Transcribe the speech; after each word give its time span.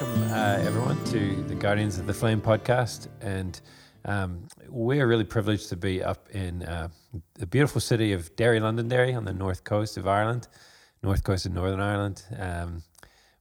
welcome 0.00 0.22
uh, 0.32 0.58
everyone 0.62 1.04
to 1.04 1.42
the 1.42 1.54
Guardians 1.54 1.98
of 1.98 2.06
the 2.06 2.14
Flame 2.14 2.40
podcast. 2.40 3.08
And 3.20 3.60
um, 4.06 4.46
we 4.70 4.98
are 4.98 5.06
really 5.06 5.24
privileged 5.24 5.68
to 5.70 5.76
be 5.76 6.02
up 6.02 6.30
in 6.30 6.62
uh, 6.62 6.88
the 7.34 7.46
beautiful 7.46 7.82
city 7.82 8.14
of 8.14 8.34
Derry, 8.34 8.60
Londonderry, 8.60 9.12
on 9.12 9.24
the 9.24 9.34
north 9.34 9.64
coast 9.64 9.98
of 9.98 10.08
Ireland, 10.08 10.48
north 11.02 11.22
coast 11.22 11.44
of 11.44 11.52
Northern 11.52 11.80
Ireland, 11.80 12.22
um, 12.38 12.82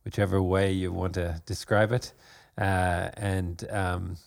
whichever 0.04 0.42
way 0.42 0.72
you 0.74 0.92
want 0.92 1.14
to 1.14 1.42
describe 1.46 1.94
it. 1.94 2.12
Uh, 2.58 3.10
and 3.16 3.66
um, 3.70 4.18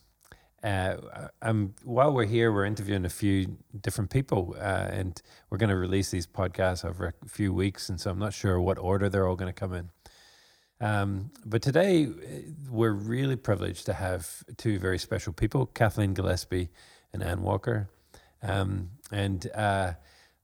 uh, 0.62 0.96
um, 1.43 1.75
while 1.85 2.14
we're 2.14 2.25
here, 2.25 2.51
we're 2.51 2.64
interviewing 2.64 3.05
a 3.05 3.11
few 3.11 3.59
different 3.79 4.09
people, 4.09 4.57
uh, 4.59 4.89
and 4.91 5.21
we're 5.51 5.59
going 5.59 5.71
to 5.71 5.77
release 5.77 6.11
these 6.11 6.27
podcasts 6.27 6.83
over 6.83 7.12
a 7.23 7.28
few 7.28 7.53
weeks. 7.53 7.91
And 7.91 8.01
so 8.01 8.11
I'm 8.11 8.19
not 8.19 8.33
sure 8.33 8.59
what 8.59 8.78
order 8.78 9.11
they're 9.11 9.28
all 9.28 9.37
going 9.37 9.53
to 9.53 9.61
come 9.61 9.75
in. 9.75 9.91
Um, 10.82 11.30
but 11.46 11.62
today, 11.62 12.06
uh, 12.06 12.10
we're 12.68 12.91
really 12.91 13.36
privileged 13.36 13.86
to 13.86 13.92
have 13.92 14.42
two 14.56 14.80
very 14.80 14.98
special 14.98 15.32
people, 15.32 15.66
Kathleen 15.66 16.12
Gillespie 16.12 16.70
and 17.12 17.22
Anne 17.22 17.42
Walker. 17.42 17.88
Um, 18.42 18.91
and 19.12 19.48
uh, 19.55 19.92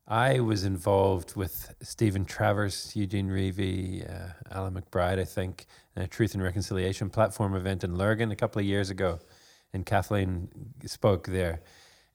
I 0.07 0.39
was 0.39 0.63
involved 0.63 1.35
with 1.35 1.75
Stephen 1.83 2.25
Travers, 2.25 2.93
Eugene 2.95 3.29
Reavey, 3.29 4.09
uh, 4.09 4.29
Alan 4.53 4.75
McBride, 4.75 5.19
I 5.19 5.25
think, 5.25 5.67
a 5.97 6.07
Truth 6.07 6.35
and 6.35 6.43
Reconciliation 6.43 7.11
platform 7.11 7.57
event 7.57 7.83
in 7.83 7.99
Lurgan 7.99 8.31
a 8.31 8.37
couple 8.37 8.61
of 8.61 8.67
years 8.67 8.91
ago. 8.91 9.19
And 9.73 9.85
Kathleen 9.85 10.49
spoke 10.87 11.27
there. 11.27 11.63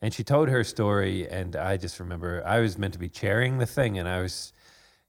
And 0.02 0.14
she 0.14 0.24
told 0.24 0.48
her 0.48 0.64
story, 0.64 1.28
and 1.28 1.58
I 1.58 1.76
just 1.76 2.00
remember 2.00 2.42
I 2.46 2.62
was 2.62 2.78
meant 2.78 2.94
to 2.94 3.00
be 3.00 3.10
chairing 3.10 3.58
the 3.58 3.66
thing, 3.66 4.00
and 4.00 4.08
I 4.08 4.22
was 4.22 4.54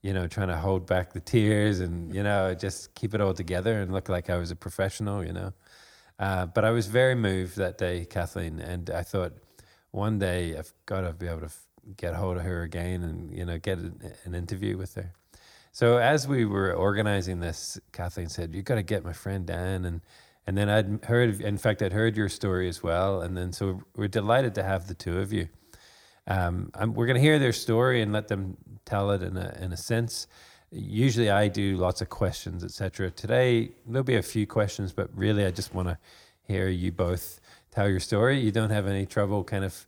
you 0.05 0.13
know, 0.13 0.27
trying 0.27 0.49
to 0.49 0.57
hold 0.57 0.87
back 0.87 1.15
the 1.15 1.21
tears 1.21 1.81
and, 1.81 2.15
you 2.15 2.23
know, 2.23 2.55
just 2.55 2.95
keep 2.95 3.15
it 3.15 3.23
all 3.23 3.33
together 3.33 3.81
and 3.81 3.91
look 3.91 4.11
like 4.11 4.29
I 4.29 4.37
was 4.37 4.51
a 4.51 4.57
professional, 4.57 5.25
you 5.25 5.33
know. 5.33 5.55
Uh, 6.19 6.45
but 6.45 6.63
I 6.63 6.73
was 6.73 6.89
very 6.89 7.15
moved 7.15 7.57
that 7.57 7.79
day, 7.79 8.05
Kathleen, 8.05 8.61
and 8.61 8.91
I 8.91 9.03
thought 9.03 9.33
one 9.93 10.19
day 10.19 10.59
I've 10.59 10.75
got 10.85 11.01
to 11.01 11.15
be 11.15 11.27
able 11.27 11.41
to 11.41 11.47
f- 11.47 11.67
get 11.97 12.13
hold 12.15 12.37
of 12.37 12.43
her 12.43 12.63
again 12.63 13.03
and, 13.03 13.35
you 13.35 13.47
know, 13.47 13.59
get 13.59 13.79
an, 13.79 14.13
an 14.25 14.35
interview 14.35 14.77
with 14.77 14.95
her. 14.95 15.15
So 15.73 15.97
as 15.97 16.29
we 16.29 16.45
were 16.45 16.75
organizing 16.75 17.41
this, 17.41 17.81
Kathleen 17.93 18.29
said, 18.29 18.55
"You've 18.55 18.67
got 18.67 18.77
to 18.77 18.83
get 18.83 19.05
my 19.05 19.15
friend 19.15 19.45
Dan," 19.47 19.87
and 19.87 20.03
and 20.47 20.57
then 20.57 20.69
I'd 20.69 21.05
heard, 21.07 21.41
in 21.41 21.59
fact, 21.59 21.83
I'd 21.83 21.95
heard 21.95 22.17
your 22.17 22.29
story 22.29 22.69
as 22.69 22.83
well, 22.83 23.23
and 23.23 23.37
then 23.37 23.53
so 23.53 23.81
we're 23.97 24.07
delighted 24.07 24.55
to 24.57 24.63
have 24.63 24.87
the 24.87 24.95
two 24.95 25.19
of 25.19 25.33
you. 25.33 25.49
Um, 26.27 26.71
we're 26.95 27.07
going 27.07 27.17
to 27.17 27.23
hear 27.23 27.39
their 27.39 27.53
story 27.53 28.03
and 28.03 28.13
let 28.13 28.29
them 28.29 28.57
tell 28.85 29.11
it 29.11 29.23
in 29.23 29.37
a 29.37 29.57
in 29.61 29.73
a 29.73 29.77
sense. 29.77 30.27
Usually, 30.71 31.31
I 31.31 31.49
do 31.49 31.77
lots 31.77 32.01
of 32.01 32.09
questions, 32.09 32.65
etc. 32.65 33.11
Today, 33.11 33.73
there'll 33.87 34.05
be 34.05 34.17
a 34.17 34.23
few 34.23 34.47
questions, 34.47 34.93
but 34.93 35.09
really, 35.15 35.45
I 35.45 35.51
just 35.51 35.75
want 35.75 35.89
to 35.89 35.99
hear 36.43 36.69
you 36.69 36.93
both 36.93 37.41
tell 37.71 37.89
your 37.89 38.01
story. 38.01 38.41
You 38.41 38.53
don't 38.53 38.71
have 38.71 38.87
any 38.87 39.07
trouble 39.07 39.45
kind 39.45 39.65
of 39.65 39.87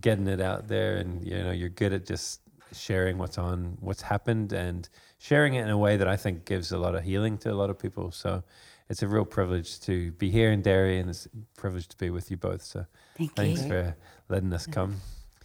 getting 0.00 0.28
it 0.28 0.40
out 0.40 0.68
there, 0.68 0.96
and 0.96 1.26
you 1.26 1.42
know 1.42 1.50
you're 1.50 1.68
good 1.68 1.92
at 1.92 2.06
just 2.06 2.40
sharing 2.72 3.18
what's 3.18 3.38
on, 3.38 3.76
what's 3.80 4.02
happened, 4.02 4.52
and 4.52 4.88
sharing 5.18 5.54
it 5.54 5.62
in 5.62 5.70
a 5.70 5.78
way 5.78 5.96
that 5.96 6.08
I 6.08 6.16
think 6.16 6.44
gives 6.44 6.72
a 6.72 6.78
lot 6.78 6.94
of 6.94 7.02
healing 7.02 7.38
to 7.38 7.50
a 7.50 7.54
lot 7.54 7.70
of 7.70 7.78
people. 7.78 8.10
So 8.12 8.42
it's 8.88 9.02
a 9.02 9.08
real 9.08 9.24
privilege 9.24 9.80
to 9.80 10.12
be 10.12 10.30
here 10.30 10.52
in 10.52 10.62
Derry, 10.62 10.98
and 10.98 11.10
it's 11.10 11.26
a 11.26 11.60
privilege 11.60 11.88
to 11.88 11.96
be 11.96 12.10
with 12.10 12.30
you 12.30 12.36
both. 12.36 12.62
So 12.62 12.86
Thank 13.16 13.34
thanks 13.34 13.62
you. 13.62 13.68
for 13.68 13.96
letting 14.28 14.52
us 14.52 14.66
come. 14.66 14.96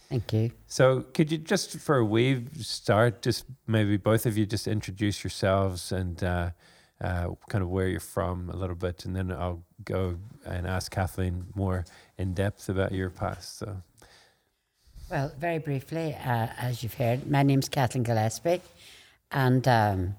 Thank 0.08 0.32
you. 0.32 0.52
So, 0.68 1.02
could 1.14 1.32
you 1.32 1.38
just 1.38 1.78
for 1.78 1.96
a 1.96 2.04
wee 2.04 2.44
start, 2.60 3.22
just 3.22 3.44
maybe 3.66 3.96
both 3.96 4.24
of 4.24 4.38
you 4.38 4.46
just 4.46 4.68
introduce 4.68 5.24
yourselves 5.24 5.90
and 5.90 6.22
uh, 6.22 6.50
uh, 7.00 7.30
kind 7.48 7.62
of 7.62 7.70
where 7.70 7.88
you're 7.88 7.98
from 7.98 8.48
a 8.48 8.56
little 8.56 8.76
bit, 8.76 9.04
and 9.04 9.16
then 9.16 9.32
I'll 9.32 9.64
go 9.84 10.16
and 10.44 10.66
ask 10.66 10.92
Kathleen 10.92 11.46
more 11.54 11.84
in 12.18 12.34
depth 12.34 12.68
about 12.68 12.92
your 12.92 13.10
past. 13.10 13.58
So, 13.58 13.82
Well, 15.10 15.32
very 15.38 15.58
briefly, 15.58 16.14
uh, 16.14 16.48
as 16.56 16.82
you've 16.82 16.94
heard, 16.94 17.28
my 17.28 17.42
name's 17.42 17.68
Kathleen 17.68 18.04
Gillespie, 18.04 18.62
and 19.32 19.66
um, 19.66 20.16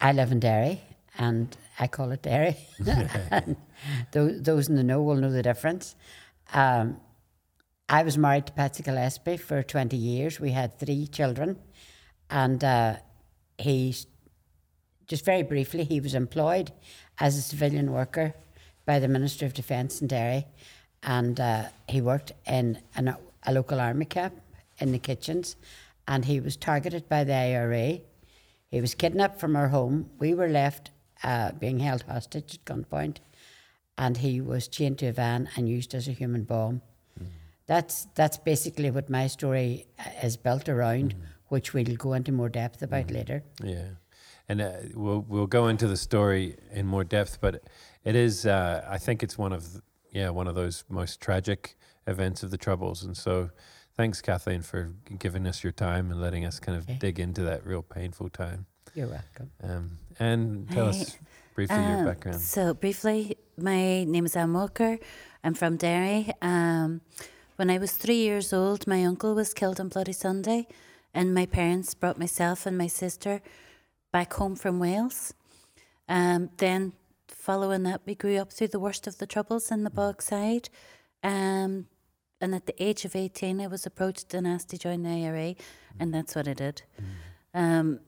I 0.00 0.12
live 0.12 0.32
in 0.32 0.40
Derry, 0.40 0.80
and 1.18 1.54
I 1.78 1.86
call 1.86 2.12
it 2.12 2.22
Derry. 2.22 2.56
those, 4.12 4.42
those 4.42 4.68
in 4.68 4.76
the 4.76 4.82
know 4.82 5.02
will 5.02 5.16
know 5.16 5.30
the 5.30 5.42
difference. 5.42 5.96
Um, 6.54 6.98
I 7.88 8.02
was 8.02 8.16
married 8.16 8.46
to 8.46 8.52
Patsy 8.54 8.82
Gillespie 8.82 9.36
for 9.36 9.62
20 9.62 9.94
years. 9.94 10.40
We 10.40 10.52
had 10.52 10.78
three 10.78 11.06
children, 11.06 11.58
and 12.30 12.64
uh, 12.64 12.96
he's 13.58 14.06
just 15.06 15.26
very 15.26 15.42
briefly, 15.42 15.84
he 15.84 16.00
was 16.00 16.14
employed 16.14 16.72
as 17.20 17.36
a 17.36 17.42
civilian 17.42 17.92
worker 17.92 18.32
by 18.86 19.00
the 19.00 19.08
Ministry 19.08 19.46
of 19.46 19.52
Defence 19.52 20.00
in 20.00 20.06
Derry, 20.06 20.46
and 21.02 21.38
uh, 21.38 21.64
he 21.86 22.00
worked 22.00 22.32
in 22.46 22.80
an, 22.96 23.14
a 23.42 23.52
local 23.52 23.78
army 23.78 24.06
camp 24.06 24.40
in 24.78 24.92
the 24.92 24.98
kitchens, 24.98 25.56
and 26.08 26.24
he 26.24 26.40
was 26.40 26.56
targeted 26.56 27.06
by 27.06 27.22
the 27.22 27.34
IRA. 27.34 27.98
He 28.70 28.80
was 28.80 28.94
kidnapped 28.94 29.38
from 29.38 29.56
our 29.56 29.68
home. 29.68 30.08
We 30.18 30.32
were 30.32 30.48
left 30.48 30.90
uh, 31.22 31.52
being 31.52 31.80
held 31.80 32.04
hostage 32.04 32.54
at 32.54 32.64
gunpoint, 32.64 33.18
and 33.98 34.16
he 34.16 34.40
was 34.40 34.68
chained 34.68 34.98
to 35.00 35.08
a 35.08 35.12
van 35.12 35.50
and 35.54 35.68
used 35.68 35.94
as 35.94 36.08
a 36.08 36.12
human 36.12 36.44
bomb. 36.44 36.80
That's 37.66 38.06
that's 38.14 38.36
basically 38.38 38.90
what 38.90 39.08
my 39.08 39.26
story 39.26 39.86
uh, 39.98 40.26
is 40.26 40.36
built 40.36 40.68
around, 40.68 41.14
which 41.48 41.72
we'll 41.72 41.96
go 41.96 42.12
into 42.12 42.32
more 42.32 42.48
depth 42.50 42.82
about 42.82 43.10
later. 43.10 43.42
yeah, 43.62 43.88
and 44.48 44.60
uh, 44.60 44.72
we'll 44.94 45.24
we'll 45.28 45.46
go 45.46 45.68
into 45.68 45.86
the 45.88 45.96
story 45.96 46.56
in 46.72 46.86
more 46.86 47.04
depth, 47.04 47.38
but 47.40 47.62
it 48.04 48.14
is 48.14 48.44
uh, 48.44 48.84
I 48.88 48.98
think 48.98 49.22
it's 49.22 49.38
one 49.38 49.52
of 49.54 49.72
the, 49.72 49.82
yeah 50.12 50.28
one 50.28 50.46
of 50.46 50.54
those 50.54 50.84
most 50.88 51.20
tragic 51.22 51.76
events 52.06 52.42
of 52.42 52.50
the 52.50 52.58
Troubles, 52.58 53.02
and 53.02 53.16
so 53.16 53.48
thanks 53.96 54.20
Kathleen 54.20 54.60
for 54.60 54.92
giving 55.18 55.46
us 55.46 55.62
your 55.64 55.72
time 55.72 56.10
and 56.10 56.20
letting 56.20 56.44
us 56.44 56.60
kind 56.60 56.76
of 56.76 56.84
Okay. 56.84 56.98
dig 56.98 57.18
into 57.18 57.42
that 57.42 57.64
real 57.66 57.82
painful 57.82 58.28
time. 58.28 58.66
You're 58.94 59.08
welcome. 59.08 59.50
Um, 59.62 59.98
and 60.18 60.68
tell 60.70 60.84
Hi. 60.84 60.90
us 60.90 61.18
briefly 61.54 61.82
your 61.86 61.98
Um, 62.00 62.04
background. 62.04 62.40
So 62.40 62.74
briefly, 62.74 63.38
my 63.56 64.04
name 64.04 64.26
is 64.26 64.36
Anne 64.36 64.52
Walker. 64.52 64.98
I'm 65.42 65.54
from 65.54 65.76
Derry. 65.78 66.30
Um, 66.42 67.00
when 67.56 67.70
I 67.70 67.78
was 67.78 67.92
three 67.92 68.16
years 68.16 68.52
old, 68.52 68.86
my 68.86 69.04
uncle 69.04 69.34
was 69.34 69.54
killed 69.54 69.80
on 69.80 69.88
Bloody 69.88 70.12
Sunday, 70.12 70.66
and 71.12 71.34
my 71.34 71.46
parents 71.46 71.94
brought 71.94 72.18
myself 72.18 72.66
and 72.66 72.76
my 72.76 72.88
sister 72.88 73.40
back 74.12 74.32
home 74.34 74.56
from 74.56 74.78
Wales. 74.78 75.34
Um, 76.08 76.50
then, 76.56 76.92
following 77.28 77.84
that, 77.84 78.00
we 78.06 78.14
grew 78.14 78.38
up 78.38 78.52
through 78.52 78.68
the 78.68 78.80
worst 78.80 79.06
of 79.06 79.18
the 79.18 79.26
troubles 79.26 79.70
in 79.70 79.84
the 79.84 79.90
Bogside. 79.90 80.68
Um, 81.22 81.86
and 82.40 82.54
at 82.54 82.66
the 82.66 82.82
age 82.82 83.04
of 83.04 83.14
18, 83.16 83.60
I 83.60 83.68
was 83.68 83.86
approached 83.86 84.34
and 84.34 84.46
asked 84.46 84.70
to 84.70 84.78
join 84.78 85.02
the 85.02 85.10
IRA, 85.10 85.54
and 85.98 86.12
that's 86.12 86.34
what 86.34 86.48
I 86.48 86.54
did. 86.54 86.82
Um, 87.54 88.00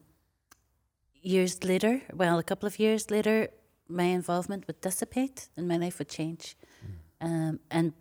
years 1.23 1.63
later, 1.65 2.03
well, 2.13 2.39
a 2.39 2.43
couple 2.43 2.67
of 2.67 2.79
years 2.79 3.11
later, 3.11 3.49
my 3.89 4.05
involvement 4.05 4.67
would 4.67 4.81
dissipate 4.81 5.49
and 5.57 5.69
my 5.69 5.77
life 5.77 5.99
would 5.99 6.09
change. 6.09 6.57
Um, 7.21 7.61
and 7.71 7.93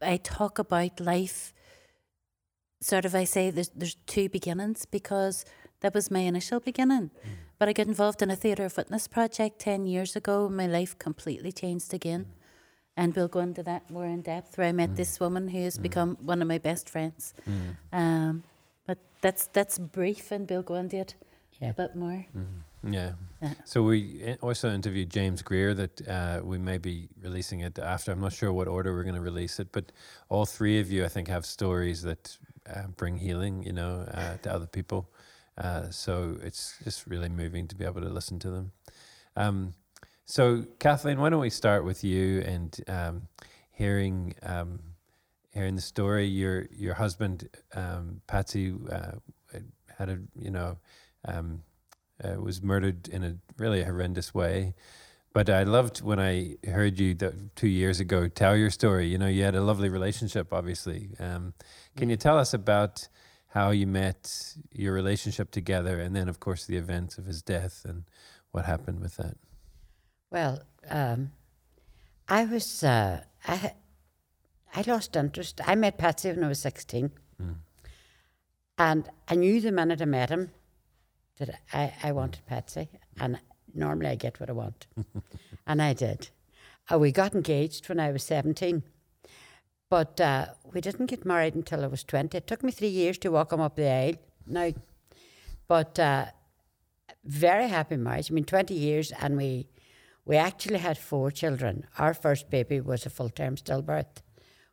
I 0.00 0.16
talk 0.18 0.58
about 0.58 1.00
life, 1.00 1.52
sort 2.80 3.04
of, 3.04 3.14
I 3.14 3.24
say 3.24 3.50
there's, 3.50 3.70
there's 3.70 3.96
two 4.06 4.28
beginnings 4.28 4.84
because 4.86 5.44
that 5.80 5.94
was 5.94 6.10
my 6.10 6.20
initial 6.20 6.60
beginning. 6.60 7.10
Mm. 7.10 7.30
But 7.58 7.68
I 7.68 7.72
got 7.72 7.86
involved 7.86 8.22
in 8.22 8.30
a 8.30 8.36
theatre 8.36 8.64
of 8.64 8.76
witness 8.76 9.08
project 9.08 9.58
10 9.60 9.86
years 9.86 10.14
ago. 10.16 10.48
My 10.48 10.66
life 10.66 10.98
completely 10.98 11.52
changed 11.52 11.94
again. 11.94 12.24
Mm. 12.24 12.32
And 12.98 13.14
we'll 13.14 13.28
go 13.28 13.40
into 13.40 13.62
that 13.62 13.90
more 13.90 14.06
in 14.06 14.22
depth 14.22 14.56
where 14.56 14.68
I 14.68 14.72
met 14.72 14.90
mm. 14.90 14.96
this 14.96 15.20
woman 15.20 15.48
who 15.48 15.62
has 15.62 15.78
become 15.78 16.16
one 16.20 16.40
of 16.40 16.48
my 16.48 16.58
best 16.58 16.88
friends. 16.88 17.34
Um, 17.92 18.42
but 18.86 18.98
that's 19.20 19.48
that's 19.48 19.78
brief, 19.78 20.30
and 20.30 20.48
we'll 20.48 20.62
go 20.62 20.76
into 20.76 20.96
it 20.98 21.14
Yeah. 21.60 21.70
a 21.70 21.74
bit 21.74 21.94
more. 21.94 22.24
Yeah. 22.84 23.12
So 23.64 23.82
we 23.82 24.36
also 24.40 24.70
interviewed 24.70 25.10
James 25.10 25.42
Greer 25.42 25.74
that 25.74 26.08
uh, 26.08 26.40
we 26.42 26.58
may 26.58 26.78
be 26.78 27.08
releasing 27.20 27.60
it 27.60 27.78
after. 27.78 28.12
I'm 28.12 28.20
not 28.20 28.32
sure 28.32 28.52
what 28.52 28.68
order 28.68 28.94
we're 28.94 29.02
going 29.02 29.14
to 29.14 29.20
release 29.20 29.60
it, 29.60 29.68
but 29.72 29.92
all 30.28 30.46
three 30.46 30.80
of 30.80 30.90
you, 30.90 31.04
I 31.04 31.08
think, 31.08 31.28
have 31.28 31.44
stories 31.44 32.02
that 32.02 32.38
uh, 32.72 32.88
bring 32.96 33.18
healing, 33.18 33.62
you 33.62 33.72
know, 33.72 34.06
uh, 34.12 34.36
to 34.42 34.52
other 34.52 34.66
people. 34.66 35.10
Uh, 35.58 35.90
so 35.90 36.36
it's 36.42 36.76
just 36.84 37.06
really 37.06 37.28
moving 37.28 37.66
to 37.68 37.74
be 37.74 37.84
able 37.84 38.00
to 38.00 38.08
listen 38.08 38.38
to 38.40 38.50
them. 38.50 38.72
Um, 39.36 39.74
so 40.24 40.64
Kathleen, 40.78 41.20
why 41.20 41.30
don't 41.30 41.40
we 41.40 41.50
start 41.50 41.84
with 41.84 42.04
you 42.04 42.40
and 42.40 42.80
um, 42.88 43.28
hearing 43.72 44.34
um, 44.42 44.80
hearing 45.50 45.76
the 45.76 45.82
story. 45.82 46.26
Your 46.26 46.66
your 46.72 46.94
husband 46.94 47.48
um, 47.74 48.20
Patsy 48.26 48.74
uh, 48.90 49.12
had 49.98 50.08
a 50.08 50.18
you 50.38 50.50
know. 50.50 50.78
Uh, 52.22 52.40
was 52.40 52.62
murdered 52.62 53.08
in 53.08 53.22
a 53.22 53.36
really 53.58 53.82
horrendous 53.84 54.32
way. 54.32 54.74
But 55.34 55.50
I 55.50 55.64
loved 55.64 56.00
when 56.00 56.18
I 56.18 56.56
heard 56.66 56.98
you 56.98 57.14
two 57.54 57.68
years 57.68 58.00
ago 58.00 58.26
tell 58.26 58.56
your 58.56 58.70
story. 58.70 59.06
You 59.06 59.18
know, 59.18 59.26
you 59.26 59.44
had 59.44 59.54
a 59.54 59.60
lovely 59.60 59.90
relationship, 59.90 60.50
obviously. 60.50 61.10
Um, 61.20 61.52
can 61.94 62.08
you 62.08 62.16
tell 62.16 62.38
us 62.38 62.54
about 62.54 63.08
how 63.48 63.70
you 63.70 63.86
met, 63.86 64.56
your 64.72 64.94
relationship 64.94 65.50
together, 65.50 66.00
and 66.00 66.16
then, 66.16 66.30
of 66.30 66.40
course, 66.40 66.64
the 66.64 66.78
events 66.78 67.18
of 67.18 67.26
his 67.26 67.42
death 67.42 67.84
and 67.84 68.04
what 68.52 68.64
happened 68.64 69.00
with 69.00 69.16
that? 69.18 69.36
Well, 70.30 70.62
um, 70.88 71.32
I 72.28 72.46
was 72.46 72.82
uh, 72.82 73.20
I 73.46 73.74
I 74.74 74.84
lost 74.86 75.16
interest. 75.16 75.60
I 75.66 75.74
met 75.74 75.98
Patsy 75.98 76.30
when 76.30 76.44
I 76.44 76.48
was 76.48 76.60
sixteen, 76.60 77.10
and 78.78 79.10
I 79.28 79.34
knew 79.34 79.60
the 79.60 79.70
minute 79.70 80.00
I 80.00 80.06
met 80.06 80.30
him 80.30 80.50
that 81.38 81.60
I, 81.72 81.92
I 82.02 82.12
wanted 82.12 82.46
Patsy, 82.46 82.88
and 83.20 83.38
normally 83.74 84.10
I 84.10 84.14
get 84.14 84.40
what 84.40 84.50
I 84.50 84.52
want, 84.52 84.86
and 85.66 85.82
I 85.82 85.92
did. 85.92 86.28
Uh, 86.90 86.98
we 86.98 87.12
got 87.12 87.34
engaged 87.34 87.88
when 87.88 88.00
I 88.00 88.10
was 88.10 88.22
seventeen, 88.22 88.82
but 89.88 90.20
uh, 90.20 90.46
we 90.72 90.80
didn't 90.80 91.06
get 91.06 91.24
married 91.24 91.54
until 91.54 91.84
I 91.84 91.88
was 91.88 92.04
twenty. 92.04 92.38
It 92.38 92.46
took 92.46 92.62
me 92.62 92.72
three 92.72 92.88
years 92.88 93.18
to 93.18 93.30
walk 93.30 93.52
him 93.52 93.60
up 93.60 93.76
the 93.76 93.90
aisle. 93.90 94.14
Now, 94.46 94.72
but 95.68 95.98
uh, 95.98 96.26
very 97.24 97.68
happy 97.68 97.96
marriage. 97.96 98.30
I 98.30 98.34
mean, 98.34 98.44
twenty 98.44 98.74
years, 98.74 99.12
and 99.12 99.36
we 99.36 99.68
we 100.24 100.36
actually 100.36 100.78
had 100.78 100.98
four 100.98 101.30
children. 101.30 101.86
Our 101.98 102.14
first 102.14 102.50
baby 102.50 102.80
was 102.80 103.06
a 103.06 103.10
full 103.10 103.30
term 103.30 103.56
stillbirth, 103.56 104.22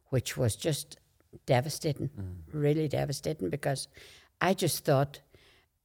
which 0.10 0.36
was 0.38 0.56
just 0.56 0.98
devastating, 1.46 2.10
really 2.52 2.88
devastating, 2.88 3.50
because 3.50 3.88
I 4.42 4.54
just 4.54 4.86
thought 4.86 5.22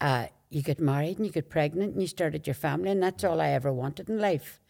uh, 0.00 0.26
you 0.50 0.62
get 0.62 0.80
married 0.80 1.18
and 1.18 1.26
you 1.26 1.32
get 1.32 1.50
pregnant 1.50 1.92
and 1.92 2.00
you 2.00 2.08
started 2.08 2.46
your 2.46 2.54
family, 2.54 2.90
and 2.90 3.02
that's 3.02 3.24
all 3.24 3.40
I 3.40 3.50
ever 3.50 3.72
wanted 3.72 4.08
in 4.08 4.18
life. 4.18 4.60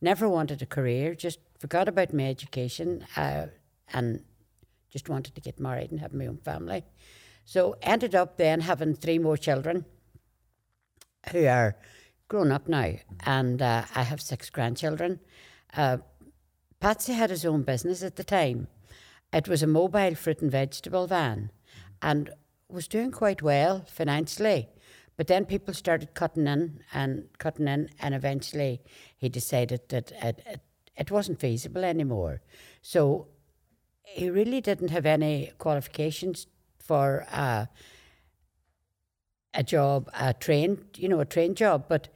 Never 0.00 0.28
wanted 0.28 0.62
a 0.62 0.66
career, 0.66 1.14
just 1.14 1.38
forgot 1.58 1.88
about 1.88 2.12
my 2.12 2.26
education 2.26 3.06
uh, 3.16 3.46
and 3.92 4.22
just 4.90 5.08
wanted 5.08 5.34
to 5.34 5.40
get 5.40 5.60
married 5.60 5.90
and 5.90 6.00
have 6.00 6.14
my 6.14 6.26
own 6.26 6.38
family. 6.38 6.84
So 7.44 7.76
ended 7.82 8.14
up 8.14 8.36
then 8.36 8.60
having 8.60 8.94
three 8.94 9.18
more 9.18 9.36
children 9.36 9.84
who 11.32 11.46
are 11.46 11.76
grown 12.28 12.50
up 12.50 12.68
now, 12.68 12.94
and 13.24 13.62
uh, 13.62 13.84
I 13.94 14.02
have 14.02 14.20
six 14.20 14.50
grandchildren. 14.50 15.20
Uh, 15.76 15.98
Patsy 16.80 17.12
had 17.12 17.30
his 17.30 17.44
own 17.44 17.62
business 17.62 18.02
at 18.02 18.16
the 18.16 18.24
time. 18.24 18.68
It 19.32 19.48
was 19.48 19.62
a 19.62 19.66
mobile 19.66 20.14
fruit 20.14 20.40
and 20.40 20.50
vegetable 20.50 21.06
van, 21.06 21.50
and 22.02 22.30
was 22.68 22.88
doing 22.88 23.10
quite 23.10 23.42
well 23.42 23.84
financially. 23.86 24.68
But 25.16 25.28
then 25.28 25.46
people 25.46 25.72
started 25.72 26.14
cutting 26.14 26.46
in 26.46 26.80
and 26.92 27.28
cutting 27.38 27.68
in, 27.68 27.88
and 28.00 28.14
eventually 28.14 28.82
he 29.16 29.28
decided 29.28 29.88
that 29.88 30.12
it, 30.22 30.42
it, 30.46 30.60
it 30.96 31.10
wasn't 31.10 31.40
feasible 31.40 31.84
anymore. 31.84 32.42
So 32.82 33.28
he 34.02 34.30
really 34.30 34.60
didn't 34.60 34.90
have 34.90 35.06
any 35.06 35.52
qualifications 35.58 36.46
for 36.78 37.26
uh, 37.32 37.66
a 39.54 39.62
job, 39.62 40.08
a 40.18 40.34
trained, 40.34 40.84
you 40.96 41.08
know, 41.08 41.20
a 41.20 41.24
trained 41.24 41.56
job, 41.56 41.86
but 41.88 42.08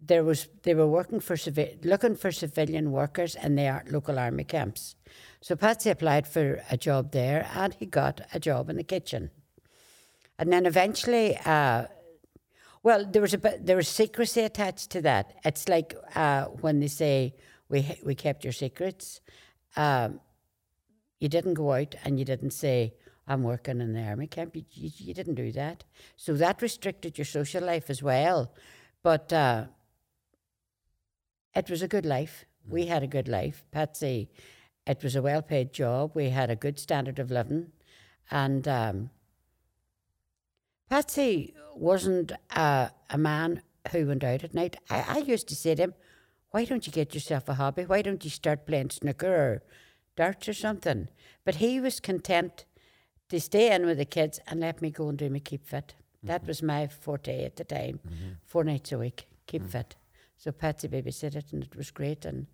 there 0.00 0.24
was 0.24 0.48
they 0.62 0.74
were 0.74 0.86
working 0.86 1.20
for 1.20 1.36
civi- 1.36 1.84
looking 1.84 2.16
for 2.16 2.32
civilian 2.32 2.92
workers 2.92 3.34
in 3.34 3.56
the 3.56 3.82
local 3.90 4.18
army 4.18 4.44
camps. 4.44 4.96
So 5.40 5.56
Patsy 5.56 5.90
applied 5.90 6.26
for 6.26 6.62
a 6.70 6.76
job 6.76 7.12
there, 7.12 7.48
and 7.54 7.74
he 7.74 7.86
got 7.86 8.20
a 8.32 8.40
job 8.40 8.70
in 8.70 8.76
the 8.76 8.84
kitchen. 8.84 9.30
And 10.38 10.52
then 10.52 10.66
eventually, 10.66 11.36
uh, 11.44 11.86
well, 12.82 13.04
there 13.04 13.22
was 13.22 13.34
a 13.34 13.38
there 13.60 13.76
was 13.76 13.88
secrecy 13.88 14.42
attached 14.42 14.90
to 14.90 15.02
that. 15.02 15.34
It's 15.44 15.68
like 15.68 15.94
uh, 16.14 16.44
when 16.44 16.80
they 16.80 16.88
say 16.88 17.34
we 17.68 17.98
we 18.04 18.14
kept 18.14 18.44
your 18.44 18.52
secrets. 18.52 19.20
Um, 19.76 20.20
you 21.20 21.28
didn't 21.28 21.54
go 21.54 21.72
out 21.72 21.94
and 22.04 22.18
you 22.18 22.24
didn't 22.24 22.52
say 22.52 22.94
I'm 23.26 23.42
working 23.42 23.80
in 23.80 23.92
the 23.92 24.02
army 24.02 24.28
camp. 24.28 24.54
You, 24.54 24.64
you, 24.70 24.90
you 24.96 25.14
didn't 25.14 25.34
do 25.34 25.52
that, 25.52 25.84
so 26.16 26.34
that 26.34 26.62
restricted 26.62 27.18
your 27.18 27.24
social 27.24 27.64
life 27.64 27.90
as 27.90 28.02
well. 28.02 28.52
But 29.02 29.32
uh, 29.32 29.64
it 31.54 31.68
was 31.70 31.82
a 31.82 31.88
good 31.88 32.06
life. 32.06 32.44
We 32.68 32.86
had 32.86 33.02
a 33.02 33.06
good 33.06 33.28
life. 33.28 33.64
Patsy, 33.70 34.28
it 34.86 35.02
was 35.02 35.16
a 35.16 35.22
well 35.22 35.42
paid 35.42 35.72
job. 35.72 36.12
We 36.14 36.30
had 36.30 36.50
a 36.50 36.56
good 36.56 36.78
standard 36.78 37.18
of 37.18 37.30
living. 37.30 37.72
And 38.30 38.68
um, 38.68 39.10
Patsy 40.88 41.54
wasn't 41.74 42.32
uh, 42.50 42.88
a 43.10 43.18
man 43.18 43.62
who 43.92 44.06
went 44.06 44.24
out 44.24 44.44
at 44.44 44.54
night. 44.54 44.76
I, 44.90 45.04
I 45.08 45.18
used 45.18 45.48
to 45.48 45.54
say 45.54 45.74
to 45.74 45.82
him, 45.82 45.94
Why 46.50 46.64
don't 46.64 46.86
you 46.86 46.92
get 46.92 47.14
yourself 47.14 47.48
a 47.48 47.54
hobby? 47.54 47.84
Why 47.84 48.02
don't 48.02 48.24
you 48.24 48.30
start 48.30 48.66
playing 48.66 48.90
snooker 48.90 49.34
or 49.34 49.62
darts 50.16 50.48
or 50.48 50.54
something? 50.54 51.08
But 51.44 51.56
he 51.56 51.80
was 51.80 52.00
content 52.00 52.64
to 53.28 53.40
stay 53.40 53.74
in 53.74 53.84
with 53.86 53.98
the 53.98 54.04
kids 54.04 54.40
and 54.46 54.60
let 54.60 54.80
me 54.80 54.90
go 54.90 55.08
and 55.08 55.18
do 55.18 55.28
my 55.30 55.38
keep 55.38 55.66
fit. 55.66 55.94
That 56.22 56.46
was 56.46 56.62
my 56.62 56.88
forte 56.88 57.44
at 57.44 57.56
the 57.56 57.64
time, 57.64 58.00
four 58.44 58.64
nights 58.64 58.90
a 58.90 58.98
week, 58.98 59.28
keep 59.46 59.64
fit. 59.66 59.94
So 60.36 60.50
Patsy 60.52 60.88
babysitted 60.88 61.52
and 61.52 61.62
it 61.62 61.76
was 61.76 61.90
great. 61.90 62.24
And, 62.24 62.46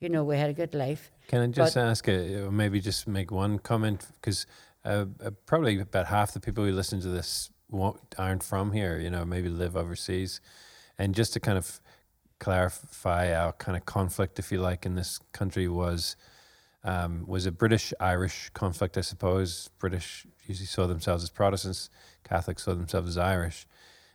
you 0.00 0.08
know, 0.08 0.24
we 0.24 0.36
had 0.36 0.50
a 0.50 0.54
good 0.54 0.74
life. 0.74 1.10
Can 1.28 1.40
I 1.40 1.46
just 1.46 1.74
But- 1.74 1.80
ask, 1.82 2.08
uh, 2.08 2.50
maybe 2.50 2.80
just 2.80 3.06
make 3.06 3.30
one 3.30 3.58
comment? 3.58 4.06
Because 4.14 4.46
uh, 4.84 5.06
uh, 5.24 5.30
probably 5.46 5.80
about 5.80 6.06
half 6.06 6.32
the 6.32 6.40
people 6.40 6.64
who 6.64 6.72
listen 6.72 7.00
to 7.00 7.08
this 7.08 7.50
aren't 7.72 8.42
from 8.42 8.72
here, 8.72 8.98
you 8.98 9.10
know, 9.10 9.24
maybe 9.24 9.48
live 9.48 9.76
overseas. 9.76 10.40
And 10.98 11.14
just 11.14 11.32
to 11.34 11.40
kind 11.40 11.58
of 11.58 11.80
clarify 12.38 13.34
our 13.34 13.52
kind 13.52 13.76
of 13.76 13.84
conflict, 13.86 14.38
if 14.38 14.52
you 14.52 14.60
like, 14.60 14.86
in 14.86 14.94
this 14.94 15.20
country 15.32 15.68
was 15.68 16.16
um, 16.84 17.24
was 17.26 17.46
a 17.46 17.52
British 17.52 17.92
Irish 17.98 18.50
conflict, 18.50 18.96
I 18.96 19.00
suppose. 19.00 19.70
British 19.78 20.24
usually 20.46 20.66
saw 20.66 20.86
themselves 20.86 21.24
as 21.24 21.30
Protestants, 21.30 21.90
Catholics 22.22 22.62
saw 22.62 22.74
themselves 22.74 23.08
as 23.08 23.18
Irish. 23.18 23.66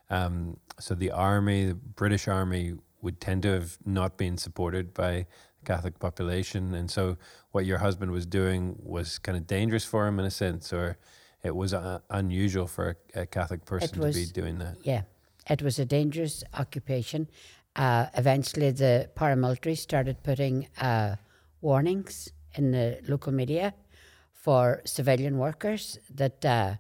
Um, 0.09 0.57
so 0.80 0.95
the 0.95 1.12
army, 1.12 1.65
the 1.65 1.75
British 1.75 2.27
army, 2.30 2.75
would 3.01 3.19
tend 3.19 3.44
to 3.44 3.50
have 3.50 3.77
not 3.86 4.18
been 4.18 4.38
supported 4.38 4.94
by 4.94 5.25
the 5.59 5.65
Catholic 5.65 6.00
population, 6.00 6.74
and 6.74 6.89
so 6.89 7.18
what 7.51 7.65
your 7.65 7.80
husband 7.80 8.12
was 8.12 8.25
doing 8.25 8.77
was 8.80 9.19
kind 9.19 9.38
of 9.38 9.48
dangerous 9.48 9.83
for 9.83 10.07
him 10.07 10.19
in 10.19 10.25
a 10.25 10.31
sense, 10.31 10.71
or 10.71 10.98
it 11.43 11.55
was 11.55 11.73
uh, 11.73 11.99
unusual 12.09 12.67
for 12.67 12.97
a, 13.15 13.21
a 13.21 13.25
Catholic 13.25 13.65
person 13.65 13.99
to 13.99 14.11
be 14.13 14.25
doing 14.25 14.59
that. 14.59 14.77
Yeah, 14.83 15.03
it 15.49 15.61
was 15.61 15.79
a 15.79 15.85
dangerous 15.85 16.43
occupation. 16.53 17.27
Uh, 17.75 18.07
eventually, 18.15 18.71
the 18.71 19.09
paramilitary 19.15 19.77
started 19.77 20.23
putting 20.23 20.67
uh, 20.79 21.15
warnings 21.61 22.31
in 22.55 22.71
the 22.71 22.99
local 23.07 23.31
media 23.31 23.73
for 24.33 24.81
civilian 24.85 25.38
workers 25.38 25.99
that, 26.13 26.43
uh, 26.43 26.75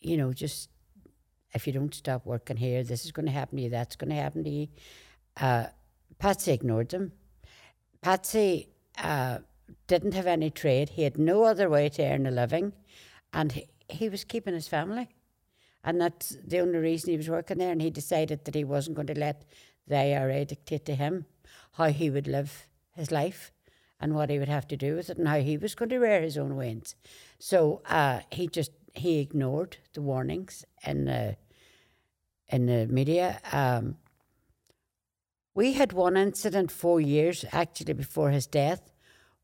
you 0.00 0.16
know, 0.16 0.32
just 0.32 0.70
if 1.54 1.66
you 1.66 1.72
don't 1.72 1.94
stop 1.94 2.26
working 2.26 2.56
here, 2.56 2.82
this 2.82 3.04
is 3.04 3.12
going 3.12 3.26
to 3.26 3.32
happen 3.32 3.56
to 3.56 3.64
you, 3.64 3.70
that's 3.70 3.96
going 3.96 4.10
to 4.10 4.16
happen 4.16 4.42
to 4.42 4.50
you. 4.50 4.68
Uh, 5.36 5.66
Patsy 6.18 6.52
ignored 6.52 6.88
them. 6.88 7.12
Patsy 8.00 8.68
uh, 8.98 9.38
didn't 9.86 10.14
have 10.14 10.26
any 10.26 10.50
trade. 10.50 10.90
He 10.90 11.02
had 11.02 11.18
no 11.18 11.44
other 11.44 11.70
way 11.70 11.88
to 11.90 12.02
earn 12.02 12.26
a 12.26 12.30
living, 12.30 12.72
and 13.34 13.52
he, 13.52 13.66
he 13.88 14.08
was 14.08 14.24
keeping 14.24 14.54
his 14.54 14.68
family. 14.68 15.08
And 15.82 16.00
that's 16.00 16.36
the 16.46 16.60
only 16.60 16.78
reason 16.78 17.10
he 17.10 17.18
was 17.18 17.28
working 17.28 17.58
there. 17.58 17.72
And 17.72 17.82
he 17.82 17.90
decided 17.90 18.44
that 18.44 18.54
he 18.54 18.64
wasn't 18.64 18.96
going 18.96 19.08
to 19.08 19.18
let 19.18 19.44
the 19.86 19.96
IRA 19.96 20.46
dictate 20.46 20.86
to 20.86 20.94
him 20.94 21.26
how 21.72 21.90
he 21.90 22.08
would 22.08 22.26
live 22.26 22.66
his 22.92 23.10
life 23.10 23.52
and 24.00 24.14
what 24.14 24.30
he 24.30 24.38
would 24.38 24.48
have 24.48 24.66
to 24.68 24.76
do 24.76 24.96
with 24.96 25.10
it 25.10 25.18
and 25.18 25.28
how 25.28 25.40
he 25.40 25.58
was 25.58 25.74
going 25.74 25.90
to 25.90 25.98
rear 25.98 26.22
his 26.22 26.38
own 26.38 26.56
wins. 26.56 26.94
So 27.38 27.82
uh, 27.86 28.20
he 28.30 28.46
just 28.46 28.70
he 28.94 29.18
ignored 29.18 29.76
the 29.92 30.00
warnings 30.00 30.64
in 30.86 31.04
the 31.04 31.36
in 32.48 32.66
the 32.66 32.86
media. 32.86 33.40
Um, 33.52 33.96
we 35.54 35.72
had 35.72 35.92
one 35.92 36.16
incident 36.16 36.70
four 36.70 37.00
years 37.00 37.44
actually 37.52 37.92
before 37.92 38.30
his 38.30 38.46
death, 38.46 38.92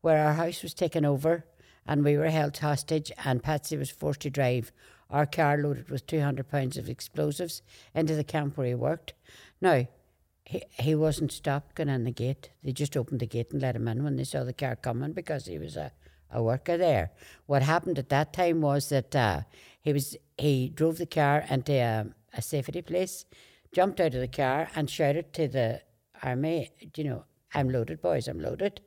where 0.01 0.25
our 0.25 0.33
house 0.33 0.63
was 0.63 0.73
taken 0.73 1.05
over 1.05 1.45
and 1.85 2.03
we 2.03 2.17
were 2.17 2.29
held 2.29 2.57
hostage, 2.57 3.11
and 3.25 3.43
Patsy 3.43 3.77
was 3.77 3.89
forced 3.89 4.21
to 4.21 4.29
drive 4.29 4.71
our 5.09 5.25
car 5.25 5.57
loaded 5.57 5.89
with 5.89 6.07
200 6.07 6.49
pounds 6.49 6.77
of 6.77 6.89
explosives 6.89 7.61
into 7.93 8.15
the 8.15 8.23
camp 8.23 8.57
where 8.57 8.67
he 8.67 8.75
worked. 8.75 9.13
Now, 9.59 9.87
he, 10.45 10.63
he 10.71 10.95
wasn't 10.95 11.31
stopped 11.31 11.75
going 11.75 11.89
in 11.89 12.03
the 12.03 12.11
gate. 12.11 12.49
They 12.63 12.71
just 12.71 12.95
opened 12.95 13.19
the 13.19 13.27
gate 13.27 13.51
and 13.51 13.61
let 13.61 13.75
him 13.75 13.87
in 13.87 14.03
when 14.03 14.15
they 14.15 14.23
saw 14.23 14.43
the 14.43 14.53
car 14.53 14.75
coming 14.75 15.13
because 15.13 15.45
he 15.45 15.57
was 15.57 15.75
a, 15.75 15.91
a 16.31 16.41
worker 16.41 16.77
there. 16.77 17.11
What 17.45 17.61
happened 17.61 17.99
at 17.99 18.09
that 18.09 18.33
time 18.33 18.61
was 18.61 18.89
that 18.89 19.15
uh, 19.15 19.41
he 19.81 19.93
was 19.93 20.15
he 20.37 20.69
drove 20.69 20.97
the 20.97 21.05
car 21.05 21.45
into 21.49 21.73
a, 21.73 22.07
a 22.33 22.41
safety 22.41 22.81
place, 22.81 23.25
jumped 23.73 23.99
out 23.99 24.13
of 24.13 24.21
the 24.21 24.27
car 24.27 24.69
and 24.75 24.89
shouted 24.89 25.33
to 25.33 25.47
the 25.47 25.81
army, 26.23 26.71
you 26.95 27.03
know, 27.03 27.25
I'm 27.53 27.69
loaded, 27.69 28.01
boys, 28.01 28.27
I'm 28.27 28.39
loaded 28.39 28.81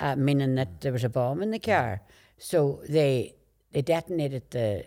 uh, 0.00 0.16
meaning 0.16 0.54
that 0.56 0.80
there 0.80 0.92
was 0.92 1.04
a 1.04 1.08
bomb 1.08 1.42
in 1.42 1.50
the 1.50 1.58
car. 1.58 2.02
So 2.38 2.82
they 2.88 3.34
they 3.72 3.82
detonated 3.82 4.50
the 4.50 4.86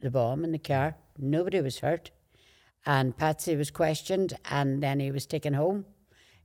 the 0.00 0.10
bomb 0.10 0.44
in 0.44 0.52
the 0.52 0.58
car. 0.58 0.96
Nobody 1.18 1.60
was 1.60 1.80
hurt, 1.80 2.10
and 2.86 3.16
Patsy 3.16 3.56
was 3.56 3.70
questioned, 3.70 4.38
and 4.50 4.82
then 4.82 5.00
he 5.00 5.10
was 5.10 5.26
taken 5.26 5.54
home 5.54 5.84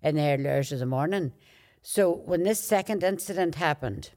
in 0.02 0.16
the 0.16 0.22
early 0.22 0.50
hours 0.50 0.72
of 0.72 0.80
the 0.80 0.86
morning. 0.86 1.34
So 1.82 2.12
when 2.12 2.44
this 2.44 2.60
second 2.64 3.04
incident 3.04 3.56
happened, 3.56 4.12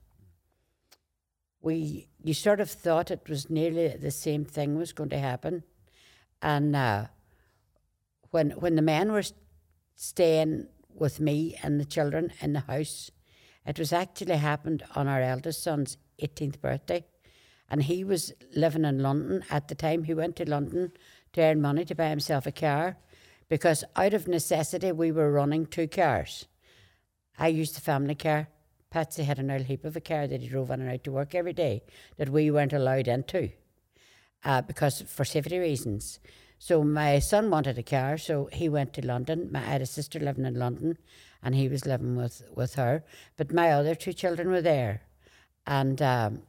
we 1.61 2.09
you 2.23 2.35
sort 2.35 2.61
of 2.61 2.71
thought 2.71 3.11
it 3.11 3.29
was 3.29 3.51
nearly 3.51 3.89
the 3.89 4.11
same 4.11 4.45
thing 4.45 4.77
was 4.77 4.93
going 4.93 5.11
to 5.11 5.19
happen, 5.19 5.65
and 6.43 6.75
uh, 6.75 7.07
when 8.31 8.51
when 8.53 8.75
the 8.77 8.83
men 8.83 9.13
were 9.13 9.25
staying 9.95 10.69
with 10.89 11.21
me 11.21 11.57
and 11.63 11.81
the 11.81 11.85
children 11.85 12.33
in 12.41 12.53
the 12.53 12.61
house. 12.61 13.11
It 13.69 13.79
was 13.79 13.93
actually 13.93 14.39
happened 14.39 14.83
on 14.97 15.09
our 15.09 15.21
eldest 15.21 15.63
son's 15.63 15.99
18th 16.23 16.59
birthday. 16.61 17.05
And 17.69 17.83
he 17.83 18.03
was 18.03 18.33
living 18.57 18.87
in 18.87 19.01
London 19.01 19.45
at 19.51 19.69
the 19.69 19.75
time. 19.75 20.05
He 20.05 20.15
went 20.15 20.37
to 20.37 20.49
London 20.49 20.91
to 21.35 21.43
earn 21.43 21.61
money 21.61 21.85
to 21.85 21.95
buy 21.95 22.09
himself 22.09 22.47
a 22.47 22.53
car 22.53 22.97
because 23.51 23.85
out 23.95 24.15
of 24.15 24.27
necessity 24.27 24.91
we 24.91 25.13
were 25.13 25.31
running 25.31 25.67
two 25.67 25.87
cars. 25.87 26.47
I 27.39 27.49
used 27.49 27.77
the 27.77 27.83
family 27.83 28.15
car. 28.15 28.49
Patsy 28.91 29.25
had 29.25 29.39
an 29.39 29.51
old 29.51 29.67
heap 29.67 29.85
of 29.85 29.97
a 29.97 30.01
car 30.01 30.27
that 30.27 30.41
he 30.41 30.49
drove 30.49 30.71
in 30.71 30.81
and 30.81 30.91
out 30.91 31.05
to 31.05 31.13
work 31.13 31.35
every 31.35 31.53
day 31.53 31.83
that 32.17 32.31
we 32.31 32.51
weren't 32.51 32.73
allowed 32.73 33.07
into 33.07 33.51
uh, 34.47 34.63
because 34.63 35.03
for 35.03 35.27
safety 35.27 35.59
reasons. 35.59 36.21
So 36.59 36.83
my 36.83 37.19
son 37.19 37.51
wanted 37.51 37.79
a 37.79 37.83
car, 37.83 38.17
so 38.19 38.49
he 38.51 38.69
went 38.69 38.95
to 38.95 39.07
London. 39.07 39.51
My, 39.53 39.61
I 39.61 39.65
had 39.65 39.83
a 39.83 39.87
sister 39.87 40.19
living 40.19 40.45
in 40.45 40.55
London, 40.55 40.99
and 41.43 41.55
he 41.55 41.69
was 41.69 41.87
living 41.87 42.17
with, 42.17 42.43
with 42.55 42.75
her. 42.75 43.05
But 43.37 43.53
my 43.53 43.71
other 43.73 43.95
two 43.95 44.13
children 44.13 44.51
were 44.51 44.63
there, 44.63 45.03
and 45.67 46.01
um, 46.03 46.43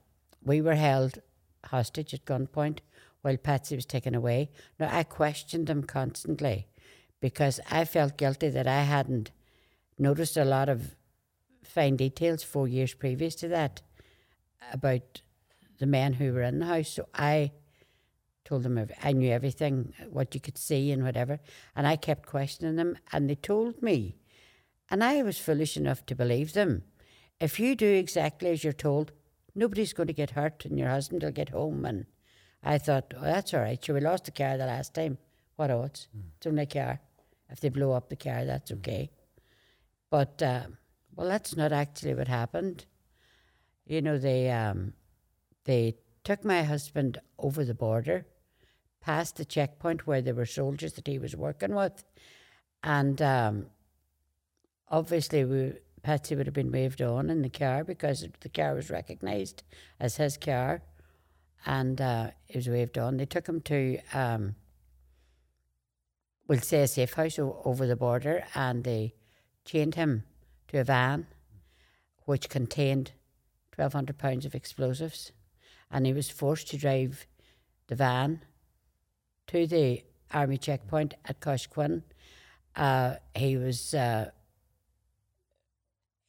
we 0.43 0.61
were 0.61 0.75
held 0.75 1.19
hostage 1.65 2.13
at 2.13 2.25
gunpoint 2.25 2.79
while 3.21 3.37
Patsy 3.37 3.75
was 3.75 3.85
taken 3.85 4.15
away. 4.15 4.49
Now 4.79 4.89
I 4.91 5.03
questioned 5.03 5.69
him 5.69 5.83
constantly 5.83 6.67
because 7.19 7.59
I 7.69 7.85
felt 7.85 8.17
guilty 8.17 8.49
that 8.49 8.67
I 8.67 8.83
hadn't 8.83 9.31
noticed 9.97 10.37
a 10.37 10.45
lot 10.45 10.69
of 10.69 10.95
fine 11.63 11.97
details 11.97 12.43
four 12.43 12.67
years 12.67 12.93
previous 12.93 13.35
to 13.35 13.47
that 13.49 13.81
about 14.71 15.21
the 15.79 15.85
men 15.85 16.13
who 16.13 16.33
were 16.33 16.41
in 16.41 16.59
the 16.59 16.65
house. 16.65 16.89
So 16.89 17.07
I 17.13 17.51
told 18.45 18.63
them 18.63 18.83
I 19.03 19.11
knew 19.11 19.31
everything, 19.31 19.93
what 20.09 20.33
you 20.33 20.41
could 20.41 20.57
see 20.57 20.91
and 20.91 21.03
whatever. 21.03 21.39
And 21.75 21.85
I 21.85 21.95
kept 21.95 22.25
questioning 22.25 22.75
them, 22.75 22.97
and 23.11 23.29
they 23.29 23.35
told 23.35 23.81
me. 23.81 24.15
And 24.89 25.03
I 25.03 25.21
was 25.23 25.37
foolish 25.37 25.77
enough 25.77 26.05
to 26.07 26.15
believe 26.15 26.53
them. 26.53 26.83
If 27.39 27.59
you 27.59 27.75
do 27.75 27.87
exactly 27.87 28.49
as 28.49 28.63
you're 28.63 28.73
told, 28.73 29.11
nobody's 29.55 29.93
going 29.93 30.07
to 30.07 30.13
get 30.13 30.31
hurt, 30.31 30.65
and 30.65 30.77
your 30.77 30.89
husband 30.89 31.23
will 31.23 31.31
get 31.31 31.49
home. 31.49 31.85
And 31.85 32.05
I 32.63 32.77
thought, 32.77 33.13
oh, 33.15 33.21
that's 33.21 33.53
all 33.53 33.61
right. 33.61 33.83
Sure, 33.83 33.95
we 33.95 34.01
lost 34.01 34.25
the 34.25 34.31
car 34.31 34.57
the 34.57 34.65
last 34.65 34.93
time. 34.93 35.17
What 35.55 35.71
odds? 35.71 36.07
It's 36.37 36.47
only 36.47 36.63
a 36.63 36.65
car. 36.65 36.99
If 37.49 37.59
they 37.59 37.69
blow 37.69 37.91
up 37.93 38.09
the 38.09 38.15
car, 38.15 38.45
that's 38.45 38.71
okay. 38.71 39.09
But 40.09 40.41
uh, 40.41 40.63
well, 41.15 41.27
that's 41.27 41.55
not 41.55 41.71
actually 41.71 42.13
what 42.13 42.27
happened. 42.27 42.85
You 43.85 44.01
know, 44.01 44.17
they 44.17 44.49
um, 44.51 44.93
they 45.65 45.95
took 46.23 46.45
my 46.45 46.63
husband 46.63 47.19
over 47.37 47.65
the 47.65 47.73
border, 47.73 48.25
past 49.01 49.35
the 49.35 49.45
checkpoint 49.45 50.05
where 50.07 50.21
there 50.21 50.35
were 50.35 50.45
soldiers 50.45 50.93
that 50.93 51.07
he 51.07 51.19
was 51.19 51.35
working 51.35 51.75
with, 51.75 52.03
and 52.83 53.21
um, 53.21 53.65
obviously 54.89 55.45
we. 55.45 55.73
Patsy 56.01 56.33
would 56.33 56.47
have 56.47 56.53
been 56.53 56.71
waved 56.71 57.01
on 57.01 57.29
in 57.29 57.41
the 57.41 57.49
car 57.49 57.83
because 57.83 58.25
the 58.39 58.47
car 58.47 58.73
was 58.73 58.89
recognised 58.89 59.63
as 59.99 60.15
his 60.15 60.37
car, 60.37 60.81
and 61.65 61.99
uh, 61.99 62.31
it 62.47 62.55
was 62.55 62.69
waved 62.69 62.97
on. 62.97 63.17
They 63.17 63.25
took 63.25 63.47
him 63.47 63.59
to, 63.61 63.99
um, 64.13 64.55
we'll 66.47 66.61
say, 66.61 66.83
a 66.83 66.87
safe 66.87 67.13
house 67.15 67.37
o- 67.37 67.61
over 67.65 67.85
the 67.85 67.97
border, 67.97 68.45
and 68.55 68.85
they 68.85 69.13
chained 69.65 69.95
him 69.95 70.23
to 70.69 70.79
a 70.79 70.83
van 70.85 71.27
which 72.25 72.47
contained 72.47 73.11
1,200 73.75 74.17
pounds 74.17 74.45
of 74.45 74.55
explosives. 74.55 75.31
And 75.91 76.05
he 76.05 76.13
was 76.13 76.29
forced 76.29 76.69
to 76.69 76.77
drive 76.77 77.25
the 77.87 77.95
van 77.95 78.43
to 79.47 79.65
the 79.65 80.03
army 80.31 80.57
checkpoint 80.57 81.15
at 81.25 81.39
Coshquin. 81.39 82.03
Uh, 82.75 83.15
he 83.35 83.57
was, 83.57 83.93
uh, 83.93 84.29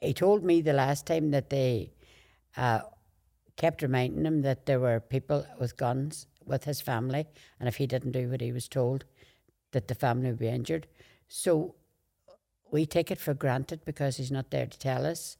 he 0.00 0.14
told 0.14 0.44
me 0.44 0.60
the 0.60 0.72
last 0.72 1.06
time 1.06 1.30
that 1.30 1.50
they 1.50 1.92
uh, 2.56 2.80
kept 3.56 3.82
reminding 3.82 4.24
him 4.24 4.42
that 4.42 4.66
there 4.66 4.80
were 4.80 5.00
people 5.00 5.46
with 5.58 5.76
guns 5.76 6.26
with 6.44 6.64
his 6.64 6.80
family, 6.80 7.26
and 7.58 7.68
if 7.68 7.76
he 7.76 7.86
didn't 7.86 8.12
do 8.12 8.28
what 8.28 8.40
he 8.40 8.52
was 8.52 8.68
told, 8.68 9.04
that 9.72 9.88
the 9.88 9.94
family 9.94 10.30
would 10.30 10.38
be 10.38 10.48
injured. 10.48 10.86
So 11.28 11.74
we 12.70 12.86
take 12.86 13.10
it 13.10 13.18
for 13.18 13.34
granted 13.34 13.84
because 13.84 14.16
he's 14.16 14.30
not 14.30 14.50
there 14.50 14.66
to 14.66 14.78
tell 14.78 15.06
us 15.06 15.36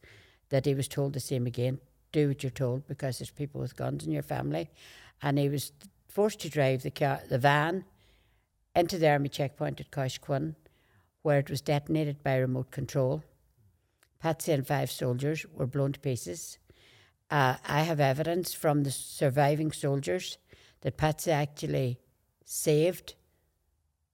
that 0.50 0.67
he 0.67 0.75
was 0.75 0.88
told 0.88 1.12
the 1.12 1.21
same 1.21 1.47
again. 1.47 1.79
Do 2.12 2.29
what 2.29 2.43
you're 2.43 2.50
told 2.50 2.87
because 2.87 3.19
there's 3.19 3.31
people 3.31 3.61
with 3.61 3.76
guns 3.76 4.05
in 4.05 4.12
your 4.12 4.23
family. 4.23 4.69
And 5.23 5.38
he 5.38 5.49
was 5.49 5.73
forced 6.09 6.40
to 6.40 6.49
drive 6.49 6.83
the 6.83 6.90
car 6.90 7.21
the 7.29 7.38
van 7.38 7.85
into 8.75 8.99
the 8.99 9.09
army 9.09 9.29
checkpoint 9.29 9.81
at 9.81 9.90
Coshquin 9.90 10.55
where 11.23 11.38
it 11.38 11.50
was 11.50 11.61
detonated 11.61 12.23
by 12.23 12.37
remote 12.37 12.71
control 12.71 13.23
Patsy 14.21 14.53
and 14.53 14.67
five 14.67 14.91
soldiers 14.91 15.47
were 15.53 15.67
blown 15.67 15.93
to 15.93 16.00
pieces 16.00 16.59
uh, 17.31 17.55
I 17.67 17.83
have 17.83 18.00
evidence 18.00 18.53
from 18.53 18.83
the 18.83 18.91
surviving 18.91 19.71
soldiers 19.71 20.39
that 20.81 20.97
Patsy 20.97 21.31
actually 21.31 21.99
saved 22.45 23.15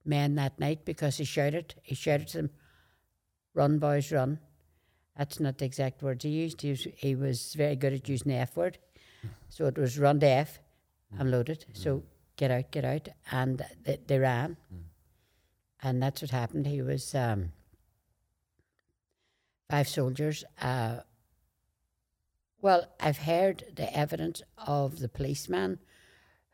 men 0.05 0.35
that 0.35 0.59
night 0.59 0.85
because 0.85 1.17
he 1.17 1.23
shouted 1.23 1.73
he 1.81 1.95
shouted 1.95 2.27
to 2.29 2.37
them 2.37 2.49
run, 3.53 3.79
boys, 3.79 4.11
run. 4.11 4.39
That's 5.17 5.39
not 5.39 5.57
the 5.57 5.65
exact 5.65 6.03
words 6.03 6.23
he 6.23 6.29
used. 6.29 6.61
He 6.61 6.69
was, 6.69 6.87
he 6.95 7.15
was 7.15 7.55
very 7.55 7.75
good 7.75 7.93
at 7.93 8.07
using 8.07 8.31
the 8.31 8.37
F 8.37 8.55
word. 8.55 8.77
So 9.49 9.65
it 9.65 9.79
was 9.79 9.97
run 9.97 10.19
to 10.19 10.27
F 10.27 10.59
and 11.17 11.31
loaded. 11.31 11.65
So 11.73 12.03
get 12.35 12.51
out, 12.51 12.69
get 12.69 12.85
out. 12.85 13.09
And 13.31 13.65
they, 13.83 13.97
they 14.05 14.19
ran. 14.19 14.57
And 15.81 16.03
that's 16.03 16.21
what 16.21 16.29
happened. 16.29 16.67
He 16.67 16.83
was 16.83 17.15
um, 17.15 17.51
five 19.69 19.87
soldiers. 19.87 20.43
Uh, 20.61 20.97
well, 22.61 22.85
I've 22.99 23.19
heard 23.19 23.65
the 23.75 23.95
evidence 23.95 24.41
of 24.57 24.99
the 24.99 25.09
policeman 25.09 25.79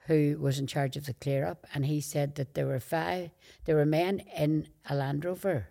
who 0.07 0.37
was 0.39 0.59
in 0.59 0.67
charge 0.67 0.97
of 0.97 1.05
the 1.05 1.13
clear 1.13 1.45
up, 1.45 1.65
and 1.73 1.85
he 1.85 2.01
said 2.01 2.35
that 2.35 2.55
there 2.55 2.67
were 2.67 2.79
five, 2.79 3.29
there 3.65 3.75
were 3.75 3.85
men 3.85 4.19
in 4.35 4.67
a 4.89 4.95
Land 4.95 5.23
Rover 5.23 5.69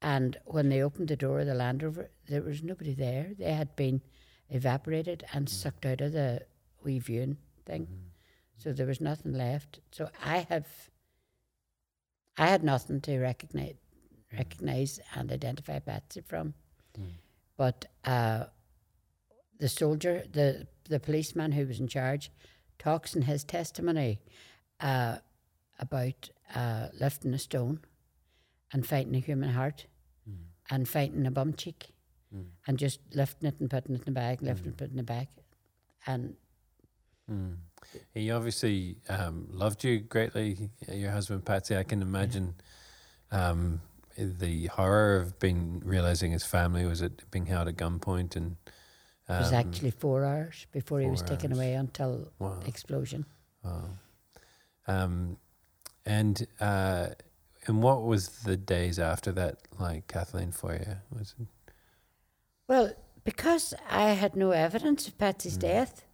and 0.00 0.38
when 0.44 0.68
they 0.68 0.82
opened 0.82 1.08
the 1.08 1.16
door 1.16 1.40
of 1.40 1.46
the 1.46 1.54
Land 1.54 1.82
Rover, 1.82 2.10
there 2.28 2.42
was 2.42 2.62
nobody 2.62 2.94
there. 2.94 3.32
They 3.36 3.52
had 3.52 3.74
been 3.74 4.02
evaporated 4.48 5.24
and 5.32 5.48
sucked 5.48 5.84
out 5.84 6.00
of 6.00 6.12
the 6.12 6.42
wee 6.84 6.98
viewing 6.98 7.38
thing. 7.66 7.88
So 8.56 8.72
there 8.72 8.86
was 8.86 9.00
nothing 9.00 9.32
left. 9.32 9.80
So 9.90 10.08
I 10.24 10.46
have, 10.48 10.66
I 12.36 12.46
had 12.46 12.62
nothing 12.62 13.00
to 13.02 13.18
recognize, 13.18 13.74
recognize 14.32 15.00
and 15.14 15.30
identify 15.32 15.78
Patsy 15.78 16.20
from. 16.20 16.54
But 17.56 17.86
uh, 18.04 18.44
the 19.58 19.68
soldier, 19.68 20.24
the 20.32 20.66
the 20.88 21.00
policeman 21.00 21.52
who 21.52 21.66
was 21.66 21.80
in 21.80 21.88
charge, 21.88 22.30
talks 22.78 23.14
in 23.14 23.22
his 23.22 23.44
testimony 23.44 24.20
uh, 24.80 25.16
about 25.78 26.30
uh, 26.54 26.88
lifting 26.98 27.34
a 27.34 27.38
stone 27.38 27.80
and 28.72 28.86
fighting 28.86 29.14
a 29.14 29.18
human 29.18 29.50
heart 29.50 29.86
and 30.70 30.88
fighting 30.88 31.26
a 31.26 31.30
bum 31.30 31.52
cheek 31.54 31.88
and 32.66 32.78
just 32.78 33.00
lifting 33.14 33.48
it 33.48 33.58
and 33.60 33.70
putting 33.70 33.94
it 33.94 33.98
in 34.00 34.04
the 34.04 34.10
bag, 34.20 34.42
lifting 34.42 34.72
it, 34.72 34.76
putting 34.76 34.90
it 34.96 35.00
in 35.00 35.06
the 35.06 35.12
bag. 35.12 35.28
And 36.06 36.36
He 38.14 38.30
obviously 38.30 38.96
um, 39.08 39.46
loved 39.50 39.84
you 39.84 40.00
greatly, 40.00 40.70
your 40.92 41.10
husband 41.10 41.44
Patsy. 41.44 41.76
I 41.76 41.82
can 41.84 42.02
imagine 42.02 42.54
um, 43.30 43.80
the 44.18 44.66
horror 44.66 45.16
of 45.16 45.38
being 45.38 45.80
realizing 45.84 46.32
his 46.32 46.44
family 46.44 46.84
was 46.84 47.02
at 47.02 47.30
being 47.30 47.46
held 47.46 47.68
at 47.68 47.76
gunpoint 47.76 48.36
and 48.36 48.56
it 49.28 49.38
was 49.38 49.52
um, 49.52 49.58
actually 49.58 49.90
four 49.90 50.24
hours 50.24 50.66
before 50.72 51.00
he 51.00 51.08
was 51.08 51.20
four 51.20 51.28
taken 51.28 51.52
away 51.52 51.74
until 51.74 52.32
Wow. 52.38 52.60
explosion. 52.66 53.26
Wow. 53.62 53.90
Um, 54.86 55.36
and 56.06 56.46
uh, 56.60 57.08
and 57.66 57.82
what 57.82 58.02
was 58.02 58.30
the 58.44 58.56
days 58.56 58.98
after 58.98 59.30
that 59.32 59.58
like, 59.78 60.06
Kathleen, 60.08 60.52
for 60.52 60.72
you? 60.72 60.96
Was 61.16 61.34
it, 61.38 61.46
Well, 62.66 62.92
because 63.24 63.74
I 63.90 64.10
had 64.10 64.34
no 64.34 64.52
evidence 64.52 65.06
of 65.06 65.18
Patsy's 65.18 65.58
death, 65.58 66.04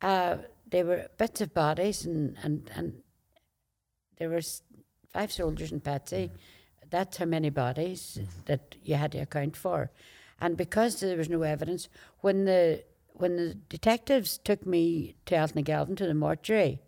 uh, 0.00 0.38
there 0.70 0.86
were 0.86 1.08
bits 1.18 1.42
of 1.42 1.52
bodies 1.52 2.06
and, 2.06 2.36
and, 2.42 2.70
and 2.74 3.02
there 4.16 4.30
was 4.30 4.62
five 5.12 5.30
soldiers 5.30 5.72
and 5.72 5.84
Patsy. 5.84 6.30
That's 6.90 7.18
how 7.18 7.24
many 7.26 7.50
bodies 7.50 8.18
mm-hmm. 8.20 8.40
that 8.46 8.76
you 8.82 8.94
had 8.94 9.12
to 9.12 9.18
account 9.18 9.56
for. 9.56 9.90
And 10.40 10.56
because 10.56 11.00
there 11.00 11.16
was 11.16 11.28
no 11.28 11.42
evidence, 11.42 11.88
when 12.20 12.44
the 12.44 12.84
when 13.12 13.36
the 13.36 13.54
detectives 13.68 14.38
took 14.38 14.64
me 14.64 15.16
to 15.26 15.34
Altnagelvin 15.34 15.96
to 15.96 16.06
the 16.06 16.14
mortuary, 16.14 16.80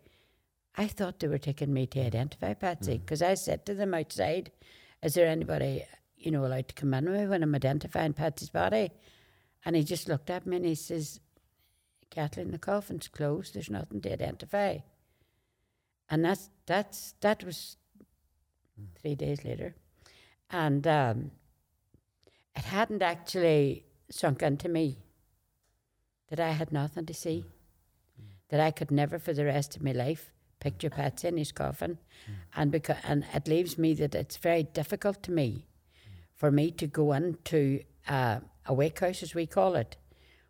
I 0.76 0.86
thought 0.86 1.18
they 1.18 1.26
were 1.26 1.38
taking 1.38 1.72
me 1.72 1.86
to 1.88 2.00
identify 2.00 2.54
Patsy 2.54 2.92
mm-hmm. 2.92 3.00
because 3.00 3.22
I 3.22 3.34
said 3.34 3.66
to 3.66 3.74
them 3.74 3.94
outside, 3.94 4.52
"Is 5.02 5.14
there 5.14 5.26
anybody 5.26 5.84
you 6.16 6.30
know 6.30 6.46
allowed 6.46 6.68
to 6.68 6.74
come 6.74 6.94
in 6.94 7.10
with 7.10 7.20
me 7.20 7.26
when 7.26 7.42
I'm 7.42 7.54
identifying 7.54 8.12
Patsy's 8.12 8.50
body?" 8.50 8.90
And 9.64 9.76
he 9.76 9.82
just 9.82 10.08
looked 10.08 10.30
at 10.30 10.46
me 10.46 10.56
and 10.56 10.66
he 10.66 10.74
says, 10.76 11.20
"Kathleen, 12.10 12.52
the 12.52 12.58
coffin's 12.58 13.08
closed. 13.08 13.54
There's 13.54 13.70
nothing 13.70 14.00
to 14.02 14.12
identify." 14.12 14.78
And 16.08 16.24
that's 16.24 16.50
that's 16.66 17.14
that 17.20 17.44
was 17.44 17.76
mm. 18.80 18.86
three 19.00 19.14
days 19.14 19.44
later, 19.44 19.74
and 20.50 20.86
um, 20.86 21.30
it 22.56 22.64
hadn't 22.64 23.02
actually 23.02 23.84
sunk 24.10 24.42
into 24.42 24.68
me 24.68 24.98
that 26.28 26.40
I 26.40 26.50
had 26.50 26.72
nothing 26.72 27.06
to 27.06 27.14
see, 27.14 27.44
that 28.48 28.60
I 28.60 28.70
could 28.70 28.90
never 28.90 29.18
for 29.18 29.32
the 29.32 29.44
rest 29.44 29.76
of 29.76 29.82
my 29.82 29.92
life 29.92 30.32
picture 30.60 30.90
Patsy 30.90 31.28
in 31.28 31.38
his 31.38 31.52
coffin, 31.52 31.98
and 32.54 32.70
because 32.70 32.98
and 33.04 33.24
it 33.34 33.48
leaves 33.48 33.78
me 33.78 33.94
that 33.94 34.14
it's 34.14 34.36
very 34.36 34.62
difficult 34.62 35.22
to 35.24 35.32
me 35.32 35.66
for 36.34 36.50
me 36.50 36.70
to 36.70 36.86
go 36.86 37.12
into 37.12 37.82
uh, 38.08 38.40
a 38.66 38.74
wake 38.74 39.00
house 39.00 39.22
as 39.22 39.34
we 39.34 39.46
call 39.46 39.74
it, 39.74 39.96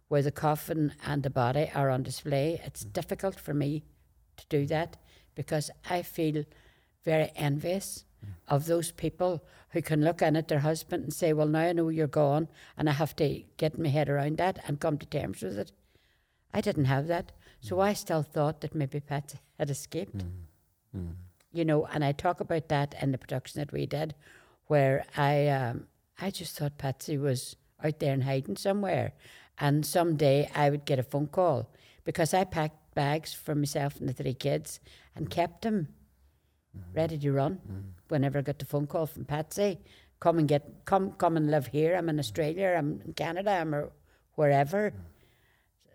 where 0.09 0.23
the 0.23 0.33
coffin 0.33 0.93
and 1.07 1.23
the 1.23 1.31
body 1.31 1.71
are 1.75 1.91
on 1.91 2.03
display. 2.03 2.61
It's 2.65 2.85
difficult 2.85 3.39
for 3.39 3.55
me 3.55 3.85
to 4.37 4.45
do 4.49 4.67
that 4.67 4.97
because 5.35 5.71
I 5.89 6.03
feel 6.03 6.45
very 7.05 7.33
envious 7.37 8.05
of 8.49 8.67
those 8.67 8.91
people 8.91 9.43
who 9.71 9.83
can 9.83 10.03
look 10.03 10.21
in 10.23 10.37
at 10.37 10.49
their 10.49 10.61
husband 10.61 11.05
and 11.05 11.13
say, 11.13 11.33
Well, 11.33 11.47
now 11.47 11.61
I 11.61 11.73
know 11.73 11.89
you're 11.89 12.07
gone, 12.07 12.49
and 12.77 12.89
I 12.89 12.93
have 12.93 13.15
to 13.17 13.43
get 13.57 13.79
my 13.79 13.89
head 13.89 14.09
around 14.09 14.39
that 14.39 14.59
and 14.67 14.81
come 14.81 14.99
to 14.99 15.07
terms 15.07 15.43
with 15.43 15.59
it. 15.59 15.73
I 16.53 16.61
didn't 16.61 16.87
have 16.87 17.07
that. 17.07 17.33
So 17.61 17.81
I 17.81 17.93
still 17.93 18.23
thought 18.23 18.61
that 18.63 18.75
maybe 18.75 19.01
Patsy 19.01 19.39
had 19.59 19.71
escaped. 19.71 20.25
You 21.53 21.65
know, 21.65 21.87
and 21.87 22.05
I 22.05 22.13
talk 22.13 22.41
about 22.41 22.69
that 22.69 22.95
in 23.01 23.13
the 23.13 23.19
production 23.19 23.61
that 23.61 23.73
we 23.73 23.87
did, 23.87 24.15
where 24.67 25.05
I 25.17 25.49
um, 25.49 25.87
I 26.21 26.31
just 26.31 26.57
thought 26.57 26.79
Patsy 26.79 27.17
was 27.19 27.57
out 27.83 27.99
there 27.99 28.13
and 28.13 28.25
hiding 28.25 28.57
somewhere. 28.57 29.13
And 29.59 29.85
someday 29.85 30.51
I 30.55 30.71
would 30.71 30.85
get 30.85 30.99
a 30.99 31.03
phone 31.03 31.27
call 31.27 31.71
because 32.05 32.33
I 32.35 32.45
packed 32.45 32.95
bags 32.95 33.35
for 33.35 33.55
myself 33.55 33.99
and 34.01 34.09
the 34.09 34.13
three 34.13 34.35
kids 34.35 34.81
and 35.15 35.31
kept 35.31 35.63
them 35.63 35.89
Mm-hmm. 36.77 36.97
ready 36.97 37.19
to 37.19 37.33
run 37.33 37.55
mm-hmm. 37.57 37.81
whenever 38.09 38.39
I 38.39 38.43
got 38.43 38.61
the 38.61 38.65
phone 38.65 38.87
call 38.87 39.07
from 39.07 39.25
Patsy. 39.25 39.81
Come 40.21 40.39
and 40.39 40.47
get 40.47 40.85
come 40.85 41.13
come 41.13 41.37
and 41.37 41.51
live 41.51 41.67
here. 41.67 41.97
I'm 41.97 42.09
in 42.09 42.15
mm-hmm. 42.15 42.21
Australia, 42.21 42.77
I'm 42.79 43.03
in 43.05 43.13
Canada, 43.15 43.51
I'm 43.51 43.75
or 43.75 43.91
wherever. 44.35 44.93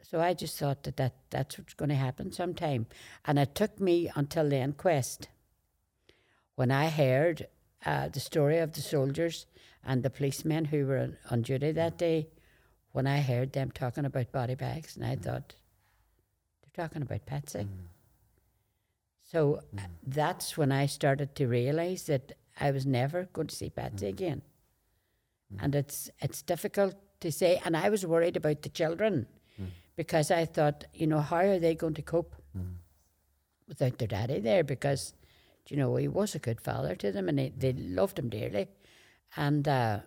So 0.01 0.20
I 0.20 0.34
just 0.34 0.60
thought 0.60 0.84
that, 0.84 0.98
that 0.98 1.15
that's 1.29 1.58
what's 1.58 1.74
going 1.74 1.89
to 1.89 1.96
happen 1.96 2.32
sometime. 2.32 2.88
And 3.24 3.39
it 3.39 3.55
took 3.55 3.79
me 3.79 4.12
until 4.15 4.50
the 4.50 4.58
inquest 4.58 5.29
when 6.55 6.72
I 6.72 6.89
heard 6.89 7.48
uh, 7.86 8.08
the 8.10 8.20
story 8.20 8.60
of 8.60 8.74
the 8.74 8.82
soldiers 8.82 9.46
and 9.84 10.03
the 10.03 10.10
policemen 10.10 10.65
who 10.65 10.86
were 10.86 10.98
on, 10.98 11.17
on 11.29 11.41
duty 11.41 11.72
that 11.72 11.98
day, 11.98 12.27
when 12.91 13.08
I 13.08 13.22
heard 13.22 13.53
them 13.53 13.72
talking 13.72 14.05
about 14.05 14.32
body 14.32 14.55
bags, 14.55 14.96
and 14.96 15.05
I 15.05 15.15
thought, 15.15 15.55
they're 16.62 16.86
talking 16.86 17.01
about 17.01 17.25
Patsy. 17.25 17.67
So 19.36 19.56
uh, 19.56 19.82
hmm. 19.82 19.86
that's 20.08 20.58
when 20.58 20.72
I 20.72 20.86
started 20.86 21.36
to 21.36 21.48
realise 21.48 22.04
that 22.04 22.32
I 22.58 22.72
was 22.72 22.86
never 22.86 23.27
going 23.34 23.48
to 23.48 23.56
see 23.56 23.70
Patsy 23.70 24.06
hmm. 24.06 24.15
again. 24.15 24.42
Hmm. 25.51 25.63
And 25.63 25.75
it's 25.75 26.10
it's 26.22 26.42
difficult 26.42 26.96
to 27.20 27.32
say. 27.32 27.62
And 27.65 27.75
I 27.75 27.89
was 27.89 28.06
worried 28.06 28.38
about 28.38 28.62
the 28.62 28.70
children 28.70 29.27
because 29.98 30.32
I 30.32 30.46
thought, 30.46 30.86
you 30.94 31.08
know, 31.08 31.20
how 31.20 31.38
are 31.38 31.60
they 31.60 31.75
going 31.75 31.96
to 31.96 32.01
cope 32.01 32.36
without 33.68 33.98
their 33.98 34.08
daddy 34.08 34.39
there? 34.39 34.63
Because, 34.63 35.13
you 35.70 35.77
know, 35.77 35.96
he 35.96 36.08
was 36.08 36.36
a 36.36 36.39
good 36.39 36.62
father 36.62 36.96
to 36.96 37.12
them 37.12 37.30
and 37.30 37.38
they, 37.39 37.54
they 37.58 37.74
loved 37.74 38.20
him 38.20 38.30
dearly. 38.30 38.68
And 39.38 39.68
uh, 39.68 40.00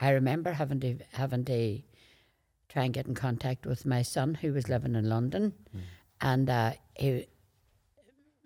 I 0.00 0.10
remember 0.10 0.52
having 0.52 0.80
to 0.80 0.98
having 1.12 1.44
to 1.44 1.82
try 2.68 2.84
and 2.84 2.94
get 2.94 3.06
in 3.06 3.14
contact 3.14 3.66
with 3.66 3.86
my 3.86 4.02
son 4.02 4.34
who 4.34 4.52
was 4.52 4.68
living 4.68 4.94
in 4.94 5.08
London, 5.08 5.52
and 6.20 6.50
uh, 6.50 6.72
he, 6.94 7.26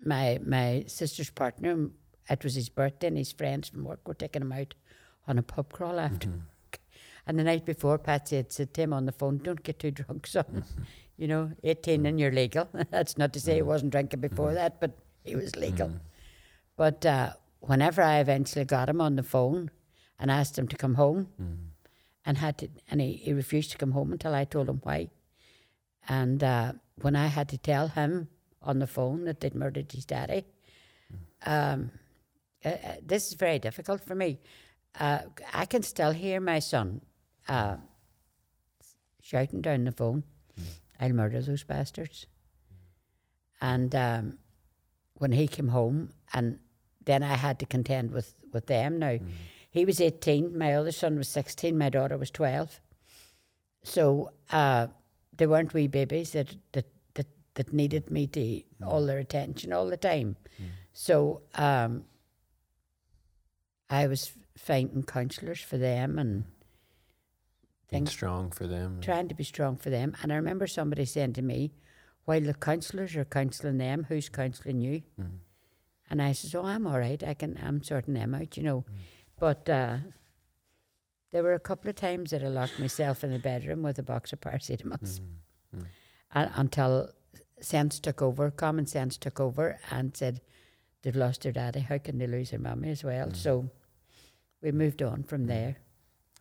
my 0.03 0.39
my 0.45 0.85
sister's 0.87 1.29
partner. 1.29 1.89
It 2.29 2.43
was 2.43 2.55
his 2.55 2.69
birthday, 2.69 3.07
and 3.07 3.17
his 3.17 3.31
friends 3.31 3.69
from 3.69 3.83
work 3.83 4.07
were 4.07 4.13
taking 4.13 4.41
him 4.41 4.51
out 4.51 4.73
on 5.27 5.37
a 5.37 5.43
pub 5.43 5.73
crawl 5.73 5.99
after. 5.99 6.27
Mm-hmm. 6.27 6.39
And 7.25 7.37
the 7.37 7.43
night 7.43 7.65
before, 7.65 7.97
Patsy 7.97 8.37
had 8.37 8.51
said 8.51 8.73
to 8.73 8.81
him 8.81 8.93
on 8.93 9.05
the 9.05 9.11
phone, 9.11 9.37
"Don't 9.37 9.63
get 9.63 9.79
too 9.79 9.91
drunk, 9.91 10.27
son. 10.27 10.63
You 11.17 11.27
know, 11.27 11.51
eighteen 11.65 12.05
and 12.05 12.15
mm. 12.15 12.21
you're 12.21 12.31
legal. 12.31 12.69
That's 12.91 13.17
not 13.17 13.33
to 13.33 13.41
say 13.41 13.55
he 13.55 13.61
mm. 13.61 13.65
wasn't 13.65 13.91
drinking 13.91 14.21
before 14.21 14.51
mm. 14.51 14.53
that, 14.53 14.79
but 14.79 14.97
he 15.25 15.35
was 15.35 15.53
legal." 15.57 15.91
But 16.77 17.05
uh, 17.05 17.33
whenever 17.59 18.01
I 18.01 18.19
eventually 18.19 18.63
got 18.63 18.87
him 18.87 19.01
on 19.01 19.17
the 19.17 19.23
phone 19.23 19.69
and 20.17 20.31
asked 20.31 20.57
him 20.57 20.69
to 20.69 20.77
come 20.77 20.95
home, 20.95 21.27
and 22.25 22.37
had 22.37 22.57
to, 22.59 22.69
and 22.89 23.01
he, 23.01 23.13
he 23.13 23.33
refused 23.33 23.71
to 23.71 23.77
come 23.77 23.91
home 23.91 24.11
until 24.11 24.33
I 24.33 24.45
told 24.45 24.69
him 24.69 24.79
why. 24.83 25.09
And 26.07 26.43
uh, 26.43 26.73
when 27.01 27.15
I 27.15 27.27
had 27.27 27.49
to 27.49 27.57
tell 27.57 27.89
him 27.89 28.29
on 28.61 28.79
the 28.79 28.87
phone 28.87 29.25
that 29.25 29.39
they'd 29.39 29.55
murdered 29.55 29.91
his 29.91 30.05
daddy, 30.05 30.45
um, 31.45 31.91
uh, 32.65 32.69
uh, 32.69 32.95
this 33.05 33.27
is 33.27 33.33
very 33.33 33.59
difficult 33.59 34.03
for 34.03 34.15
me. 34.15 34.39
Uh, 34.99 35.19
I 35.53 35.65
can 35.65 35.83
still 35.83 36.11
hear 36.11 36.39
my 36.41 36.59
son 36.59 37.01
uh, 37.47 37.77
shouting 39.21 39.61
down 39.61 39.85
the 39.85 39.91
phone, 39.91 40.23
"I'll 40.99 41.13
murder 41.13 41.41
those 41.41 41.63
bastards." 41.63 42.27
And 43.61 43.93
um, 43.95 44.37
when 45.15 45.31
he 45.31 45.47
came 45.47 45.69
home, 45.69 46.09
and 46.33 46.59
then 47.05 47.23
I 47.23 47.35
had 47.35 47.59
to 47.59 47.65
contend 47.65 48.11
with 48.11 48.35
with 48.51 48.65
them. 48.65 48.99
Now, 48.99 49.19
he 49.69 49.85
was 49.85 50.01
eighteen. 50.01 50.57
My 50.57 50.73
other 50.73 50.91
son 50.91 51.17
was 51.17 51.27
sixteen. 51.27 51.77
My 51.77 51.89
daughter 51.89 52.17
was 52.17 52.31
twelve. 52.31 52.79
So 53.83 54.31
uh, 54.51 54.87
they 55.37 55.47
weren't 55.47 55.73
wee 55.73 55.87
babies 55.87 56.31
that 56.31 56.55
that 56.73 56.85
that, 57.59 57.73
needed 57.73 58.09
me 58.09 58.27
to 58.27 58.39
mm. 58.39 58.63
all 58.85 59.05
their 59.05 59.19
attention 59.19 59.73
all 59.73 59.87
the 59.87 59.97
time. 59.97 60.35
Mm. 60.61 60.65
So 60.93 61.41
um, 61.55 62.05
I 63.89 64.07
was 64.07 64.31
finding 64.57 65.03
counsellors 65.03 65.61
for 65.61 65.77
them 65.77 66.19
and 66.19 66.45
Being 67.89 68.07
strong 68.07 68.51
for 68.51 68.67
them. 68.67 68.99
trying 69.01 69.27
to 69.29 69.35
be 69.35 69.43
strong 69.43 69.77
for 69.77 69.89
them. 69.89 70.15
And 70.21 70.31
I 70.31 70.35
remember 70.35 70.67
somebody 70.67 71.05
saying 71.05 71.33
to 71.33 71.41
me, 71.41 71.71
"While 72.25 72.41
the 72.41 72.53
counsellors 72.53 73.15
are 73.15 73.25
counselling 73.25 73.77
them, 73.77 74.05
who's 74.09 74.29
counselling 74.29 74.81
you?" 74.81 75.01
Mm. 75.19 75.39
And 76.09 76.21
I 76.21 76.33
says, 76.33 76.53
"Oh, 76.55 76.65
I'm 76.65 76.85
all 76.87 76.99
right. 76.99 77.23
I 77.23 77.33
can. 77.33 77.57
I'm 77.63 77.81
sorting 77.83 78.13
them 78.13 78.35
out, 78.35 78.57
you 78.57 78.63
know." 78.63 78.85
But 79.39 79.69
uh, 79.69 79.97
there 81.31 81.43
were 81.43 81.53
a 81.53 81.59
couple 81.59 81.89
of 81.89 81.95
times 81.95 82.31
that 82.31 82.43
I 82.43 82.47
locked 82.47 82.79
myself 82.79 83.23
in 83.23 83.31
the 83.31 83.39
bedroom 83.39 83.83
with 83.83 83.99
a 83.99 84.03
box 84.03 84.33
of 84.33 84.41
paracetamols, 84.41 85.21
and, 86.33 86.51
until 86.55 87.09
sense 87.61 87.99
took 87.99 88.21
over. 88.21 88.51
Common 88.51 88.85
sense 88.85 89.17
took 89.17 89.39
over 89.39 89.79
and 89.91 90.15
said, 90.15 90.41
"They've 91.01 91.15
lost 91.15 91.41
their 91.41 91.51
daddy. 91.51 91.81
How 91.81 91.97
can 91.97 92.17
they 92.17 92.27
lose 92.27 92.51
their 92.51 92.59
mummy 92.59 92.89
as 92.89 93.03
well?" 93.03 93.33
So 93.33 93.69
we 94.61 94.71
moved 94.71 95.01
on 95.01 95.23
from 95.23 95.47
there. 95.47 95.77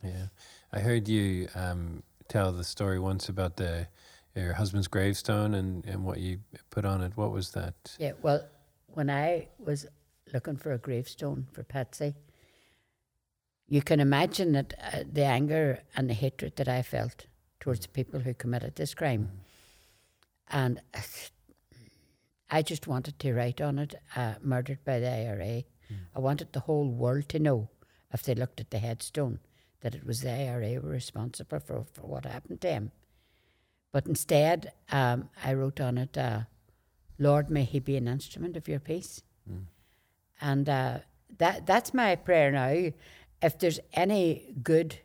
Yeah, 0.02 0.28
I 0.72 0.80
heard 0.80 1.08
you 1.08 1.48
um, 1.54 2.02
tell 2.28 2.52
the 2.52 2.64
story 2.64 2.98
once 2.98 3.28
about 3.28 3.56
the 3.56 3.88
your 4.34 4.52
husband's 4.52 4.88
gravestone 4.88 5.54
and, 5.54 5.84
and 5.86 6.04
what 6.04 6.18
you 6.18 6.38
put 6.70 6.84
on 6.84 7.02
it. 7.02 7.16
What 7.16 7.32
was 7.32 7.50
that? 7.52 7.96
Yeah, 7.98 8.12
well, 8.22 8.46
when 8.86 9.10
I 9.10 9.48
was 9.58 9.86
looking 10.32 10.56
for 10.56 10.72
a 10.72 10.78
gravestone 10.78 11.46
for 11.52 11.62
Patsy, 11.64 12.14
you 13.66 13.82
can 13.82 14.00
imagine 14.00 14.52
that 14.52 14.74
uh, 14.80 15.04
the 15.10 15.24
anger 15.24 15.80
and 15.96 16.08
the 16.08 16.14
hatred 16.14 16.56
that 16.56 16.68
I 16.68 16.82
felt 16.82 17.26
towards 17.60 17.80
the 17.80 17.88
people 17.88 18.20
who 18.20 18.34
committed 18.34 18.76
this 18.76 18.94
crime. 18.94 19.30
And 20.50 20.80
I 22.50 22.62
just 22.62 22.86
wanted 22.86 23.18
to 23.18 23.34
write 23.34 23.60
on 23.60 23.78
it, 23.78 23.94
uh, 24.16 24.34
murdered 24.42 24.84
by 24.84 24.98
the 24.98 25.10
IRA. 25.10 25.64
I 26.14 26.18
wanted 26.20 26.52
the 26.52 26.60
whole 26.60 26.88
world 26.90 27.28
to 27.30 27.38
know, 27.38 27.68
if 28.12 28.22
they 28.22 28.34
looked 28.34 28.60
at 28.60 28.70
the 28.70 28.78
headstone, 28.78 29.40
that 29.80 29.94
it 29.94 30.04
was 30.06 30.20
the 30.20 30.30
IRA 30.30 30.80
were 30.80 30.90
responsible 30.90 31.60
for, 31.60 31.84
for 31.92 32.02
what 32.02 32.24
happened 32.24 32.60
to 32.62 32.68
him. 32.70 32.90
But 33.92 34.06
instead, 34.06 34.72
um, 34.90 35.30
I 35.44 35.54
wrote 35.54 35.80
on 35.80 35.98
it, 35.98 36.16
uh, 36.18 36.40
Lord, 37.18 37.50
may 37.50 37.64
he 37.64 37.78
be 37.80 37.96
an 37.96 38.08
instrument 38.08 38.56
of 38.56 38.68
your 38.68 38.80
peace. 38.80 39.22
And 40.40 40.68
uh, 40.68 40.98
that 41.38 41.66
that's 41.66 41.92
my 41.94 42.14
prayer 42.16 42.50
now. 42.52 42.92
If 43.42 43.58
there's 43.58 43.80
any 43.92 44.54
good, 44.62 44.98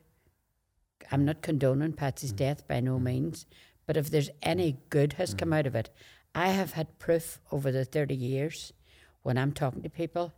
I'm 1.11 1.25
not 1.25 1.41
condoning 1.41 1.93
Patsy's 1.93 2.31
death 2.33 2.67
by 2.67 2.79
no 2.81 2.99
means, 2.99 3.45
but 3.85 3.97
if 3.97 4.09
there's 4.09 4.29
any 4.41 4.77
good 4.89 5.13
has 5.13 5.33
come 5.33 5.53
out 5.53 5.65
of 5.67 5.75
it, 5.75 5.89
I 6.35 6.49
have 6.49 6.73
had 6.73 6.99
proof 6.99 7.39
over 7.51 7.71
the 7.71 7.85
30 7.85 8.15
years 8.15 8.73
when 9.21 9.37
I'm 9.37 9.51
talking 9.51 9.81
to 9.83 9.89
people 9.89 10.33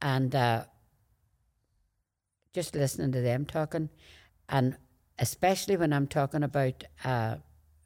and 0.00 0.34
uh, 0.34 0.64
just 2.52 2.74
listening 2.74 3.12
to 3.12 3.20
them 3.20 3.44
talking, 3.44 3.90
and 4.48 4.76
especially 5.18 5.76
when 5.76 5.92
I'm 5.92 6.06
talking 6.06 6.42
about 6.42 6.84
uh, 7.04 7.36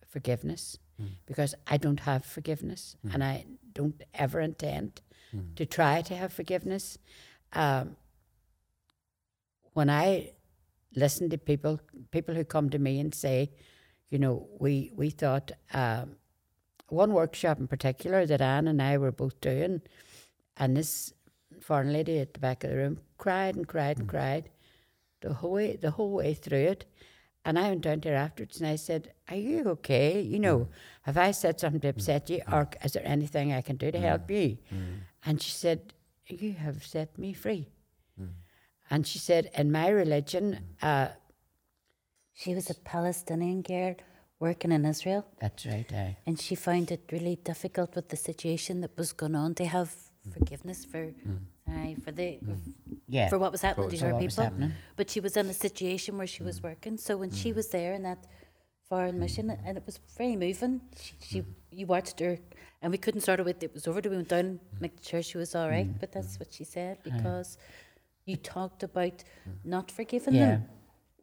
forgiveness, 0.08 0.78
because 1.26 1.54
I 1.66 1.76
don't 1.78 2.00
have 2.00 2.24
forgiveness 2.26 2.94
and 3.12 3.24
I 3.24 3.46
don't 3.72 4.02
ever 4.14 4.40
intend 4.40 5.00
to 5.56 5.64
try 5.64 6.02
to 6.02 6.14
have 6.14 6.32
forgiveness. 6.32 6.98
Um, 7.54 7.96
when 9.72 9.88
I 9.88 10.32
listen 10.94 11.30
to 11.30 11.38
people, 11.38 11.80
people 12.10 12.34
who 12.34 12.44
come 12.44 12.68
to 12.70 12.78
me 12.78 13.00
and 13.00 13.14
say, 13.14 13.50
you 14.10 14.18
know, 14.18 14.48
we 14.58 14.92
we 14.94 15.10
thought 15.10 15.52
um, 15.72 16.16
one 16.88 17.12
workshop 17.12 17.58
in 17.58 17.68
particular 17.68 18.26
that 18.26 18.40
Anne 18.40 18.68
and 18.68 18.82
I 18.82 18.98
were 18.98 19.12
both 19.12 19.40
doing, 19.40 19.82
and 20.56 20.76
this 20.76 21.12
foreign 21.60 21.92
lady 21.92 22.18
at 22.18 22.34
the 22.34 22.40
back 22.40 22.64
of 22.64 22.70
the 22.70 22.76
room 22.76 22.98
cried 23.18 23.54
and 23.54 23.66
cried 23.66 23.98
and 23.98 24.06
mm. 24.06 24.10
cried 24.10 24.50
the 25.20 25.34
whole 25.34 25.52
way, 25.52 25.76
the 25.76 25.92
whole 25.92 26.12
way 26.12 26.34
through 26.34 26.58
it. 26.58 26.84
And 27.44 27.58
I 27.58 27.68
went 27.70 27.82
down 27.82 28.00
to 28.02 28.10
her 28.10 28.14
afterwards 28.14 28.60
and 28.60 28.68
I 28.68 28.76
said, 28.76 29.12
Are 29.28 29.36
you 29.36 29.64
okay? 29.68 30.20
You 30.20 30.38
know, 30.38 30.58
mm. 30.58 30.68
have 31.02 31.16
I 31.16 31.30
said 31.30 31.60
something 31.60 31.80
to 31.80 31.88
mm. 31.88 31.96
upset 31.96 32.28
you? 32.28 32.40
Or 32.50 32.68
is 32.84 32.92
there 32.92 33.06
anything 33.06 33.52
I 33.52 33.62
can 33.62 33.76
do 33.76 33.90
to 33.90 33.98
help 33.98 34.30
you? 34.30 34.58
And 35.24 35.40
she 35.40 35.50
said, 35.52 35.94
You 36.26 36.52
have 36.52 36.84
set 36.84 37.16
me 37.16 37.32
free. 37.32 37.68
And 38.90 39.06
she 39.06 39.18
said, 39.18 39.50
In 39.54 39.70
my 39.70 39.88
religion, 39.88 40.58
uh, 40.82 41.08
She 42.42 42.54
was 42.54 42.66
a 42.70 42.74
Palestinian 42.94 43.60
girl 43.62 43.94
working 44.46 44.72
in 44.72 44.82
Israel, 44.86 45.22
that's 45.42 45.66
right, 45.66 45.90
aye. 45.92 46.16
and 46.26 46.40
she 46.44 46.54
found 46.54 46.86
it 46.96 47.02
really 47.12 47.36
difficult 47.50 47.90
with 47.96 48.08
the 48.08 48.16
situation 48.30 48.80
that 48.82 48.92
was 48.96 49.10
going 49.12 49.34
on 49.44 49.54
to 49.60 49.64
have 49.76 49.90
forgiveness 50.36 50.80
for, 50.90 51.02
aye, 51.68 51.96
for 52.04 52.12
the 52.12 52.28
Yeah. 53.16 53.28
for 53.32 53.38
what 53.42 53.52
was 53.56 53.62
happening 53.68 53.90
to 53.90 54.06
her 54.06 54.18
people. 54.24 54.46
But 54.98 55.06
she 55.12 55.20
was 55.26 55.36
in 55.36 55.46
a 55.56 55.58
situation 55.66 56.16
where 56.18 56.30
she 56.36 56.42
was 56.50 56.56
working. 56.62 56.94
So 57.06 57.12
when 57.22 57.30
she 57.40 57.50
was 57.58 57.66
there 57.76 57.92
in 57.98 58.02
that 58.10 58.22
foreign 58.88 59.18
mission, 59.24 59.46
and 59.66 59.76
it 59.80 59.84
was 59.90 59.96
very 60.18 60.36
moving. 60.46 60.74
She, 61.04 61.12
she 61.28 61.38
you 61.78 61.86
watched 61.94 62.18
her, 62.24 62.34
and 62.80 62.88
we 62.94 62.98
couldn't 63.04 63.20
sort 63.28 63.38
of 63.40 63.46
wait. 63.46 63.62
It 63.68 63.72
was 63.74 63.86
over. 63.86 64.00
We 64.04 64.16
went 64.16 64.28
down, 64.36 64.46
and 64.46 64.60
make 64.84 64.94
sure 65.08 65.22
she 65.22 65.38
was 65.44 65.54
all 65.54 65.68
right. 65.76 65.90
But 66.00 66.08
that's 66.14 66.34
what 66.40 66.50
she 66.56 66.64
said 66.64 66.94
because 67.04 67.48
you 68.24 68.36
talked 68.36 68.82
about 68.90 69.16
not 69.74 69.86
forgiving 69.98 70.34
Yeah. 70.34 70.46
them. 70.52 70.60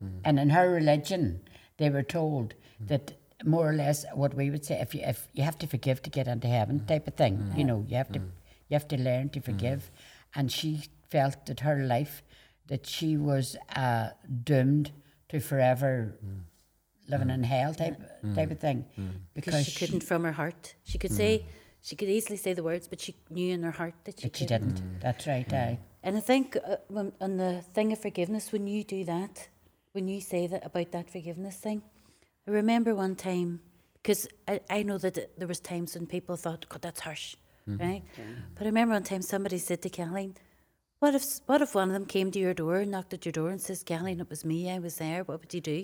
Mm-hmm. 0.04 0.20
And 0.26 0.40
in 0.40 0.50
her 0.50 0.70
religion, 0.70 1.42
they 1.78 1.90
were 1.90 2.04
told 2.04 2.54
mm-hmm. 2.54 2.88
that 2.88 3.14
more 3.46 3.70
or 3.70 3.74
less 3.74 4.06
what 4.14 4.34
we 4.34 4.50
would 4.50 4.66
say 4.66 4.80
if 4.82 4.96
you 4.96 5.02
if 5.04 5.28
you 5.34 5.44
have 5.44 5.58
to 5.60 5.68
forgive 5.68 6.02
to 6.02 6.10
get 6.10 6.28
into 6.28 6.48
heaven 6.48 6.78
mm-hmm. 6.78 6.88
type 6.88 7.08
of 7.08 7.16
thing. 7.16 7.54
You 7.56 7.64
know, 7.64 7.86
you 7.88 7.98
have 7.98 8.12
to 8.14 8.20
you 8.20 8.74
have 8.74 8.88
to 8.90 8.98
learn 8.98 9.30
to 9.30 9.42
forgive. 9.42 9.92
And 10.36 10.52
she 10.52 10.84
felt 11.10 11.46
that 11.46 11.62
her 11.62 11.84
life 11.84 12.24
that 12.68 12.86
she 12.86 13.18
was 13.18 13.56
uh, 13.76 14.10
doomed 14.44 14.92
to 15.30 15.40
forever 15.40 16.18
living 17.10 17.30
in 17.30 17.44
hell 17.44 17.74
type 17.74 17.98
type 18.36 18.52
of 18.52 18.60
thing. 18.60 18.86
Because 19.34 19.66
she 19.66 19.80
couldn't 19.80 20.04
from 20.04 20.24
her 20.24 20.32
heart. 20.32 20.76
She 20.84 20.98
could 20.98 21.12
say, 21.12 21.46
she 21.82 21.96
could 21.96 22.10
easily 22.10 22.38
say 22.38 22.54
the 22.54 22.64
words, 22.64 22.88
but 22.88 23.00
she 23.00 23.16
knew 23.30 23.54
in 23.54 23.64
her 23.64 23.72
heart 23.72 23.94
that 24.04 24.20
she, 24.20 24.28
but 24.28 24.36
she 24.36 24.46
couldn't. 24.46 24.76
didn't. 24.76 25.00
That's 25.00 25.28
right, 25.28 25.52
aye. 25.54 25.80
And 26.04 26.18
I 26.18 26.20
think 26.20 26.58
uh, 26.58 26.78
when, 26.88 27.14
on 27.22 27.38
the 27.38 27.62
thing 27.74 27.92
of 27.92 28.00
forgiveness, 28.00 28.52
when 28.52 28.68
you 28.68 28.84
do 28.84 29.04
that, 29.06 29.48
when 29.98 30.08
you 30.08 30.22
say 30.22 30.46
that 30.54 30.64
about 30.64 30.92
that 30.92 31.10
forgiveness 31.10 31.56
thing, 31.58 31.82
I 32.48 32.52
remember 32.52 32.94
one 32.94 33.16
time 33.16 33.50
because 33.96 34.28
I, 34.48 34.62
I 34.70 34.84
know 34.84 35.00
that 35.00 35.18
it- 35.18 35.32
there 35.40 35.48
was 35.54 35.60
times 35.60 35.96
when 35.96 36.06
people 36.16 36.36
thought, 36.38 36.70
"God, 36.70 36.84
that's 36.84 37.02
harsh," 37.08 37.36
mm-hmm. 37.68 37.82
right? 37.86 38.04
But 38.56 38.64
I 38.66 38.70
remember 38.74 38.94
one 38.94 39.08
time 39.12 39.24
somebody 39.24 39.58
said 39.58 39.82
to 39.82 39.90
Kathleen, 39.90 40.36
"What 41.00 41.16
if 41.20 41.24
what 41.50 41.62
if 41.66 41.74
one 41.82 41.90
of 41.90 41.96
them 41.98 42.06
came 42.06 42.30
to 42.32 42.40
your 42.46 42.54
door, 42.54 42.86
knocked 42.86 43.14
at 43.16 43.26
your 43.26 43.36
door, 43.40 43.50
and 43.50 43.62
says, 43.62 43.84
Kathleen, 43.84 44.20
it 44.22 44.30
was 44.30 44.46
me, 44.46 44.60
I 44.76 44.80
was 44.80 44.96
there. 44.98 45.24
What 45.24 45.40
would 45.42 45.54
you 45.58 45.62
do?" 45.74 45.80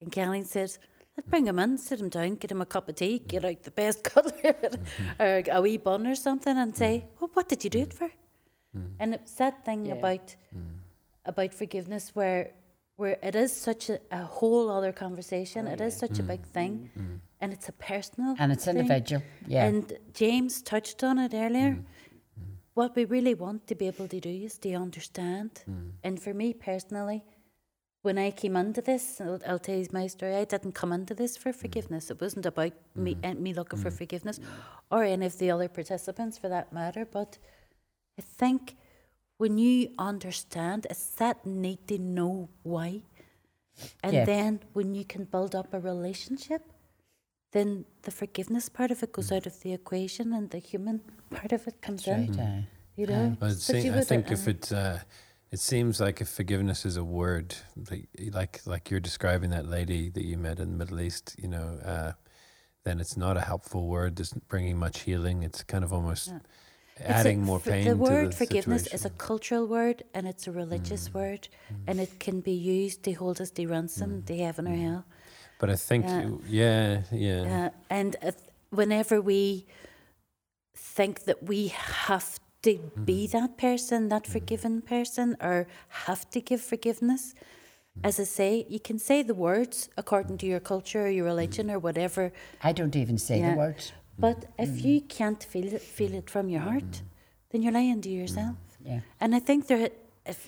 And 0.00 0.12
Kathleen 0.12 0.44
said. 0.44 0.70
Let's 1.14 1.28
bring 1.28 1.46
him 1.46 1.58
in, 1.58 1.76
sit 1.76 2.00
him 2.00 2.08
down, 2.08 2.36
get 2.36 2.50
him 2.52 2.62
a 2.62 2.64
cup 2.74 2.88
of 2.88 2.94
tea, 2.94 3.16
mm-hmm. 3.18 3.32
get 3.32 3.44
out 3.44 3.62
the 3.64 3.70
best 3.70 4.02
cutlery 4.10 4.54
mm-hmm. 4.54 5.22
or 5.22 5.42
a 5.56 5.60
wee 5.60 5.76
bun 5.76 6.06
or 6.06 6.14
something, 6.14 6.56
and 6.56 6.74
say, 6.74 7.04
"Well, 7.18 7.30
what 7.34 7.50
did 7.50 7.64
you 7.64 7.70
do 7.70 7.82
it 7.88 7.92
for?" 7.92 8.10
And 8.98 9.12
it's 9.16 9.34
that 9.34 9.62
thing 9.66 9.84
Yeah. 9.86 9.98
about 9.98 10.26
mm. 10.56 10.78
about 11.32 11.52
forgiveness 11.52 12.04
where 12.16 12.42
where 12.96 13.18
it 13.22 13.34
is 13.34 13.52
such 13.54 13.90
a, 13.90 13.98
a 14.10 14.24
whole 14.24 14.70
other 14.70 14.92
conversation. 14.92 15.66
Oh, 15.66 15.72
it 15.72 15.80
is 15.80 15.96
such 15.96 16.18
a 16.18 16.22
big 16.22 16.42
mm. 16.42 16.54
thing, 16.56 16.90
mm. 16.96 17.02
Mm. 17.02 17.18
and 17.40 17.52
it's 17.52 17.68
a 17.68 17.72
personal 17.72 18.36
And 18.38 18.52
it's 18.52 18.64
thing. 18.64 18.76
individual. 18.76 19.22
Yeah. 19.46 19.64
And 19.66 19.92
James 20.14 20.62
touched 20.62 21.02
on 21.02 21.18
it 21.18 21.32
earlier. 21.34 21.78
What 22.74 22.96
we 22.96 23.04
really 23.04 23.34
want 23.34 23.66
to 23.66 23.74
be 23.74 23.86
able 23.86 24.08
to 24.08 24.20
do 24.20 24.30
is 24.30 24.58
to 24.58 24.72
understand. 24.74 25.64
And 26.02 26.22
for 26.22 26.32
me 26.32 26.54
personally, 26.54 27.22
when 28.02 28.18
I 28.18 28.30
came 28.30 28.56
into 28.56 28.80
this, 28.80 29.20
I'll, 29.20 29.40
I'll 29.46 29.58
tell 29.58 29.76
you 29.76 29.86
my 29.92 30.06
story. 30.06 30.34
I 30.36 30.44
didn't 30.44 30.72
come 30.72 30.92
into 30.92 31.14
this 31.14 31.36
for 31.36 31.52
forgiveness. 31.52 32.10
It 32.10 32.20
wasn't 32.20 32.46
about 32.46 32.72
me 32.96 33.16
and 33.22 33.40
me 33.40 33.52
looking 33.52 33.78
for 33.78 33.90
forgiveness, 33.90 34.40
or 34.90 35.04
any 35.04 35.26
of 35.26 35.38
the 35.38 35.50
other 35.50 35.68
participants 35.68 36.38
for 36.38 36.48
that 36.48 36.72
matter. 36.72 37.04
But 37.04 37.38
I 38.18 38.22
think 38.22 38.74
when 39.42 39.58
you 39.58 39.74
understand, 39.98 40.86
it's 40.92 41.06
that 41.20 41.36
need 41.44 41.80
to 41.88 41.98
know 41.98 42.48
why, 42.72 42.90
and 44.04 44.12
Yeah. 44.14 44.24
then 44.24 44.60
when 44.76 44.88
you 44.98 45.04
can 45.12 45.24
build 45.34 45.52
up 45.60 45.74
a 45.74 45.80
relationship, 45.80 46.62
then 47.50 47.84
the 48.06 48.12
forgiveness 48.20 48.68
part 48.78 48.90
of 48.94 49.02
it 49.02 49.10
goes 49.16 49.30
out 49.32 49.46
of 49.50 49.54
the 49.62 49.72
equation, 49.80 50.26
and 50.32 50.50
the 50.50 50.58
human 50.70 50.96
part 51.38 51.52
of 51.52 51.66
it 51.66 51.76
comes 51.86 52.04
That's 52.04 52.28
in. 52.28 52.36
right, 52.36 52.46
aye. 52.48 52.66
You 52.98 53.06
know, 53.06 53.22
Well, 53.22 53.32
it 53.32 53.40
But 53.40 53.56
se- 53.68 53.84
you 53.86 53.92
I 53.94 54.04
think 54.04 54.30
uh, 54.30 54.34
if 54.36 54.42
it, 54.54 54.72
uh, 54.72 54.98
it 55.54 55.60
seems 55.70 55.94
like 56.06 56.20
if 56.24 56.28
forgiveness 56.28 56.80
is 56.90 56.96
a 56.96 57.06
word, 57.20 57.48
like 57.90 58.08
like, 58.40 58.54
like 58.72 58.84
you're 58.90 59.06
describing 59.10 59.50
that 59.56 59.66
lady 59.66 60.02
that 60.14 60.24
you 60.30 60.36
met 60.38 60.58
in 60.60 60.68
the 60.72 60.76
Middle 60.82 61.00
East, 61.00 61.26
you 61.42 61.48
know, 61.54 61.68
uh, 61.94 62.12
then 62.84 63.00
it's 63.00 63.16
not 63.16 63.34
a 63.36 63.40
helpful 63.52 63.82
word. 63.96 64.20
It's 64.20 64.34
not 64.36 64.46
bringing 64.54 64.76
much 64.86 64.96
healing. 65.08 65.42
It's 65.42 65.62
kind 65.72 65.84
of 65.84 65.90
almost 65.92 66.28
Yeah. 66.28 66.38
It's 67.08 67.24
a- 67.26 67.36
more 67.36 67.60
pain. 67.60 67.84
The 67.84 67.96
word 67.96 68.32
to 68.32 68.38
the 68.38 68.44
forgiveness 68.46 68.86
is 68.96 69.04
a 69.04 69.10
cultural 69.10 69.66
word 69.66 70.02
and 70.14 70.26
it's 70.26 70.46
a 70.46 70.52
religious 70.52 71.08
Mm. 71.08 71.14
word, 71.14 71.48
and 71.86 72.00
it 72.00 72.18
can 72.18 72.40
be 72.40 72.52
used 72.52 73.02
to 73.04 73.12
hold 73.12 73.40
us 73.40 73.50
to 73.52 73.66
ransom, 73.66 74.22
to 74.24 74.36
heaven 74.36 74.66
or 74.68 74.76
hell. 74.76 75.04
But 75.58 75.70
I 75.70 75.76
think, 75.76 76.04
Yeah. 76.06 76.22
you- 76.22 76.42
yeah, 76.48 77.02
yeah, 77.12 77.42
Uh, 77.66 77.70
and 77.90 78.16
uh, 78.22 78.32
whenever 78.70 79.20
we 79.20 79.66
think 80.74 81.24
that 81.24 81.42
we 81.42 81.68
have 82.08 82.38
to 82.62 82.78
be 83.04 83.26
Mm-hmm. 83.26 83.38
that 83.38 83.56
person, 83.58 84.08
that 84.08 84.26
forgiven 84.26 84.82
person, 84.82 85.36
or 85.40 85.66
have 86.06 86.28
to 86.30 86.40
give 86.40 86.60
forgiveness, 86.60 87.34
Mm-hmm. 87.34 88.06
as 88.08 88.18
I 88.20 88.24
say, 88.24 88.66
you 88.68 88.80
can 88.80 88.98
say 88.98 89.22
the 89.22 89.34
words 89.34 89.88
according 89.96 90.38
to 90.38 90.46
your 90.46 90.60
culture 90.60 91.04
or 91.06 91.10
your 91.10 91.26
religion 91.26 91.70
or 91.70 91.78
whatever. 91.78 92.32
I 92.62 92.72
don't 92.72 92.96
even 92.96 93.18
say 93.18 93.38
Yeah. 93.40 93.50
the 93.52 93.58
words. 93.58 93.92
But 94.22 94.38
if 94.56 94.70
mm. 94.70 94.84
you 94.84 95.00
can't 95.00 95.42
feel 95.52 95.68
it, 95.76 95.82
feel 95.82 96.14
it 96.14 96.30
from 96.30 96.48
your 96.48 96.60
heart, 96.60 96.92
mm-hmm. 96.92 97.50
then 97.50 97.62
you're 97.62 97.76
lying 97.80 98.00
to 98.02 98.08
yourself. 98.08 98.56
Mm-hmm. 98.56 98.90
Yeah. 98.90 99.00
And 99.20 99.34
I 99.34 99.40
think 99.40 99.66
there, 99.66 99.90
if 100.24 100.40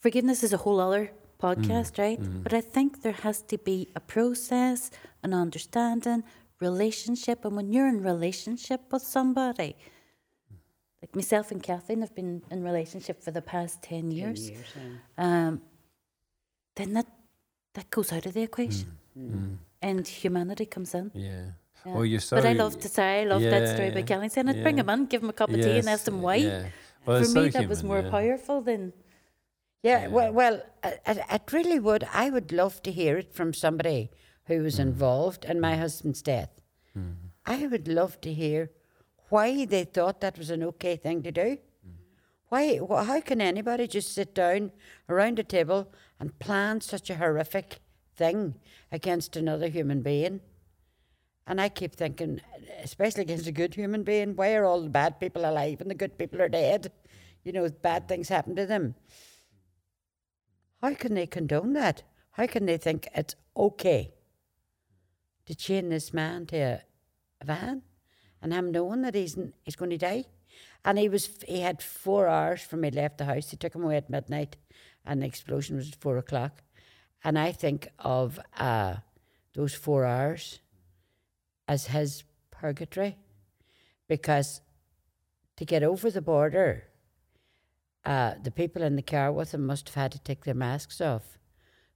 forgiveness 0.00 0.42
is 0.42 0.52
a 0.52 0.60
whole 0.64 0.80
other 0.80 1.12
podcast, 1.40 1.92
mm-hmm. 1.92 2.02
right? 2.02 2.42
But 2.44 2.52
I 2.52 2.60
think 2.60 3.02
there 3.02 3.18
has 3.26 3.38
to 3.52 3.56
be 3.70 3.88
a 3.94 4.00
process, 4.00 4.90
an 5.22 5.32
understanding, 5.32 6.24
relationship, 6.58 7.44
and 7.44 7.54
when 7.58 7.72
you're 7.72 7.90
in 7.94 8.02
relationship 8.02 8.80
with 8.92 9.02
somebody, 9.02 9.76
like 11.00 11.14
myself 11.14 11.52
and 11.52 11.62
Kathleen 11.62 12.00
have 12.00 12.14
been 12.20 12.42
in 12.50 12.64
relationship 12.64 13.22
for 13.22 13.30
the 13.30 13.42
past 13.42 13.80
ten 13.82 14.10
years, 14.10 14.50
um, 15.18 15.60
then 16.74 16.94
that 16.94 17.06
that 17.74 17.90
goes 17.90 18.12
out 18.12 18.26
of 18.26 18.32
the 18.34 18.42
equation, 18.42 18.88
and 19.82 20.08
humanity 20.08 20.66
comes 20.66 20.94
in. 20.94 21.12
yeah. 21.14 21.46
Yeah. 21.84 21.92
Well, 21.94 22.04
you're 22.04 22.20
But 22.30 22.38
I 22.38 22.42
sorry- 22.42 22.54
love 22.54 22.78
to 22.80 22.88
say 22.88 23.22
I 23.22 23.24
love 23.24 23.42
that 23.42 23.74
story 23.74 23.88
about 23.88 24.06
Kathleen 24.06 24.30
saying, 24.30 24.48
"I'd 24.48 24.62
bring 24.62 24.78
him 24.78 24.88
in, 24.88 25.06
give 25.06 25.22
him 25.22 25.28
a 25.28 25.34
cup 25.34 25.50
of 25.50 25.56
tea, 25.56 25.78
and 25.78 25.88
ask 25.88 26.08
him 26.08 26.22
why." 26.22 26.36
Yeah. 26.36 26.66
Well, 27.06 27.22
For 27.22 27.28
me, 27.28 27.50
so 27.50 27.58
that 27.58 27.68
was 27.68 27.84
more 27.84 28.00
yeah. 28.00 28.10
powerful 28.10 28.62
than 28.62 28.92
Yeah, 29.82 30.06
well, 30.08 30.32
well, 30.32 30.62
I, 30.82 30.98
I- 31.06 31.34
it 31.34 31.52
really 31.52 31.78
would. 31.78 32.04
I 32.10 32.30
would 32.30 32.52
love 32.52 32.82
to 32.84 32.90
hear 32.90 33.18
it 33.18 33.34
from 33.34 33.52
somebody 33.52 34.10
who 34.46 34.62
was 34.62 34.76
hmm. 34.76 34.82
involved 34.88 35.44
in 35.44 35.60
my 35.60 35.74
hmm. 35.74 35.80
husband's 35.82 36.22
death. 36.22 36.48
Hmm. 36.94 37.12
I 37.44 37.66
would 37.66 37.86
love 37.86 38.18
to 38.22 38.32
hear 38.32 38.70
why 39.28 39.66
they 39.66 39.84
thought 39.84 40.22
that 40.22 40.38
was 40.38 40.48
an 40.48 40.62
okay 40.62 40.96
thing 40.96 41.22
to 41.22 41.32
do. 41.32 41.58
Why? 42.48 42.78
wh- 42.78 43.06
How 43.06 43.20
can 43.20 43.40
anybody 43.40 43.86
just 43.86 44.14
sit 44.14 44.34
down 44.34 44.72
around 45.08 45.38
a 45.38 45.44
table 45.44 45.92
and 46.18 46.38
plan 46.38 46.80
such 46.80 47.10
a 47.10 47.16
horrific 47.16 47.80
thing 48.16 48.54
against 48.92 49.36
another 49.36 49.68
human 49.68 50.02
being? 50.02 50.40
And 51.46 51.60
I 51.60 51.68
keep 51.68 51.94
thinking, 51.94 52.40
especially 52.82 53.22
against 53.22 53.46
a 53.46 53.52
good 53.52 53.74
human 53.74 54.02
being, 54.02 54.34
why 54.34 54.54
are 54.54 54.64
all 54.64 54.80
the 54.80 54.88
bad 54.88 55.20
people 55.20 55.44
alive 55.44 55.80
and 55.80 55.90
the 55.90 55.94
good 55.94 56.16
people 56.16 56.40
are 56.40 56.48
dead? 56.48 56.90
You 57.44 57.52
know, 57.52 57.68
bad 57.68 58.08
things 58.08 58.28
happen 58.28 58.56
to 58.56 58.64
them. 58.64 58.94
How 60.80 60.94
can 60.94 61.14
they 61.14 61.26
condone 61.26 61.74
that? 61.74 62.02
How 62.32 62.46
can 62.46 62.66
they 62.66 62.78
think 62.78 63.08
it's 63.14 63.36
okay 63.56 64.12
to 65.46 65.54
chain 65.54 65.90
this 65.90 66.12
man 66.14 66.46
to 66.46 66.56
a, 66.56 66.82
a 67.40 67.44
van 67.44 67.82
and 68.42 68.52
him 68.52 68.72
knowing 68.72 69.02
that 69.02 69.14
he's 69.14 69.38
he's 69.62 69.76
going 69.76 69.90
to 69.90 69.98
die? 69.98 70.24
And 70.84 70.98
he 70.98 71.08
was 71.08 71.28
he 71.46 71.60
had 71.60 71.82
four 71.82 72.28
hours 72.28 72.62
from 72.62 72.82
he 72.82 72.90
left 72.90 73.18
the 73.18 73.24
house. 73.24 73.50
He 73.50 73.56
took 73.56 73.74
him 73.74 73.84
away 73.84 73.96
at 73.96 74.10
midnight, 74.10 74.56
and 75.04 75.22
the 75.22 75.26
explosion 75.26 75.76
was 75.76 75.88
at 75.88 76.00
four 76.00 76.18
o'clock. 76.18 76.62
And 77.22 77.38
I 77.38 77.52
think 77.52 77.88
of 77.98 78.38
uh, 78.58 78.96
those 79.54 79.74
four 79.74 80.04
hours 80.04 80.60
as 81.66 81.86
his 81.86 82.24
purgatory, 82.50 83.16
because 84.08 84.60
to 85.56 85.64
get 85.64 85.82
over 85.82 86.10
the 86.10 86.22
border 86.22 86.84
uh, 88.04 88.34
the 88.42 88.50
people 88.50 88.82
in 88.82 88.96
the 88.96 89.02
car 89.02 89.32
with 89.32 89.54
him 89.54 89.66
must 89.66 89.88
have 89.88 89.94
had 89.94 90.12
to 90.12 90.18
take 90.18 90.44
their 90.44 90.54
masks 90.54 91.00
off. 91.00 91.38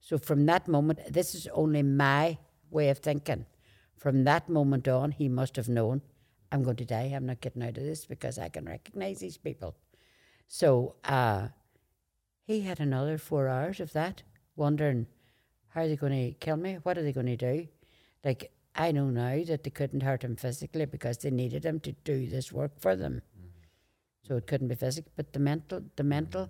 So 0.00 0.16
from 0.16 0.46
that 0.46 0.66
moment, 0.66 1.00
this 1.12 1.34
is 1.34 1.46
only 1.52 1.82
my 1.82 2.38
way 2.70 2.88
of 2.88 2.98
thinking. 2.98 3.44
From 3.96 4.24
that 4.24 4.48
moment 4.48 4.88
on, 4.88 5.10
he 5.10 5.28
must 5.28 5.56
have 5.56 5.68
known, 5.68 6.00
I'm 6.50 6.62
going 6.62 6.76
to 6.76 6.84
die. 6.84 7.12
I'm 7.14 7.26
not 7.26 7.40
getting 7.40 7.62
out 7.62 7.76
of 7.76 7.84
this 7.84 8.06
because 8.06 8.38
I 8.38 8.48
can 8.48 8.64
recognize 8.64 9.18
these 9.18 9.36
people. 9.36 9.74
So 10.46 10.94
uh, 11.04 11.48
he 12.44 12.62
had 12.62 12.80
another 12.80 13.18
four 13.18 13.48
hours 13.48 13.80
of 13.80 13.92
that, 13.92 14.22
wondering 14.56 15.06
how 15.68 15.82
are 15.82 15.88
they 15.88 15.96
going 15.96 16.32
to 16.32 16.38
kill 16.38 16.56
me? 16.56 16.78
What 16.84 16.96
are 16.96 17.02
they 17.02 17.12
going 17.12 17.26
to 17.26 17.36
do? 17.36 17.68
Like, 18.24 18.50
I 18.78 18.92
know 18.92 19.06
now 19.10 19.42
that 19.44 19.64
they 19.64 19.70
couldn't 19.70 20.04
hurt 20.04 20.22
him 20.22 20.36
physically 20.36 20.86
because 20.86 21.18
they 21.18 21.30
needed 21.30 21.66
him 21.66 21.80
to 21.80 21.92
do 22.04 22.28
this 22.28 22.52
work 22.52 22.78
for 22.78 22.94
them. 22.94 23.22
So 24.22 24.36
it 24.36 24.46
couldn't 24.46 24.68
be 24.68 24.76
physical, 24.76 25.10
but 25.16 25.32
the 25.32 25.40
mental, 25.40 25.82
the 25.96 26.04
mental. 26.04 26.48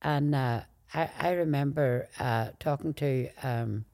And 0.00 0.32
uh, 0.32 0.60
I, 0.94 1.10
I 1.18 1.30
remember 1.32 2.08
uh, 2.20 2.50
talking 2.60 2.94
to 2.94 3.28
um, 3.42 3.84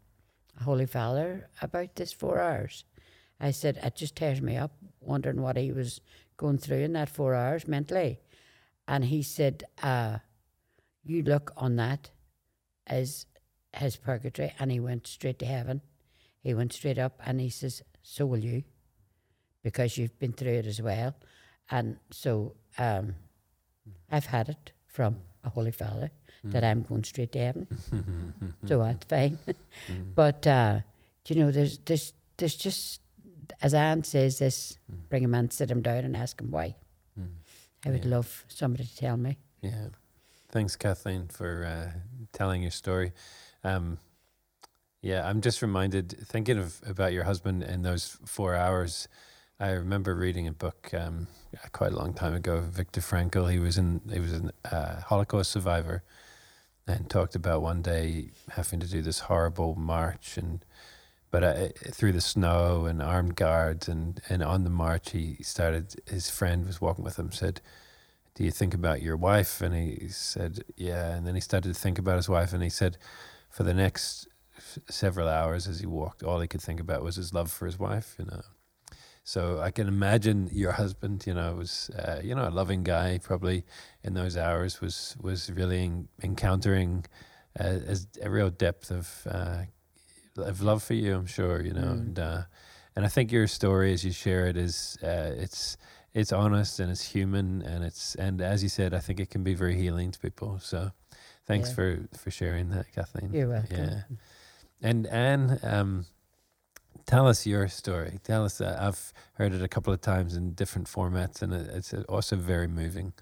a 0.60 0.64
Holy 0.64 0.84
Father 0.84 1.48
about 1.62 1.94
this 1.94 2.12
four 2.12 2.38
hours. 2.38 2.84
I 3.40 3.52
said, 3.52 3.78
it 3.82 3.96
just 3.96 4.16
tears 4.16 4.42
me 4.42 4.58
up, 4.58 4.72
wondering 5.00 5.40
what 5.40 5.56
he 5.56 5.72
was 5.72 6.02
going 6.36 6.58
through 6.58 6.80
in 6.80 6.92
that 6.92 7.08
four 7.08 7.34
hours 7.34 7.66
mentally. 7.66 8.20
And 8.86 9.06
he 9.06 9.22
said, 9.22 9.64
uh, 9.82 10.18
You 11.04 11.22
look 11.22 11.52
on 11.56 11.76
that 11.76 12.10
as 12.86 13.24
his 13.72 13.96
purgatory, 13.96 14.52
and 14.58 14.70
he 14.70 14.78
went 14.78 15.06
straight 15.06 15.38
to 15.38 15.46
heaven. 15.46 15.80
He 16.42 16.54
went 16.54 16.72
straight 16.72 16.98
up, 16.98 17.20
and 17.24 17.40
he 17.40 17.50
says, 17.50 17.82
So 18.02 18.26
will 18.26 18.38
you, 18.44 18.62
because 19.62 19.98
you've 19.98 20.18
been 20.18 20.32
through 20.32 20.54
it 20.54 20.66
as 20.66 20.80
well. 20.80 21.14
And 21.70 21.96
so 22.10 22.54
um, 22.78 23.14
I've 24.10 24.26
had 24.26 24.48
it 24.48 24.72
from 24.86 25.18
a 25.44 25.50
Holy 25.50 25.70
Father 25.72 26.10
that 26.44 26.64
I'm 26.64 26.82
going 26.82 27.04
straight 27.04 27.32
to 27.32 27.38
heaven. 27.38 27.66
so 28.66 28.78
that's 28.82 29.04
fine. 29.06 29.38
but, 30.14 30.46
uh, 30.46 30.80
do 31.24 31.34
you 31.34 31.40
know, 31.44 31.50
there's, 31.50 31.78
there's, 31.84 32.14
there's 32.38 32.56
just, 32.56 33.00
as 33.60 33.74
Anne 33.74 34.02
says, 34.04 34.38
this 34.38 34.78
bring 35.10 35.24
a 35.24 35.28
man, 35.28 35.50
sit 35.50 35.70
him 35.70 35.82
down, 35.82 36.04
and 36.04 36.16
ask 36.16 36.40
him 36.40 36.50
why. 36.50 36.74
I 37.84 37.90
would 37.90 38.04
Yeah. 38.04 38.10
love 38.16 38.44
somebody 38.48 38.84
to 38.84 38.96
tell 38.96 39.16
me. 39.16 39.36
Yeah. 39.62 39.88
Thanks, 40.50 40.76
Kathleen, 40.76 41.28
for 41.28 41.64
uh, 41.64 41.98
telling 42.32 42.62
your 42.62 42.70
story. 42.70 43.12
Um, 43.62 43.98
yeah, 45.02 45.26
I'm 45.28 45.40
just 45.40 45.62
reminded, 45.62 46.16
thinking 46.26 46.58
of 46.58 46.80
about 46.86 47.12
your 47.12 47.24
husband 47.24 47.62
in 47.62 47.82
those 47.82 48.18
four 48.24 48.54
hours. 48.54 49.08
I 49.58 49.70
remember 49.70 50.14
reading 50.14 50.46
a 50.46 50.52
book 50.52 50.90
um, 50.94 51.26
quite 51.72 51.92
a 51.92 51.96
long 51.96 52.14
time 52.14 52.34
ago. 52.34 52.60
Viktor 52.60 53.00
Frankl. 53.00 53.50
He 53.50 53.58
was 53.58 53.76
in. 53.78 54.00
He 54.10 54.20
was 54.20 54.32
a 54.32 54.52
uh, 54.74 55.00
Holocaust 55.02 55.50
survivor, 55.50 56.02
and 56.86 57.08
talked 57.08 57.34
about 57.34 57.62
one 57.62 57.82
day 57.82 58.30
having 58.50 58.80
to 58.80 58.86
do 58.86 59.02
this 59.02 59.20
horrible 59.20 59.74
march 59.74 60.36
and. 60.36 60.64
But 61.32 61.44
uh, 61.44 61.68
through 61.92 62.10
the 62.10 62.20
snow 62.20 62.86
and 62.86 63.00
armed 63.00 63.36
guards 63.36 63.86
and, 63.86 64.20
and 64.28 64.42
on 64.42 64.64
the 64.64 64.70
march, 64.70 65.12
he 65.12 65.36
started. 65.42 65.94
His 66.06 66.28
friend 66.28 66.66
was 66.66 66.80
walking 66.80 67.04
with 67.04 67.20
him. 67.20 67.30
Said, 67.30 67.60
do 68.34 68.42
you 68.42 68.50
think 68.50 68.74
about 68.74 69.00
your 69.00 69.16
wife? 69.16 69.60
And 69.60 69.74
he 69.74 70.08
said, 70.08 70.64
yeah. 70.76 71.14
And 71.14 71.26
then 71.26 71.36
he 71.36 71.40
started 71.40 71.72
to 71.72 71.80
think 71.80 71.98
about 71.98 72.16
his 72.16 72.28
wife, 72.28 72.52
and 72.52 72.62
he 72.62 72.68
said, 72.68 72.96
for 73.48 73.62
the 73.62 73.74
next 73.74 74.26
several 74.88 75.28
hours 75.28 75.66
as 75.66 75.80
he 75.80 75.86
walked, 75.86 76.22
all 76.22 76.40
he 76.40 76.48
could 76.48 76.62
think 76.62 76.80
about 76.80 77.02
was 77.02 77.16
his 77.16 77.32
love 77.32 77.50
for 77.50 77.66
his 77.66 77.78
wife. 77.78 78.16
You 78.18 78.26
know, 78.26 78.42
so 79.24 79.60
I 79.60 79.70
can 79.70 79.88
imagine 79.88 80.48
your 80.52 80.72
husband. 80.72 81.26
You 81.26 81.34
know, 81.34 81.54
was 81.54 81.90
uh, 81.90 82.20
you 82.22 82.34
know 82.34 82.48
a 82.48 82.50
loving 82.50 82.82
guy. 82.84 83.18
Probably 83.22 83.64
in 84.02 84.14
those 84.14 84.36
hours 84.36 84.80
was 84.80 85.16
was 85.20 85.50
really 85.50 85.82
en- 85.84 86.08
encountering 86.22 87.04
uh, 87.58 87.78
as 87.86 88.06
a 88.22 88.30
real 88.30 88.50
depth 88.50 88.90
of 88.90 89.26
uh, 89.30 89.64
of 90.36 90.60
love 90.62 90.82
for 90.82 90.94
you. 90.94 91.14
I'm 91.16 91.26
sure 91.26 91.62
you 91.64 91.72
know, 91.72 91.82
Mm. 91.94 92.00
and 92.00 92.18
uh, 92.18 92.42
and 92.96 93.04
I 93.04 93.08
think 93.08 93.30
your 93.32 93.46
story 93.46 93.92
as 93.92 94.04
you 94.04 94.12
share 94.12 94.46
it 94.46 94.56
is 94.56 94.98
uh, 95.02 95.32
it's 95.44 95.76
it's 96.12 96.32
honest 96.32 96.80
and 96.80 96.90
it's 96.90 97.04
human 97.14 97.62
and 97.62 97.84
it's 97.84 98.16
and 98.16 98.40
as 98.40 98.62
you 98.62 98.68
said, 98.68 98.92
I 98.94 98.98
think 99.00 99.20
it 99.20 99.30
can 99.30 99.44
be 99.44 99.54
very 99.54 99.76
healing 99.76 100.10
to 100.10 100.18
people. 100.18 100.58
So 100.60 100.90
thanks 101.46 101.68
Yeah. 101.68 101.74
for 101.74 102.08
for 102.18 102.30
sharing 102.30 102.70
that, 102.70 102.86
Kathleen. 102.92 103.32
You're 103.32 103.48
welcome. 103.48 103.76
Yeah. 103.76 104.02
And 104.82 105.06
Anne, 105.08 105.58
um, 105.62 106.06
tell 107.06 107.26
us 107.26 107.46
your 107.46 107.68
story. 107.68 108.18
Tell 108.24 108.44
us. 108.44 108.60
Uh, 108.60 108.76
I've 108.80 109.12
heard 109.34 109.52
it 109.52 109.62
a 109.62 109.68
couple 109.68 109.92
of 109.92 110.00
times 110.00 110.34
in 110.36 110.52
different 110.52 110.88
formats, 110.88 111.42
and 111.42 111.52
it's 111.52 111.92
also 112.08 112.36
very 112.36 112.68
moving. 112.68 113.12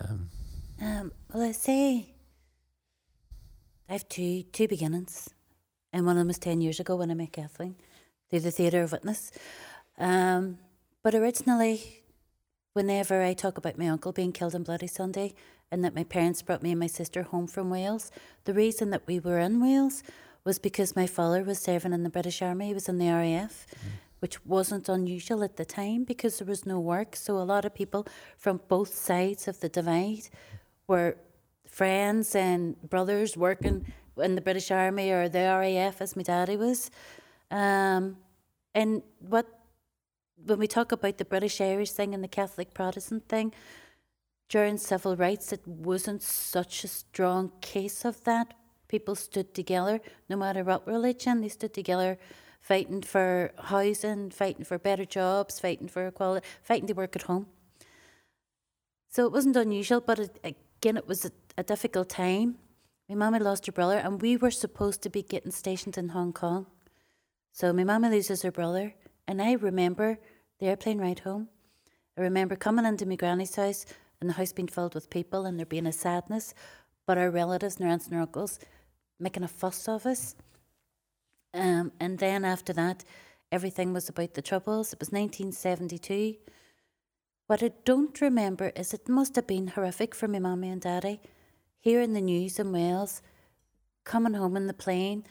Um, 0.00 0.28
Um, 0.80 1.12
well, 1.32 1.42
I 1.42 1.52
say 1.52 2.14
I 3.88 3.92
have 3.92 4.08
two 4.08 4.44
two 4.52 4.68
beginnings, 4.68 5.30
and 5.92 6.06
one 6.06 6.16
of 6.16 6.20
them 6.20 6.28
was 6.28 6.38
ten 6.38 6.60
years 6.60 6.80
ago 6.80 6.96
when 6.96 7.10
I 7.10 7.14
met 7.14 7.32
Kathleen 7.32 7.76
through 8.28 8.40
the 8.40 8.50
Theatre 8.50 8.82
of 8.82 8.92
Witness. 8.92 9.32
Um, 9.98 10.58
but 11.02 11.14
originally, 11.14 12.02
whenever 12.72 13.22
I 13.22 13.34
talk 13.34 13.58
about 13.58 13.78
my 13.78 13.88
uncle 13.88 14.12
being 14.12 14.32
killed 14.32 14.54
on 14.54 14.62
Bloody 14.62 14.86
Sunday, 14.86 15.34
and 15.70 15.84
that 15.84 15.94
my 15.94 16.04
parents 16.04 16.42
brought 16.42 16.62
me 16.62 16.70
and 16.70 16.80
my 16.80 16.86
sister 16.86 17.22
home 17.22 17.46
from 17.46 17.70
Wales, 17.70 18.10
the 18.44 18.54
reason 18.54 18.90
that 18.90 19.06
we 19.06 19.18
were 19.18 19.38
in 19.38 19.60
Wales 19.60 20.02
was 20.44 20.58
because 20.58 20.96
my 20.96 21.06
father 21.06 21.42
was 21.42 21.58
serving 21.58 21.92
in 21.92 22.02
the 22.02 22.10
British 22.10 22.42
Army. 22.42 22.68
He 22.68 22.74
was 22.74 22.88
in 22.88 22.98
the 22.98 23.10
RAF. 23.10 23.66
Which 24.20 24.44
wasn't 24.44 24.90
unusual 24.90 25.42
at 25.42 25.56
the 25.56 25.64
time 25.64 26.04
because 26.04 26.38
there 26.38 26.46
was 26.46 26.66
no 26.66 26.78
work. 26.78 27.16
So 27.16 27.38
a 27.38 27.48
lot 27.54 27.64
of 27.64 27.74
people 27.74 28.06
from 28.36 28.60
both 28.68 28.92
sides 28.94 29.48
of 29.48 29.60
the 29.60 29.70
divide 29.70 30.28
were 30.86 31.16
friends 31.66 32.34
and 32.34 32.76
brothers 32.82 33.34
working 33.34 33.86
in 34.18 34.34
the 34.34 34.42
British 34.42 34.70
Army 34.70 35.10
or 35.10 35.30
the 35.30 35.38
RAF, 35.38 36.02
as 36.02 36.16
my 36.16 36.22
daddy 36.22 36.58
was. 36.58 36.90
Um, 37.50 38.18
and 38.74 39.02
what 39.20 39.46
when 40.44 40.58
we 40.58 40.66
talk 40.66 40.92
about 40.92 41.18
the 41.18 41.24
British 41.24 41.60
Irish 41.60 41.90
thing 41.90 42.14
and 42.14 42.24
the 42.24 42.28
Catholic 42.28 42.72
Protestant 42.74 43.28
thing, 43.28 43.52
during 44.48 44.78
civil 44.78 45.16
rights, 45.16 45.52
it 45.52 45.66
wasn't 45.66 46.22
such 46.22 46.84
a 46.84 46.88
strong 46.88 47.52
case 47.60 48.04
of 48.04 48.24
that. 48.24 48.54
People 48.90 49.14
stood 49.14 49.54
together, 49.54 50.00
no 50.28 50.36
matter 50.36 50.64
what 50.64 50.84
religion, 50.84 51.42
they 51.42 51.48
stood 51.48 51.72
together 51.72 52.18
fighting 52.60 53.02
for 53.02 53.52
housing, 53.56 54.30
fighting 54.30 54.64
for 54.64 54.78
better 54.78 55.04
jobs, 55.04 55.60
fighting 55.60 55.86
for 55.86 56.08
equality, 56.08 56.44
fighting 56.64 56.88
to 56.88 56.92
work 56.92 57.14
at 57.14 57.22
home. 57.22 57.46
So 59.08 59.26
it 59.26 59.32
wasn't 59.32 59.56
unusual, 59.56 60.00
but 60.00 60.18
it, 60.18 60.40
again, 60.42 60.96
it 60.96 61.06
was 61.06 61.24
a, 61.24 61.30
a 61.56 61.62
difficult 61.62 62.08
time. 62.08 62.56
My 63.08 63.14
mum 63.14 63.32
had 63.32 63.42
lost 63.42 63.66
her 63.66 63.72
brother, 63.72 63.98
and 63.98 64.20
we 64.20 64.36
were 64.36 64.50
supposed 64.50 65.02
to 65.02 65.08
be 65.08 65.22
getting 65.22 65.52
stationed 65.52 65.96
in 65.96 66.08
Hong 66.08 66.32
Kong. 66.32 66.66
So 67.52 67.72
my 67.72 67.84
mama 67.84 68.10
loses 68.10 68.42
her 68.42 68.52
brother, 68.52 68.94
and 69.28 69.40
I 69.40 69.52
remember 69.52 70.18
the 70.58 70.66
airplane 70.66 70.98
ride 70.98 71.20
home. 71.20 71.48
I 72.18 72.22
remember 72.22 72.56
coming 72.56 72.84
into 72.84 73.06
my 73.06 73.14
granny's 73.16 73.54
house, 73.54 73.86
and 74.20 74.28
the 74.28 74.34
house 74.34 74.52
being 74.52 74.68
filled 74.68 74.96
with 74.96 75.10
people, 75.10 75.46
and 75.46 75.58
there 75.58 75.66
being 75.66 75.86
a 75.86 75.92
sadness, 75.92 76.54
but 77.06 77.18
our 77.18 77.30
relatives 77.30 77.76
and 77.76 77.86
our 77.86 77.92
aunts 77.92 78.06
and 78.06 78.16
our 78.16 78.22
uncles 78.22 78.58
making 79.20 79.44
a 79.44 79.48
fuss 79.48 79.88
of 79.88 80.06
us. 80.06 80.34
Um, 81.52 81.92
and 82.00 82.18
then 82.18 82.44
after 82.44 82.72
that, 82.72 83.04
everything 83.52 83.92
was 83.92 84.08
about 84.08 84.34
the 84.34 84.42
Troubles. 84.42 84.92
It 84.92 85.00
was 85.00 85.10
1972. 85.10 86.36
What 87.46 87.62
I 87.62 87.72
don't 87.84 88.20
remember 88.20 88.72
is 88.76 88.94
it 88.94 89.08
must 89.08 89.36
have 89.36 89.46
been 89.46 89.68
horrific 89.68 90.14
for 90.14 90.28
my 90.28 90.38
mummy 90.38 90.70
and 90.70 90.80
daddy. 90.80 91.20
Hearing 91.80 92.12
the 92.12 92.20
news 92.20 92.58
in 92.58 92.72
Wales, 92.72 93.22
coming 94.04 94.34
home 94.34 94.56
in 94.56 94.66
the 94.66 94.74
plane, 94.74 95.24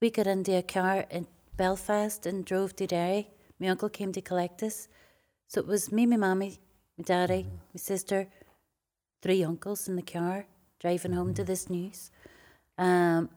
we 0.00 0.10
got 0.10 0.26
into 0.26 0.56
a 0.56 0.62
car 0.62 1.06
in 1.10 1.26
Belfast 1.56 2.26
and 2.26 2.44
drove 2.44 2.76
to 2.76 2.86
Derry. 2.86 3.30
My 3.58 3.68
uncle 3.68 3.88
came 3.88 4.12
to 4.12 4.20
collect 4.20 4.62
us. 4.62 4.88
So 5.48 5.60
it 5.60 5.66
was 5.66 5.90
me, 5.90 6.04
my 6.06 6.16
mummy, 6.16 6.58
my 6.98 7.04
daddy, 7.04 7.46
my 7.74 7.78
sister, 7.78 8.28
three 9.22 9.42
uncles 9.42 9.88
in 9.88 9.96
the 9.96 10.02
car 10.02 10.46
driving 10.78 11.12
home 11.12 11.34
to 11.34 11.44
this 11.44 11.68
news. 11.70 12.10
Um, 12.78 13.28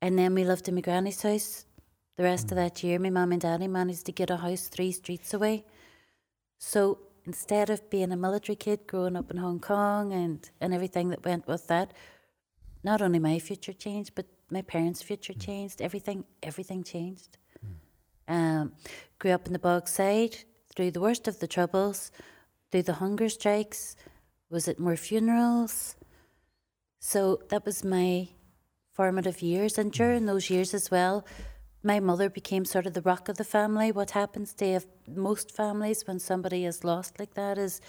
and 0.00 0.18
then 0.18 0.34
we 0.34 0.44
lived 0.44 0.68
in 0.68 0.74
my 0.74 0.80
granny's 0.80 1.22
house. 1.22 1.64
The 2.16 2.24
rest 2.24 2.50
of 2.50 2.56
that 2.56 2.82
year, 2.82 2.98
my 2.98 3.10
mum 3.10 3.32
and 3.32 3.40
daddy 3.40 3.68
managed 3.68 4.04
to 4.06 4.12
get 4.12 4.30
a 4.30 4.36
house 4.36 4.66
three 4.66 4.92
streets 4.92 5.32
away. 5.32 5.64
So 6.58 6.98
instead 7.24 7.70
of 7.70 7.88
being 7.88 8.12
a 8.12 8.16
military 8.16 8.56
kid 8.56 8.86
growing 8.86 9.16
up 9.16 9.30
in 9.30 9.36
Hong 9.36 9.60
Kong 9.60 10.12
and, 10.12 10.50
and 10.60 10.74
everything 10.74 11.08
that 11.10 11.24
went 11.24 11.46
with 11.46 11.68
that, 11.68 11.92
not 12.84 13.00
only 13.00 13.20
my 13.20 13.38
future 13.38 13.72
changed, 13.72 14.14
but 14.14 14.26
my 14.50 14.62
parents' 14.62 15.02
future 15.02 15.32
changed. 15.32 15.80
Everything, 15.80 16.24
everything 16.42 16.82
changed. 16.82 17.38
Um, 18.28 18.72
grew 19.18 19.30
up 19.30 19.46
in 19.46 19.52
the 19.52 19.58
Bogside 19.58 20.44
through 20.74 20.90
the 20.90 21.00
worst 21.00 21.28
of 21.28 21.38
the 21.38 21.46
troubles, 21.46 22.10
through 22.70 22.82
the 22.82 22.94
hunger 22.94 23.28
strikes. 23.28 23.96
Was 24.50 24.68
it 24.68 24.78
more 24.78 24.96
funerals? 24.96 25.96
So 27.04 27.40
that 27.48 27.66
was 27.66 27.84
my 27.84 28.28
formative 28.92 29.42
years. 29.42 29.76
And 29.76 29.90
during 29.90 30.26
those 30.26 30.48
years 30.48 30.72
as 30.72 30.88
well, 30.88 31.26
my 31.82 31.98
mother 31.98 32.30
became 32.30 32.64
sort 32.64 32.86
of 32.86 32.94
the 32.94 33.02
rock 33.02 33.28
of 33.28 33.38
the 33.38 33.44
family. 33.44 33.90
What 33.90 34.12
happens 34.12 34.54
to 34.54 34.80
most 35.08 35.50
families 35.50 36.06
when 36.06 36.20
somebody 36.20 36.64
is 36.64 36.84
lost 36.84 37.18
like 37.18 37.34
that 37.34 37.58
is, 37.58 37.80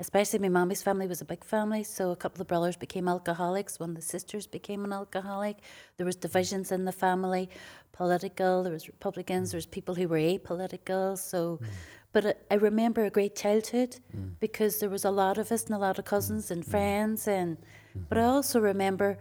especially 0.00 0.38
my 0.38 0.48
mommy's 0.48 0.82
family 0.82 1.06
was 1.06 1.20
a 1.20 1.26
big 1.26 1.44
family, 1.44 1.84
so 1.84 2.10
a 2.10 2.16
couple 2.16 2.40
of 2.40 2.48
brothers 2.48 2.78
became 2.78 3.06
alcoholics. 3.06 3.78
One 3.78 3.90
of 3.90 3.96
the 3.96 4.02
sisters 4.02 4.46
became 4.46 4.82
an 4.86 4.94
alcoholic. 4.94 5.58
There 5.98 6.06
was 6.06 6.16
divisions 6.16 6.72
in 6.72 6.86
the 6.86 6.92
family, 6.92 7.50
political. 7.92 8.62
There 8.62 8.72
was 8.72 8.88
Republicans. 8.88 9.50
There 9.50 9.58
was 9.58 9.66
people 9.66 9.94
who 9.94 10.08
were 10.08 10.16
apolitical. 10.16 11.18
So, 11.18 11.60
But 12.14 12.26
I, 12.26 12.34
I 12.50 12.54
remember 12.54 13.04
a 13.04 13.10
great 13.10 13.36
childhood 13.36 13.96
mm. 14.16 14.30
because 14.40 14.78
there 14.78 14.88
was 14.88 15.04
a 15.04 15.10
lot 15.10 15.36
of 15.36 15.52
us 15.52 15.64
and 15.66 15.74
a 15.74 15.78
lot 15.78 15.98
of 15.98 16.06
cousins 16.06 16.50
and 16.50 16.64
mm. 16.64 16.70
friends, 16.70 17.28
and 17.28 17.58
but 18.08 18.18
I 18.18 18.24
also 18.24 18.60
remember 18.60 19.18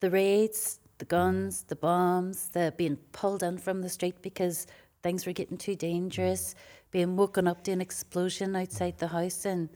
the 0.00 0.10
raids, 0.10 0.80
the 0.98 1.04
guns, 1.04 1.62
the 1.62 1.76
bombs, 1.76 2.48
the 2.48 2.72
being 2.76 2.96
pulled 3.12 3.42
in 3.42 3.58
from 3.58 3.82
the 3.82 3.88
street 3.88 4.22
because 4.22 4.66
things 5.02 5.26
were 5.26 5.32
getting 5.32 5.58
too 5.58 5.76
dangerous, 5.76 6.54
being 6.90 7.16
woken 7.16 7.46
up 7.46 7.62
to 7.64 7.72
an 7.72 7.80
explosion 7.80 8.56
outside 8.56 8.98
the 8.98 9.08
house 9.08 9.44
and 9.44 9.68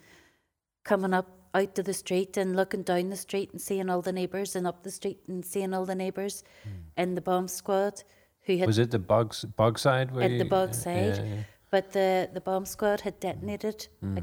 coming 0.85 1.15
up 1.15 1.29
out 1.55 1.75
to 1.75 1.83
the 1.83 1.93
street 1.93 2.37
and 2.37 2.57
looking 2.57 2.83
down 2.83 3.11
the 3.11 3.17
street 3.17 3.51
and 3.53 3.61
seeing 3.61 3.91
all 3.91 4.01
the 4.01 4.13
neighbours 4.13 4.57
and 4.57 4.67
up 4.67 4.83
the 4.83 4.91
street 4.91 5.21
and 5.29 5.45
seeing 5.45 5.75
all 5.75 5.85
the 5.85 5.95
neighbours 5.95 6.45
hmm. 6.65 6.71
and 6.97 7.17
the 7.17 7.21
bomb 7.21 7.47
squad 7.47 8.03
who 8.43 8.57
had 8.57 8.67
Was 8.67 8.79
it 8.79 8.91
the 8.91 8.99
bugs 8.99 9.45
Bogside? 9.59 10.11
Where 10.13 10.25
at 10.25 10.31
the 10.31 10.45
you- 10.45 10.51
Bogside. 10.51 11.19
yeah, 11.19 11.25
yeah. 11.25 11.43
But 11.71 11.93
the, 11.93 12.29
the 12.33 12.41
bomb 12.41 12.67
squad 12.67 13.03
had 13.03 13.19
detonated 13.21 13.89
hmm. 14.01 14.19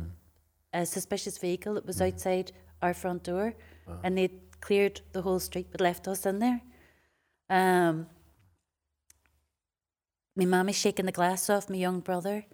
a, 0.74 0.82
a 0.82 0.86
suspicious 0.86 1.38
vehicle 1.38 1.76
that 1.76 1.86
was 1.86 1.98
hmm. 1.98 2.06
outside 2.06 2.52
our 2.82 2.94
front 2.94 3.24
door, 3.24 3.54
and 4.04 4.18
they'd 4.18 4.40
cleared 4.62 5.02
the 5.14 5.22
whole 5.22 5.40
street 5.40 5.68
but 5.72 5.82
left 5.82 6.08
us 6.08 6.26
in 6.26 6.40
there. 6.40 6.62
Um, 7.50 8.08
my 10.36 10.46
mammy 10.46 10.74
shaking 10.74 11.06
the 11.06 11.12
glass 11.12 11.50
off 11.50 11.70
my 11.70 11.78
young 11.78 12.00
brother. 12.00 12.46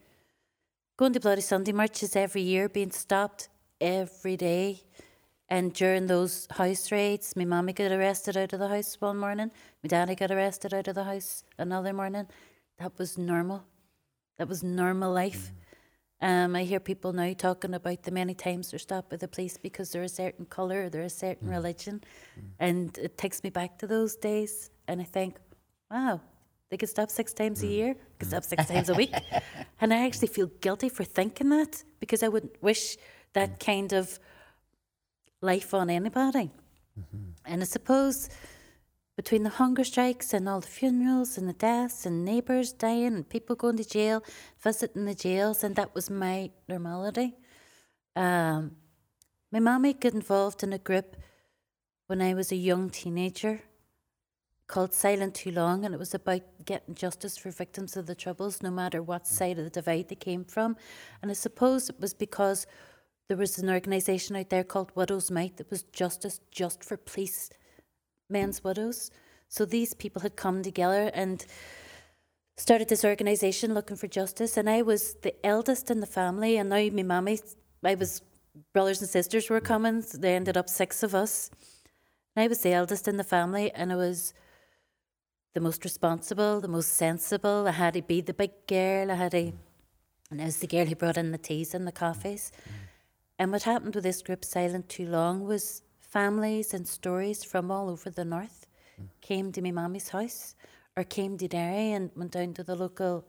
Going 0.98 1.14
to 1.14 1.20
Bloody 1.20 1.42
Sunday 1.42 1.72
marches 1.74 2.16
every 2.16 2.42
year, 2.42 2.70
being 2.70 2.92
stopped 2.92 3.50
every 3.82 4.38
day. 4.38 4.84
And 5.50 5.74
during 5.74 6.08
those 6.08 6.48
house 6.50 6.92
raids, 6.92 7.36
my 7.36 7.46
mommy 7.46 7.74
got 7.74 7.92
arrested 7.92 8.38
out 8.38 8.54
of 8.54 8.60
the 8.60 8.68
house 8.68 9.00
one 9.00 9.18
morning. 9.18 9.52
My 9.84 9.88
daddy 9.88 10.16
got 10.16 10.32
arrested 10.32 10.74
out 10.74 10.88
of 10.88 10.96
the 10.96 11.04
house 11.04 11.44
another 11.58 11.94
morning. 11.94 12.28
That 12.80 12.98
was 12.98 13.18
normal. 13.18 13.66
That 14.38 14.48
was 14.48 14.64
normal 14.64 15.14
life. 15.14 15.52
Um, 16.22 16.56
I 16.56 16.64
hear 16.64 16.80
people 16.80 17.12
now 17.14 17.34
talking 17.34 17.74
about 17.74 18.04
the 18.04 18.12
many 18.12 18.34
times 18.34 18.72
they're 18.72 18.80
stopped 18.80 19.10
by 19.10 19.18
the 19.18 19.28
police 19.28 19.58
because 19.58 19.92
they're 19.92 20.04
a 20.04 20.10
certain 20.10 20.46
colour, 20.46 20.90
they're 20.90 21.04
a 21.04 21.10
certain 21.10 21.50
mm. 21.50 21.52
religion. 21.52 22.04
Mm. 22.40 22.44
And 22.60 22.98
it 22.98 23.18
takes 23.18 23.44
me 23.44 23.50
back 23.50 23.78
to 23.80 23.88
those 23.88 24.16
days. 24.16 24.70
And 24.88 25.02
I 25.02 25.04
think, 25.04 25.36
wow, 25.92 26.22
they 26.70 26.78
could 26.78 26.90
stop 26.90 27.12
six 27.12 27.34
times 27.34 27.62
a 27.64 27.66
mm. 27.66 27.72
year, 27.72 27.96
could 28.18 28.30
stop 28.30 28.44
six 28.44 28.66
times 28.66 28.90
a 28.90 28.94
week. 28.94 29.14
And 29.82 29.94
I 29.94 30.06
actually 30.06 30.30
feel 30.30 30.48
guilty 30.62 30.88
for 30.88 31.04
thinking 31.04 31.50
that 31.50 31.84
because 32.00 32.24
I 32.24 32.30
wouldn't 32.30 32.64
wish 32.64 32.98
that 33.34 33.60
kind 33.60 33.92
of 33.92 34.18
life 35.42 35.74
on 35.74 35.90
anybody. 35.90 36.50
Mm-hmm. 36.98 37.32
And 37.46 37.62
I 37.62 37.66
suppose 37.66 38.30
between 39.16 39.44
the 39.44 39.50
hunger 39.50 39.84
strikes 39.84 40.34
and 40.34 40.48
all 40.48 40.60
the 40.60 40.68
funerals 40.68 41.38
and 41.38 41.48
the 41.48 41.54
deaths 41.54 42.06
and 42.06 42.26
neighbours 42.26 42.74
dying 42.74 43.16
and 43.16 43.30
people 43.30 43.56
going 43.56 43.78
to 43.78 43.88
jail, 43.88 44.24
visiting 44.62 45.06
the 45.06 45.16
jails, 45.16 45.64
and 45.64 45.76
that 45.76 45.96
was 45.96 46.10
my 46.10 46.52
normality. 46.68 47.36
Um, 48.16 48.76
my 49.52 49.60
mommy 49.60 49.94
got 49.94 50.14
involved 50.14 50.64
in 50.64 50.74
a 50.74 50.78
group 50.78 51.16
when 52.08 52.22
I 52.22 52.34
was 52.34 52.52
a 52.52 52.58
young 52.58 52.90
teenager 52.90 53.62
called 54.68 54.94
Silent 54.94 55.36
Too 55.36 55.52
Long, 55.52 55.86
and 55.86 55.94
it 55.94 55.98
was 55.98 56.14
about 56.14 56.42
getting 56.66 56.96
justice 56.96 57.38
for 57.38 57.52
victims 57.52 57.96
of 57.96 58.08
the 58.08 58.16
Troubles, 58.16 58.62
no 58.62 58.72
matter 58.72 59.02
what 59.02 59.28
side 59.28 59.58
of 59.58 59.64
the 59.64 59.70
divide 59.70 60.10
they 60.10 60.16
came 60.16 60.44
from. 60.44 60.76
And 61.22 61.30
I 61.30 61.36
suppose 61.36 61.90
it 61.90 62.00
was 62.00 62.14
because 62.14 62.66
there 63.28 63.38
was 63.38 63.58
an 63.60 63.70
organisation 63.70 64.36
out 64.36 64.50
there 64.50 64.64
called 64.64 64.92
Widows 64.96 65.32
Might 65.32 65.58
that 65.58 65.70
was 65.72 65.84
justice 65.84 66.40
just 66.52 66.84
for 66.84 66.98
police 66.98 67.50
men's 68.30 68.64
widows. 68.64 69.12
So 69.48 69.66
these 69.66 69.94
people 69.94 70.22
had 70.22 70.36
come 70.36 70.64
together 70.64 71.12
and 71.14 71.46
started 72.58 72.90
this 72.90 73.06
organisation 73.06 73.74
looking 73.74 73.98
for 73.98 74.08
justice. 74.08 74.58
And 74.58 74.70
I 74.70 74.82
was 74.82 75.16
the 75.22 75.34
eldest 75.46 75.92
in 75.92 76.00
the 76.00 76.08
family, 76.08 76.58
and 76.58 76.70
now 76.70 76.88
my 76.92 77.04
mammy, 77.04 77.40
I 77.84 77.96
was 77.96 78.22
brothers 78.74 79.02
and 79.02 79.10
sisters 79.10 79.50
were 79.50 79.62
coming. 79.62 80.02
So 80.02 80.18
there 80.18 80.36
ended 80.36 80.58
up 80.58 80.70
six 80.70 81.04
of 81.04 81.14
us. 81.14 81.50
And 82.36 82.44
I 82.44 82.48
was 82.48 82.62
the 82.62 82.74
eldest 82.74 83.08
in 83.08 83.18
the 83.18 83.24
family, 83.24 83.72
and 83.72 83.92
I 83.92 83.96
was 83.96 84.34
the 85.54 85.62
most 85.62 85.84
responsible, 85.84 86.60
the 86.60 86.68
most 86.68 86.94
sensible. 86.94 87.66
I 87.68 87.72
had 87.72 87.94
to 87.94 88.02
be 88.02 88.22
the 88.22 88.34
big 88.34 88.52
girl. 88.68 89.10
I 89.10 89.16
had 89.16 89.32
to, 89.32 89.54
and 90.32 90.42
I 90.42 90.46
was 90.46 90.58
the 90.58 90.68
girl 90.68 90.86
who 90.86 90.96
brought 90.96 91.18
in 91.18 91.32
the 91.32 91.38
teas 91.38 91.74
and 91.74 91.88
the 91.88 91.92
coffees. 91.94 92.52
Mm-hmm. 92.52 92.72
And 93.40 93.52
what 93.52 93.64
happened 93.64 93.96
with 93.96 94.04
this 94.04 94.22
group, 94.22 94.46
Silent 94.46 94.90
Too 94.90 95.08
Long, 95.08 95.44
was 95.44 95.82
families 96.16 96.74
and 96.74 96.88
stories 96.88 97.44
from 97.44 97.70
all 97.70 97.90
over 97.90 98.10
the 98.10 98.24
north 98.24 98.68
came 99.20 99.52
to 99.52 99.62
my 99.62 99.70
mammy's 99.70 100.08
house 100.08 100.56
or 100.96 101.04
came 101.04 101.38
to 101.38 101.46
Derry 101.46 101.92
and 101.92 102.10
went 102.16 102.32
down 102.32 102.54
to 102.54 102.64
the 102.64 102.74
local 102.74 103.28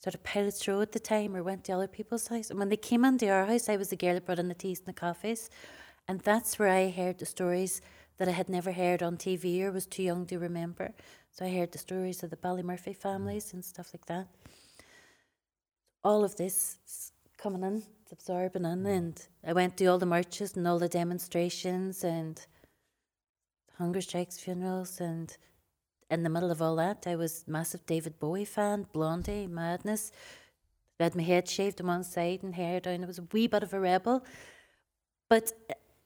sort 0.00 0.16
of 0.16 0.24
Pilots 0.24 0.66
Row 0.66 0.80
at 0.80 0.90
the 0.90 0.98
time 0.98 1.36
or 1.36 1.44
went 1.44 1.62
to 1.64 1.72
other 1.74 1.86
people's 1.86 2.26
house. 2.26 2.50
And 2.50 2.58
when 2.58 2.68
they 2.68 2.76
came 2.76 3.04
into 3.04 3.28
our 3.28 3.46
house, 3.46 3.68
I 3.68 3.76
was 3.76 3.90
the 3.90 3.96
girl 3.96 4.14
that 4.14 4.26
brought 4.26 4.40
in 4.40 4.48
the 4.48 4.54
teas 4.54 4.80
and 4.80 4.88
the 4.88 5.00
coffees. 5.00 5.50
And 6.08 6.18
that's 6.18 6.58
where 6.58 6.68
I 6.68 6.90
heard 6.90 7.20
the 7.20 7.26
stories 7.26 7.80
that 8.18 8.26
I 8.26 8.32
had 8.32 8.48
never 8.48 8.72
heard 8.72 9.04
on 9.04 9.18
TV 9.18 9.62
or 9.62 9.70
was 9.70 9.86
too 9.86 10.02
young 10.02 10.26
to 10.26 10.40
remember. 10.40 10.94
So 11.30 11.44
I 11.44 11.54
heard 11.54 11.70
the 11.70 11.78
stories 11.78 12.24
of 12.24 12.30
the 12.30 12.36
Ballymurphy 12.36 12.96
mm. 12.96 12.96
families 12.96 13.52
and 13.52 13.64
stuff 13.64 13.90
like 13.94 14.06
that. 14.06 14.26
All 16.02 16.24
of 16.24 16.34
this 16.34 16.78
is 16.84 17.12
coming 17.38 17.62
in, 17.62 17.82
it's 18.02 18.12
absorbing 18.12 18.64
in, 18.64 18.86
and 18.86 19.26
I 19.44 19.52
went 19.52 19.76
to 19.76 19.86
all 19.86 19.98
the 19.98 20.06
marches 20.06 20.56
and 20.56 20.66
all 20.66 20.78
the 20.78 20.88
demonstrations 20.88 22.04
and 22.04 22.44
hunger 23.78 24.00
strikes, 24.00 24.38
funerals, 24.38 25.00
and 25.00 25.36
in 26.10 26.22
the 26.22 26.30
middle 26.30 26.50
of 26.50 26.62
all 26.62 26.76
that, 26.76 27.04
I 27.06 27.16
was 27.16 27.44
massive 27.46 27.84
David 27.84 28.18
Bowie 28.18 28.44
fan, 28.44 28.86
Blondie, 28.92 29.46
Madness. 29.46 30.12
I 31.00 31.04
had 31.04 31.16
my 31.16 31.22
head 31.22 31.48
shaved 31.48 31.80
on 31.80 31.88
one 31.88 32.04
side 32.04 32.42
and 32.42 32.54
hair 32.54 32.80
down. 32.80 33.02
I 33.02 33.06
was 33.06 33.18
a 33.18 33.26
wee 33.32 33.48
bit 33.48 33.62
of 33.62 33.74
a 33.74 33.80
rebel, 33.80 34.24
but 35.28 35.52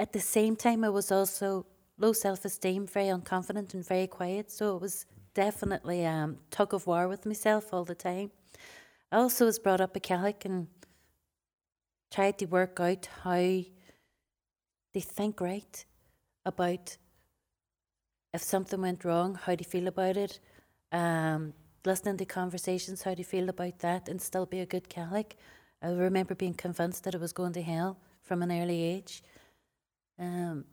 at 0.01 0.13
the 0.13 0.21
same 0.21 0.57
time, 0.57 0.83
I 0.83 0.89
was 0.89 1.13
also 1.13 1.67
low 1.99 2.13
self-esteem, 2.13 2.87
very 2.87 3.09
unconfident, 3.09 3.75
and 3.75 3.87
very 3.87 4.07
quiet. 4.07 4.51
So 4.51 4.75
it 4.77 4.81
was 4.81 5.05
definitely 5.35 6.07
um, 6.07 6.39
tug 6.51 6.73
of 6.75 6.87
war 6.87 7.07
with 7.07 7.27
myself 7.27 7.73
all 7.73 7.85
the 7.85 7.95
time. 7.95 8.31
I 9.13 9.19
also 9.19 9.45
was 9.45 9.59
brought 9.59 9.81
up 9.81 9.95
a 9.95 10.01
Catholic 10.01 10.45
and 10.45 10.69
tried 12.11 12.39
to 12.39 12.47
work 12.47 12.79
out 12.81 13.09
how 13.23 13.35
they 13.35 15.01
think 15.01 15.41
right 15.41 15.85
about 16.45 16.97
if 18.33 18.43
something 18.43 18.81
went 18.81 19.05
wrong, 19.05 19.35
how 19.35 19.53
you 19.53 19.65
feel 19.65 19.89
about 19.89 20.17
it? 20.17 20.41
Um, 20.93 21.53
listening 21.85 22.17
to 22.19 22.25
conversations, 22.25 23.03
how 23.03 23.15
you 23.17 23.25
feel 23.25 23.49
about 23.49 23.79
that, 23.81 24.09
and 24.09 24.21
still 24.21 24.47
be 24.47 24.61
a 24.61 24.67
good 24.67 24.89
Catholic. 24.89 25.37
I 25.83 25.89
remember 25.91 26.35
being 26.35 26.55
convinced 26.55 27.05
that 27.05 27.15
I 27.15 27.19
was 27.19 27.33
going 27.33 27.53
to 27.55 27.63
hell 27.63 27.99
from 28.23 28.43
an 28.43 28.53
early 28.53 28.83
age. 28.83 29.23
Um, 30.19 30.65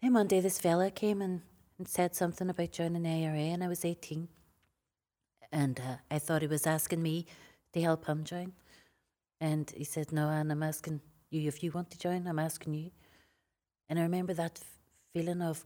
then 0.00 0.12
one 0.12 0.28
day, 0.28 0.40
this 0.40 0.60
fella 0.60 0.90
came 0.90 1.22
and, 1.22 1.40
and 1.78 1.88
said 1.88 2.14
something 2.14 2.50
about 2.50 2.70
joining 2.70 3.02
the 3.02 3.08
IRA, 3.08 3.38
and 3.38 3.64
I 3.64 3.68
was 3.68 3.84
18. 3.84 4.28
And 5.50 5.80
uh, 5.80 5.96
I 6.10 6.18
thought 6.18 6.42
he 6.42 6.48
was 6.48 6.66
asking 6.66 7.02
me 7.02 7.26
to 7.72 7.80
help 7.80 8.06
him 8.06 8.24
join. 8.24 8.52
And 9.40 9.70
he 9.76 9.84
said, 9.84 10.12
No, 10.12 10.28
Anne, 10.28 10.50
I'm 10.50 10.62
asking 10.62 11.00
you 11.30 11.48
if 11.48 11.62
you 11.62 11.72
want 11.72 11.90
to 11.90 11.98
join, 11.98 12.26
I'm 12.26 12.38
asking 12.38 12.74
you. 12.74 12.90
And 13.88 13.98
I 13.98 14.02
remember 14.02 14.34
that 14.34 14.60
f- 14.60 14.78
feeling 15.12 15.42
of, 15.42 15.64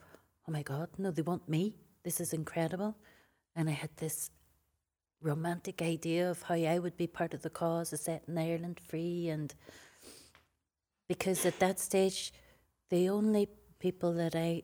oh 0.48 0.52
my 0.52 0.62
God, 0.62 0.88
no, 0.98 1.10
they 1.10 1.22
want 1.22 1.48
me. 1.48 1.76
This 2.02 2.20
is 2.20 2.32
incredible. 2.32 2.96
And 3.56 3.68
I 3.68 3.72
had 3.72 3.90
this 3.96 4.30
romantic 5.22 5.82
idea 5.82 6.30
of 6.30 6.42
how 6.42 6.54
I 6.54 6.78
would 6.78 6.96
be 6.96 7.06
part 7.06 7.34
of 7.34 7.42
the 7.42 7.50
cause 7.50 7.92
of 7.92 8.00
setting 8.00 8.38
Ireland 8.38 8.80
free. 8.80 9.28
And 9.28 9.54
because 11.08 11.44
at 11.46 11.58
that 11.60 11.78
stage, 11.78 12.32
the 12.88 13.08
only 13.08 13.48
people 13.78 14.12
that 14.14 14.34
I 14.34 14.62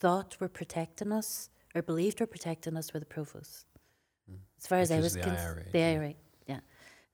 thought 0.00 0.36
were 0.40 0.48
protecting 0.48 1.12
us 1.12 1.48
or 1.74 1.82
believed 1.82 2.20
were 2.20 2.26
protecting 2.26 2.76
us 2.76 2.92
were 2.92 3.00
the 3.00 3.06
provosts. 3.06 3.64
Mm. 4.30 4.38
As 4.58 4.66
far 4.66 4.78
as 4.78 4.90
I 4.90 5.00
was 5.00 5.14
the 5.14 5.20
con- 5.20 5.36
IRA, 5.36 5.64
the 5.72 5.78
yeah. 5.78 5.90
IRA. 5.90 6.14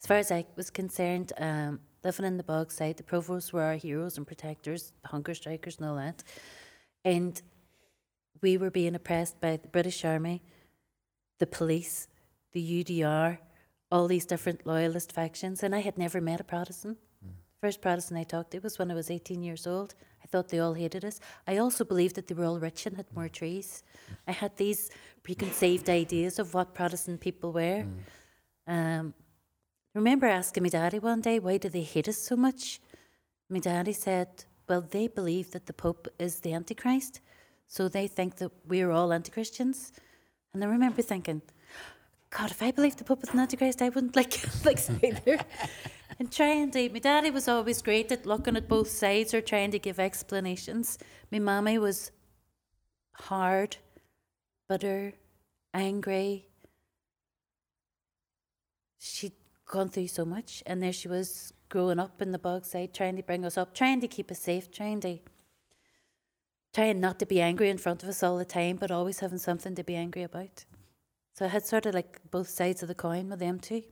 As 0.02 0.08
far 0.08 0.16
as 0.16 0.32
I 0.32 0.44
was 0.56 0.68
concerned, 0.68 1.32
um, 1.38 1.78
living 2.02 2.26
in 2.26 2.36
the 2.36 2.42
Bogside, 2.42 2.96
the 2.96 3.04
provosts 3.04 3.52
were 3.52 3.62
our 3.62 3.76
heroes 3.76 4.16
and 4.16 4.26
protectors, 4.26 4.92
the 5.02 5.08
hunger 5.08 5.32
strikers 5.32 5.78
and 5.78 5.88
all 5.88 5.94
that. 5.94 6.24
And 7.04 7.40
we 8.40 8.56
were 8.56 8.70
being 8.70 8.96
oppressed 8.96 9.40
by 9.40 9.58
the 9.58 9.68
British 9.68 10.04
Army, 10.04 10.42
the 11.38 11.46
police, 11.46 12.08
the 12.50 12.84
UDR, 12.84 13.38
all 13.92 14.08
these 14.08 14.26
different 14.26 14.66
loyalist 14.66 15.12
factions. 15.12 15.62
And 15.62 15.72
I 15.72 15.78
had 15.78 15.96
never 15.96 16.20
met 16.20 16.40
a 16.40 16.44
Protestant. 16.44 16.98
First 17.60 17.80
Protestant 17.80 18.18
I 18.18 18.24
talked 18.24 18.50
to 18.50 18.58
was 18.58 18.80
when 18.80 18.90
I 18.90 18.94
was 18.94 19.08
18 19.08 19.40
years 19.40 19.68
old. 19.68 19.94
I 20.20 20.26
thought 20.26 20.48
they 20.48 20.58
all 20.58 20.74
hated 20.74 21.04
us. 21.04 21.20
I 21.46 21.58
also 21.58 21.84
believed 21.84 22.16
that 22.16 22.26
they 22.26 22.34
were 22.34 22.46
all 22.46 22.58
rich 22.58 22.86
and 22.86 22.96
had 22.96 23.06
more 23.14 23.28
trees. 23.28 23.84
I 24.26 24.32
had 24.32 24.56
these 24.56 24.90
preconceived 25.22 25.88
ideas 25.88 26.40
of 26.40 26.54
what 26.54 26.74
Protestant 26.74 27.20
people 27.20 27.52
were. 27.52 27.84
Um, 28.66 29.14
remember 29.94 30.26
asking 30.26 30.62
my 30.62 30.68
daddy 30.68 30.98
one 30.98 31.20
day, 31.20 31.38
why 31.38 31.58
do 31.58 31.68
they 31.68 31.82
hate 31.82 32.08
us 32.08 32.18
so 32.18 32.36
much? 32.36 32.80
My 33.48 33.58
daddy 33.58 33.92
said, 33.92 34.44
well, 34.68 34.80
they 34.80 35.08
believe 35.08 35.50
that 35.50 35.66
the 35.66 35.72
Pope 35.72 36.08
is 36.18 36.40
the 36.40 36.54
Antichrist, 36.54 37.20
so 37.66 37.88
they 37.88 38.06
think 38.06 38.36
that 38.36 38.52
we're 38.66 38.90
all 38.90 39.12
anti 39.12 39.30
Christians. 39.30 39.92
And 40.54 40.62
I 40.62 40.66
remember 40.66 41.02
thinking, 41.02 41.42
God, 42.30 42.50
if 42.50 42.62
I 42.62 42.70
believed 42.70 42.98
the 42.98 43.04
Pope 43.04 43.20
was 43.20 43.30
an 43.30 43.40
Antichrist, 43.40 43.82
I 43.82 43.90
wouldn't 43.90 44.16
like 44.20 44.30
Catholics 44.30 44.90
either. 45.02 45.38
and 46.18 46.32
trying 46.32 46.70
to, 46.70 46.88
my 46.90 46.98
daddy 46.98 47.30
was 47.30 47.48
always 47.48 47.82
great 47.82 48.10
at 48.12 48.26
looking 48.26 48.56
at 48.56 48.68
both 48.68 48.88
sides 48.88 49.34
or 49.34 49.40
trying 49.40 49.70
to 49.72 49.78
give 49.78 50.00
explanations. 50.00 50.98
My 51.30 51.38
mommy 51.38 51.78
was 51.78 52.10
hard, 53.12 53.76
bitter, 54.68 55.14
angry. 55.74 56.46
She'd 58.98 59.32
gone 59.66 59.88
through 59.88 60.08
so 60.08 60.24
much, 60.24 60.62
and 60.66 60.82
there 60.82 60.92
she 60.92 61.08
was 61.08 61.52
growing 61.68 61.98
up 61.98 62.20
in 62.20 62.32
the 62.32 62.38
bogside, 62.38 62.92
trying 62.92 63.16
to 63.16 63.22
bring 63.22 63.44
us 63.44 63.56
up, 63.56 63.74
trying 63.74 64.00
to 64.00 64.08
keep 64.08 64.30
us 64.30 64.38
safe, 64.38 64.70
trying 64.70 65.00
to 65.00 65.18
trying 66.74 67.00
not 67.00 67.18
to 67.18 67.26
be 67.26 67.40
angry 67.40 67.68
in 67.68 67.78
front 67.78 68.02
of 68.02 68.08
us 68.08 68.22
all 68.22 68.38
the 68.38 68.44
time, 68.44 68.76
but 68.76 68.90
always 68.90 69.20
having 69.20 69.38
something 69.38 69.74
to 69.74 69.84
be 69.84 69.94
angry 69.94 70.22
about. 70.22 70.64
So 71.34 71.44
I 71.44 71.48
had 71.48 71.66
sort 71.66 71.86
of 71.86 71.94
like 71.94 72.20
both 72.30 72.48
sides 72.48 72.82
of 72.82 72.88
the 72.88 72.94
coin 72.94 73.28
with 73.28 73.40
them 73.40 73.58
too. 73.58 73.82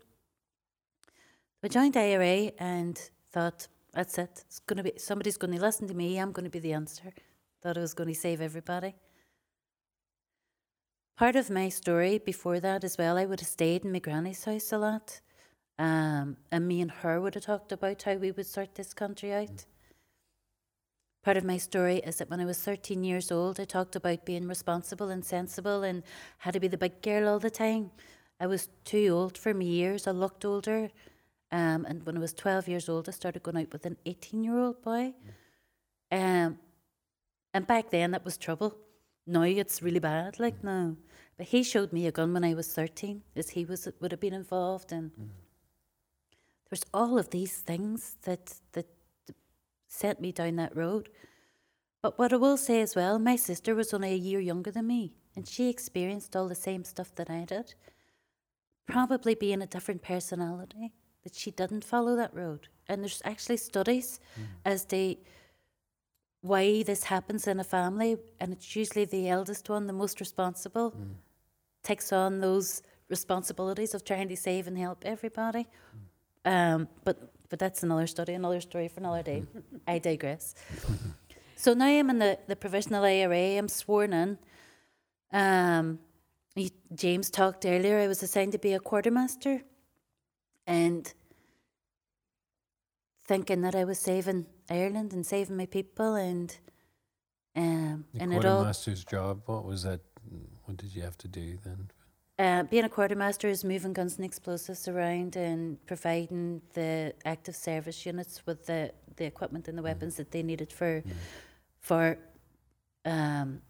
I 1.62 1.68
joined 1.68 1.96
IRA 1.96 2.52
and 2.58 2.98
thought, 3.32 3.68
that's 3.92 4.16
it. 4.18 4.44
It's 4.46 4.60
gonna 4.60 4.82
be 4.82 4.92
somebody's 4.96 5.36
gonna 5.36 5.58
listen 5.58 5.88
to 5.88 5.94
me, 5.94 6.18
I'm 6.18 6.32
gonna 6.32 6.50
be 6.50 6.58
the 6.58 6.72
answer. 6.72 7.12
Thought 7.62 7.76
I 7.76 7.80
was 7.80 7.94
gonna 7.94 8.14
save 8.14 8.40
everybody. 8.40 8.94
Part 11.16 11.36
of 11.36 11.50
my 11.50 11.68
story 11.68 12.16
before 12.18 12.60
that 12.60 12.82
as 12.82 12.96
well, 12.96 13.18
I 13.18 13.26
would 13.26 13.40
have 13.40 13.48
stayed 13.48 13.84
in 13.84 13.92
my 13.92 13.98
granny's 13.98 14.44
house 14.44 14.72
a 14.72 14.78
lot. 14.78 15.20
Um, 15.80 16.36
and 16.52 16.68
me 16.68 16.82
and 16.82 16.90
her 16.90 17.22
would 17.22 17.34
have 17.34 17.44
talked 17.44 17.72
about 17.72 18.02
how 18.02 18.16
we 18.16 18.32
would 18.32 18.44
sort 18.44 18.74
this 18.74 18.92
country 18.92 19.32
out. 19.32 19.64
Part 21.24 21.38
of 21.38 21.44
my 21.44 21.56
story 21.56 21.96
is 22.04 22.16
that 22.18 22.28
when 22.28 22.38
I 22.38 22.44
was 22.44 22.58
13 22.58 23.02
years 23.02 23.32
old, 23.32 23.58
I 23.58 23.64
talked 23.64 23.96
about 23.96 24.26
being 24.26 24.46
responsible 24.46 25.08
and 25.08 25.24
sensible 25.24 25.82
and 25.82 26.02
had 26.36 26.52
to 26.52 26.60
be 26.60 26.68
the 26.68 26.76
big 26.76 27.00
girl 27.00 27.30
all 27.30 27.38
the 27.38 27.48
time. 27.48 27.92
I 28.38 28.46
was 28.46 28.68
too 28.84 29.08
old 29.08 29.38
for 29.38 29.54
my 29.54 29.64
years. 29.64 30.06
I 30.06 30.10
looked 30.10 30.44
older. 30.44 30.90
Um, 31.50 31.86
and 31.88 32.04
when 32.04 32.18
I 32.18 32.20
was 32.20 32.34
12 32.34 32.68
years 32.68 32.90
old, 32.90 33.08
I 33.08 33.12
started 33.12 33.42
going 33.42 33.56
out 33.56 33.72
with 33.72 33.86
an 33.86 33.96
18 34.04 34.44
year 34.44 34.58
old 34.58 34.82
boy. 34.82 35.14
Um, 36.12 36.58
and 37.54 37.66
back 37.66 37.88
then, 37.88 38.10
that 38.10 38.26
was 38.26 38.36
trouble. 38.36 38.76
Now 39.26 39.42
it's 39.42 39.80
really 39.80 39.98
bad, 39.98 40.38
like 40.38 40.62
now. 40.62 40.96
But 41.38 41.46
he 41.46 41.62
showed 41.62 41.90
me 41.90 42.06
a 42.06 42.12
gun 42.12 42.34
when 42.34 42.44
I 42.44 42.52
was 42.52 42.70
13, 42.70 43.22
as 43.34 43.48
he 43.48 43.64
was 43.64 43.88
would 43.98 44.10
have 44.10 44.20
been 44.20 44.34
involved. 44.34 44.92
And 44.92 45.10
there's 46.70 46.86
all 46.94 47.18
of 47.18 47.30
these 47.30 47.58
things 47.58 48.16
that, 48.22 48.54
that 48.72 48.86
sent 49.88 50.20
me 50.20 50.30
down 50.30 50.56
that 50.56 50.76
road. 50.76 51.10
But 52.00 52.18
what 52.18 52.32
I 52.32 52.36
will 52.36 52.56
say 52.56 52.80
as 52.80 52.96
well, 52.96 53.18
my 53.18 53.36
sister 53.36 53.74
was 53.74 53.92
only 53.92 54.12
a 54.12 54.16
year 54.16 54.40
younger 54.40 54.70
than 54.70 54.86
me, 54.86 55.16
and 55.36 55.46
she 55.46 55.68
experienced 55.68 56.34
all 56.34 56.48
the 56.48 56.54
same 56.54 56.84
stuff 56.84 57.14
that 57.16 57.28
I 57.28 57.44
did. 57.44 57.74
Probably 58.86 59.34
being 59.34 59.60
a 59.60 59.66
different 59.66 60.02
personality, 60.02 60.92
that 61.24 61.34
she 61.34 61.50
didn't 61.50 61.84
follow 61.84 62.16
that 62.16 62.34
road. 62.34 62.68
And 62.88 63.02
there's 63.02 63.20
actually 63.24 63.58
studies 63.58 64.20
hmm. 64.34 64.42
as 64.64 64.84
to 64.86 65.16
why 66.40 66.82
this 66.84 67.04
happens 67.04 67.46
in 67.46 67.60
a 67.60 67.64
family, 67.64 68.16
and 68.38 68.52
it's 68.52 68.74
usually 68.74 69.04
the 69.04 69.28
eldest 69.28 69.68
one, 69.68 69.86
the 69.86 69.92
most 69.92 70.20
responsible, 70.20 70.90
hmm. 70.90 71.12
takes 71.82 72.12
on 72.12 72.40
those 72.40 72.82
responsibilities 73.08 73.92
of 73.92 74.04
trying 74.04 74.28
to 74.28 74.36
save 74.36 74.68
and 74.68 74.78
help 74.78 75.02
everybody. 75.04 75.66
Hmm. 75.92 75.98
Um, 76.44 76.88
but 77.04 77.32
but 77.48 77.58
that's 77.58 77.82
another 77.82 78.06
study, 78.06 78.32
another 78.34 78.60
story 78.60 78.88
for 78.88 79.00
another 79.00 79.22
day. 79.22 79.42
I 79.86 79.98
digress. 79.98 80.54
So 81.56 81.74
now 81.74 81.84
I'm 81.88 82.08
in 82.08 82.18
the, 82.18 82.38
the 82.46 82.56
provisional 82.56 83.04
IRA. 83.04 83.58
I'm 83.58 83.68
sworn 83.68 84.14
in. 84.14 84.38
Um, 85.30 85.98
y- 86.56 86.70
James 86.94 87.28
talked 87.28 87.66
earlier. 87.66 87.98
I 87.98 88.06
was 88.08 88.22
assigned 88.22 88.52
to 88.52 88.58
be 88.58 88.72
a 88.72 88.80
quartermaster, 88.80 89.60
and 90.66 91.12
thinking 93.26 93.60
that 93.60 93.74
I 93.74 93.84
was 93.84 93.98
saving 93.98 94.46
Ireland 94.70 95.12
and 95.12 95.26
saving 95.26 95.58
my 95.58 95.66
people, 95.66 96.14
and 96.14 96.56
um, 97.54 98.06
The 98.14 98.22
and 98.22 98.32
it 98.32 98.36
all 98.36 98.40
quartermaster's 98.40 99.04
job. 99.04 99.42
What 99.44 99.66
was 99.66 99.82
that? 99.82 100.00
What 100.64 100.78
did 100.78 100.94
you 100.96 101.02
have 101.02 101.18
to 101.18 101.28
do 101.28 101.58
then? 101.62 101.90
Uh, 102.40 102.62
being 102.64 102.84
a 102.84 102.88
quartermaster 102.88 103.48
is 103.48 103.64
moving 103.64 103.92
guns 103.92 104.16
and 104.16 104.24
explosives 104.24 104.88
around 104.88 105.36
and 105.36 105.76
providing 105.84 106.62
the 106.72 107.12
active 107.26 107.54
service 107.54 108.06
units 108.06 108.46
with 108.46 108.64
the, 108.64 108.90
the 109.16 109.26
equipment 109.26 109.68
and 109.68 109.76
the 109.76 109.82
weapons 109.82 110.14
that 110.16 110.30
they 110.30 110.42
needed 110.42 110.72
for 110.72 111.02
for 111.80 112.16
um 113.04 113.60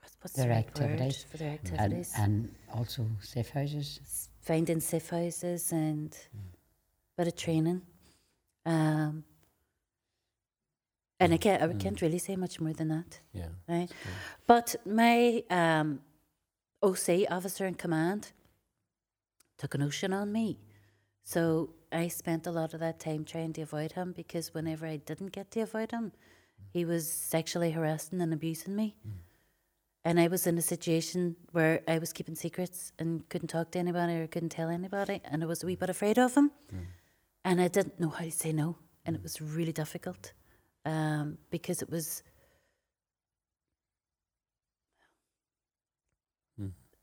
what's, 0.00 0.16
what's 0.20 0.34
Their 0.34 0.46
the 0.46 0.50
right 0.54 0.66
activities. 0.68 1.24
for 1.28 1.36
their 1.38 1.48
And, 1.50 1.72
activities? 1.72 2.12
and 2.16 2.54
also 2.72 3.06
safe 3.20 3.50
houses. 3.50 4.28
Finding 4.40 4.80
safe 4.80 5.10
houses 5.10 5.72
and 5.72 6.16
bit 7.18 7.26
of 7.26 7.34
training. 7.36 7.82
Um, 8.64 9.24
and 11.18 11.32
I 11.32 11.36
can't, 11.36 11.62
I 11.62 11.72
can't 11.74 12.00
really 12.00 12.18
say 12.18 12.36
much 12.36 12.60
more 12.60 12.72
than 12.72 12.88
that. 12.88 13.20
Yeah. 13.32 13.48
right? 13.68 13.90
But 14.46 14.76
my 14.84 15.42
um, 15.50 16.00
OC, 16.84 17.30
officer 17.30 17.64
in 17.64 17.74
command, 17.74 18.32
took 19.56 19.74
an 19.74 19.80
notion 19.80 20.12
on 20.12 20.30
me. 20.30 20.58
So 21.22 21.70
I 21.90 22.08
spent 22.08 22.46
a 22.46 22.50
lot 22.50 22.74
of 22.74 22.80
that 22.80 23.00
time 23.00 23.24
trying 23.24 23.54
to 23.54 23.62
avoid 23.62 23.92
him 23.92 24.12
because 24.12 24.52
whenever 24.52 24.86
I 24.86 24.96
didn't 24.96 25.32
get 25.32 25.50
to 25.52 25.60
avoid 25.60 25.92
him, 25.92 26.12
he 26.72 26.84
was 26.84 27.10
sexually 27.10 27.70
harassing 27.70 28.20
and 28.20 28.34
abusing 28.34 28.76
me. 28.76 28.96
And 30.04 30.20
I 30.20 30.28
was 30.28 30.46
in 30.46 30.58
a 30.58 30.62
situation 30.62 31.36
where 31.52 31.80
I 31.88 31.98
was 31.98 32.12
keeping 32.12 32.34
secrets 32.34 32.92
and 32.98 33.26
couldn't 33.30 33.48
talk 33.48 33.70
to 33.70 33.78
anybody 33.78 34.16
or 34.16 34.26
couldn't 34.26 34.50
tell 34.50 34.68
anybody. 34.68 35.22
And 35.24 35.42
I 35.42 35.46
was 35.46 35.62
a 35.62 35.66
wee 35.66 35.76
bit 35.76 35.88
afraid 35.88 36.18
of 36.18 36.34
him. 36.34 36.50
And 37.46 37.60
I 37.62 37.68
didn't 37.68 37.98
know 37.98 38.10
how 38.10 38.24
to 38.24 38.30
say 38.30 38.52
no. 38.52 38.76
And 39.06 39.16
it 39.16 39.22
was 39.22 39.40
really 39.40 39.72
difficult 39.72 40.34
um, 40.84 41.38
because 41.50 41.80
it 41.80 41.88
was 41.88 42.22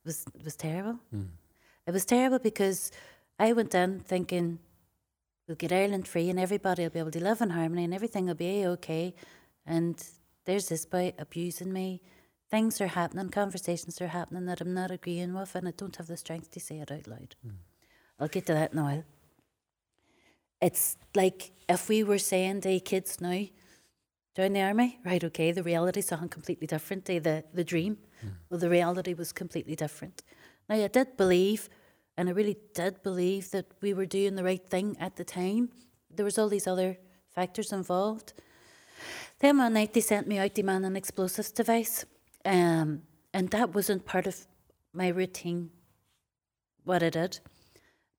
was 0.06 0.26
it 0.36 0.43
was 0.43 0.56
terrible. 0.56 0.99
Hmm. 1.12 1.24
It 1.88 1.91
was 1.91 2.06
terrible 2.06 2.39
because 2.39 2.91
I 3.39 3.54
went 3.54 3.74
in 3.74 3.99
thinking 3.99 4.60
we'll 5.47 5.56
get 5.56 5.72
Ireland 5.72 6.08
free 6.08 6.30
and 6.30 6.39
everybody 6.39 6.84
will 6.84 6.89
be 6.91 6.99
able 6.99 7.12
to 7.12 7.24
live 7.24 7.41
in 7.41 7.49
harmony 7.49 7.84
and 7.84 7.93
everything 7.93 8.28
will 8.28 8.36
be 8.36 8.66
okay. 8.66 9.14
And 9.66 10.02
there's 10.45 10.70
this 10.70 10.86
boy 10.86 11.14
abusing 11.18 11.74
me. 11.74 12.02
Things 12.49 12.82
are 12.82 12.88
happening, 12.88 13.30
conversations 13.30 14.02
are 14.02 14.08
happening 14.08 14.45
that 14.45 14.62
I'm 14.62 14.74
not 14.74 14.91
agreeing 14.91 15.34
with, 15.34 15.56
and 15.56 15.68
I 15.68 15.72
don't 15.72 15.95
have 15.95 16.08
the 16.08 16.18
strength 16.18 16.52
to 16.52 16.60
say 16.60 16.80
it 16.80 16.91
out 16.91 17.08
loud. 17.08 17.36
Hmm. 17.41 17.56
I'll 18.20 18.28
get 18.28 18.45
to 18.47 18.54
that 18.54 18.74
now. 18.74 19.04
It's 20.62 20.97
like 21.16 21.52
if 21.68 21.89
we 21.89 22.04
were 22.04 22.20
saying 22.20 22.62
to 22.62 22.80
kids 22.82 23.20
now, 23.20 23.45
join 24.36 24.54
the 24.54 24.62
army, 24.62 24.99
right? 25.04 25.24
Okay, 25.24 25.52
the 25.52 25.64
reality 25.64 26.02
something 26.02 26.30
completely 26.30 26.68
different 26.68 27.06
to 27.06 27.20
the, 27.20 27.43
the 27.54 27.64
dream. 27.64 27.97
Well, 28.49 28.59
the 28.59 28.69
reality 28.69 29.13
was 29.13 29.32
completely 29.32 29.76
different. 29.76 30.24
Now, 30.69 30.76
I 30.76 30.88
did 30.88 31.17
believe, 31.17 31.69
and 32.17 32.30
I 32.30 32.32
really 32.32 32.57
did 32.74 33.03
believe 33.03 33.51
that 33.51 33.65
we 33.82 33.93
were 33.93 34.05
doing 34.05 34.36
the 34.36 34.43
right 34.43 34.65
thing 34.65 34.97
at 34.99 35.15
the 35.15 35.24
time. 35.24 35.69
There 36.13 36.26
was 36.26 36.38
all 36.38 36.49
these 36.49 36.67
other 36.67 36.97
factors 37.34 37.72
involved. 37.72 38.34
Then 39.39 39.57
one 39.57 39.74
night 39.74 39.93
they 39.93 40.01
sent 40.01 40.28
me 40.28 40.38
out 40.38 40.53
to 40.55 40.63
man 40.63 40.86
an 40.86 40.95
explosives 40.95 41.51
device, 41.51 42.05
um, 42.45 43.01
and 43.34 43.49
that 43.49 43.74
wasn't 43.74 44.05
part 44.05 44.28
of 44.28 44.47
my 44.93 45.07
routine. 45.07 45.72
What 46.84 47.03
I 47.03 47.09
did, 47.09 47.39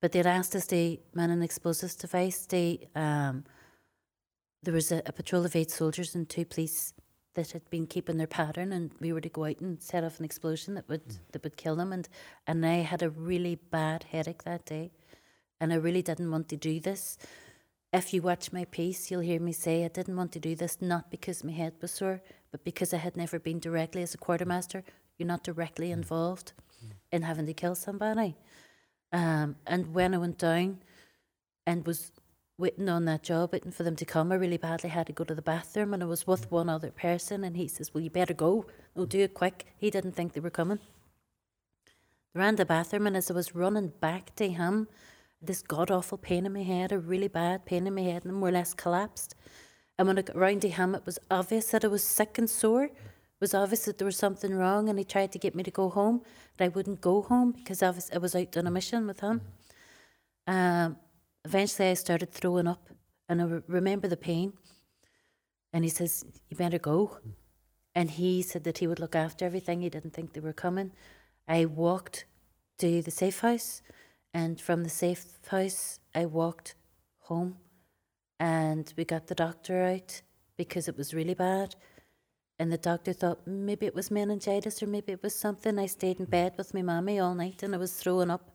but 0.00 0.12
they'd 0.12 0.26
asked 0.26 0.54
us 0.54 0.66
to 0.68 0.98
man 1.14 1.30
an 1.30 1.42
explosives 1.42 1.96
device. 1.96 2.46
They 2.46 2.88
um, 2.94 3.44
there 4.62 4.74
was 4.74 4.92
a, 4.92 5.02
a 5.06 5.12
patrol 5.12 5.44
of 5.44 5.56
eight 5.56 5.70
soldiers 5.70 6.14
and 6.14 6.28
two 6.28 6.44
police 6.44 6.94
that 7.34 7.52
had 7.52 7.68
been 7.70 7.86
keeping 7.86 8.18
their 8.18 8.26
pattern, 8.26 8.72
and 8.72 8.90
we 9.00 9.12
were 9.12 9.20
to 9.20 9.28
go 9.28 9.44
out 9.44 9.60
and 9.60 9.82
set 9.82 10.04
off 10.04 10.18
an 10.18 10.24
explosion 10.24 10.74
that 10.74 10.88
would 10.88 11.06
mm. 11.08 11.18
that 11.32 11.42
would 11.42 11.56
kill 11.56 11.76
them. 11.76 11.92
And 11.92 12.08
and 12.46 12.64
I 12.64 12.76
had 12.76 13.02
a 13.02 13.10
really 13.10 13.56
bad 13.56 14.04
headache 14.04 14.44
that 14.44 14.66
day, 14.66 14.92
and 15.60 15.72
I 15.72 15.76
really 15.76 16.02
didn't 16.02 16.30
want 16.30 16.48
to 16.50 16.56
do 16.56 16.80
this. 16.80 17.18
If 17.92 18.14
you 18.14 18.22
watch 18.22 18.52
my 18.52 18.64
piece, 18.64 19.10
you'll 19.10 19.20
hear 19.20 19.40
me 19.40 19.52
say 19.52 19.84
I 19.84 19.88
didn't 19.88 20.16
want 20.16 20.32
to 20.32 20.40
do 20.40 20.54
this 20.54 20.80
not 20.80 21.10
because 21.10 21.44
my 21.44 21.52
head 21.52 21.74
was 21.80 21.90
sore, 21.90 22.22
but 22.50 22.64
because 22.64 22.94
I 22.94 22.98
had 22.98 23.16
never 23.16 23.38
been 23.38 23.60
directly 23.60 24.02
as 24.02 24.14
a 24.14 24.18
quartermaster. 24.18 24.82
You're 25.18 25.28
not 25.28 25.44
directly 25.44 25.88
mm. 25.88 25.94
involved 25.94 26.52
mm. 26.84 26.92
in 27.10 27.22
having 27.22 27.46
to 27.46 27.54
kill 27.54 27.74
somebody. 27.74 28.36
Um, 29.12 29.56
and 29.66 29.94
when 29.94 30.14
I 30.14 30.18
went 30.18 30.38
down 30.38 30.78
and 31.66 31.86
was 31.86 32.12
waiting 32.62 32.88
on 32.88 33.04
that 33.06 33.24
job, 33.24 33.52
waiting 33.52 33.72
for 33.72 33.82
them 33.82 33.96
to 33.96 34.04
come, 34.04 34.30
I 34.30 34.36
really 34.36 34.56
badly 34.56 34.88
had 34.88 35.08
to 35.08 35.12
go 35.12 35.24
to 35.24 35.34
the 35.34 35.42
bathroom 35.42 35.92
and 35.92 36.02
I 36.02 36.06
was 36.06 36.28
with 36.28 36.50
one 36.50 36.68
other 36.68 36.92
person 36.92 37.42
and 37.42 37.56
he 37.56 37.66
says, 37.66 37.92
Well, 37.92 38.04
you 38.04 38.08
better 38.08 38.32
go. 38.32 38.66
No, 38.94 39.04
do 39.04 39.18
it 39.18 39.34
quick. 39.34 39.66
He 39.76 39.90
didn't 39.90 40.12
think 40.12 40.32
they 40.32 40.40
were 40.40 40.48
coming. 40.48 40.78
I 42.34 42.38
ran 42.38 42.54
to 42.54 42.58
the 42.58 42.64
bathroom 42.64 43.08
and 43.08 43.16
as 43.16 43.30
I 43.30 43.34
was 43.34 43.56
running 43.56 43.92
back 44.00 44.34
to 44.36 44.48
him, 44.48 44.86
this 45.42 45.60
god 45.60 45.90
awful 45.90 46.18
pain 46.18 46.46
in 46.46 46.52
my 46.52 46.62
head, 46.62 46.92
a 46.92 47.00
really 47.00 47.26
bad 47.26 47.66
pain 47.66 47.86
in 47.86 47.96
my 47.96 48.02
head, 48.02 48.24
and 48.24 48.34
more 48.34 48.50
or 48.50 48.52
less 48.52 48.74
collapsed. 48.74 49.34
And 49.98 50.06
when 50.06 50.18
I 50.18 50.22
got 50.22 50.36
round 50.36 50.62
to 50.62 50.68
him, 50.68 50.94
it 50.94 51.04
was 51.04 51.18
obvious 51.30 51.72
that 51.72 51.84
I 51.84 51.88
was 51.88 52.04
sick 52.04 52.38
and 52.38 52.48
sore. 52.48 52.84
It 52.84 52.92
was 53.40 53.54
obvious 53.54 53.86
that 53.86 53.98
there 53.98 54.06
was 54.06 54.16
something 54.16 54.54
wrong, 54.54 54.88
and 54.88 54.98
he 55.00 55.04
tried 55.04 55.32
to 55.32 55.38
get 55.38 55.56
me 55.56 55.64
to 55.64 55.70
go 55.72 55.90
home. 55.90 56.22
But 56.56 56.66
I 56.66 56.68
wouldn't 56.68 57.00
go 57.00 57.22
home 57.22 57.52
because 57.52 57.82
obviously 57.82 58.14
I 58.14 58.18
was 58.18 58.36
out 58.36 58.56
on 58.56 58.68
a 58.68 58.70
mission 58.70 59.06
with 59.08 59.18
him. 59.18 59.40
Um, 60.46 60.96
eventually, 61.44 61.90
I 61.90 61.94
started 61.94 62.30
throwing 62.30 62.66
up, 62.66 62.88
and 63.28 63.40
I 63.40 63.44
re- 63.44 63.62
remember 63.66 64.08
the 64.08 64.16
pain. 64.16 64.52
And 65.72 65.84
he 65.84 65.90
says, 65.90 66.24
"You 66.48 66.56
better 66.56 66.78
go." 66.78 67.18
And 67.94 68.10
he 68.10 68.42
said 68.42 68.64
that 68.64 68.78
he 68.78 68.86
would 68.86 69.00
look 69.00 69.14
after 69.14 69.44
everything. 69.44 69.80
He 69.80 69.90
didn't 69.90 70.12
think 70.14 70.32
they 70.32 70.40
were 70.40 70.52
coming. 70.52 70.92
I 71.48 71.66
walked 71.66 72.26
to 72.78 73.02
the 73.02 73.10
safe 73.10 73.40
house, 73.40 73.82
and 74.34 74.60
from 74.60 74.82
the 74.82 74.90
safe 74.90 75.24
house, 75.48 75.98
I 76.14 76.26
walked 76.26 76.74
home, 77.20 77.58
and 78.40 78.92
we 78.96 79.04
got 79.04 79.26
the 79.26 79.34
doctor 79.34 79.82
out 79.82 80.22
because 80.56 80.88
it 80.88 80.96
was 80.96 81.14
really 81.14 81.34
bad. 81.34 81.76
And 82.58 82.70
the 82.70 82.78
doctor 82.78 83.12
thought 83.12 83.46
maybe 83.46 83.86
it 83.86 83.94
was 83.94 84.10
meningitis 84.10 84.82
or 84.82 84.86
maybe 84.86 85.12
it 85.12 85.22
was 85.22 85.34
something. 85.34 85.78
I 85.78 85.86
stayed 85.86 86.20
in 86.20 86.26
bed 86.26 86.54
with 86.56 86.74
my 86.74 86.82
mommy 86.82 87.18
all 87.18 87.34
night 87.34 87.62
and 87.62 87.74
I 87.74 87.78
was 87.78 87.92
throwing 87.94 88.30
up. 88.30 88.51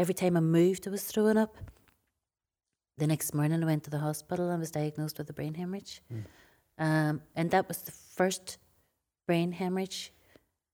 Every 0.00 0.14
time 0.14 0.34
I 0.34 0.40
moved, 0.40 0.88
I 0.88 0.90
was 0.90 1.04
throwing 1.04 1.36
up. 1.36 1.58
The 2.96 3.06
next 3.06 3.34
morning, 3.34 3.62
I 3.62 3.66
went 3.66 3.84
to 3.84 3.90
the 3.90 3.98
hospital 3.98 4.48
and 4.48 4.58
was 4.58 4.70
diagnosed 4.70 5.18
with 5.18 5.28
a 5.28 5.34
brain 5.34 5.52
hemorrhage. 5.52 6.00
Um, 6.78 7.20
and 7.36 7.50
that 7.50 7.68
was 7.68 7.82
the 7.82 7.92
first 7.92 8.56
brain 9.26 9.52
hemorrhage. 9.52 10.10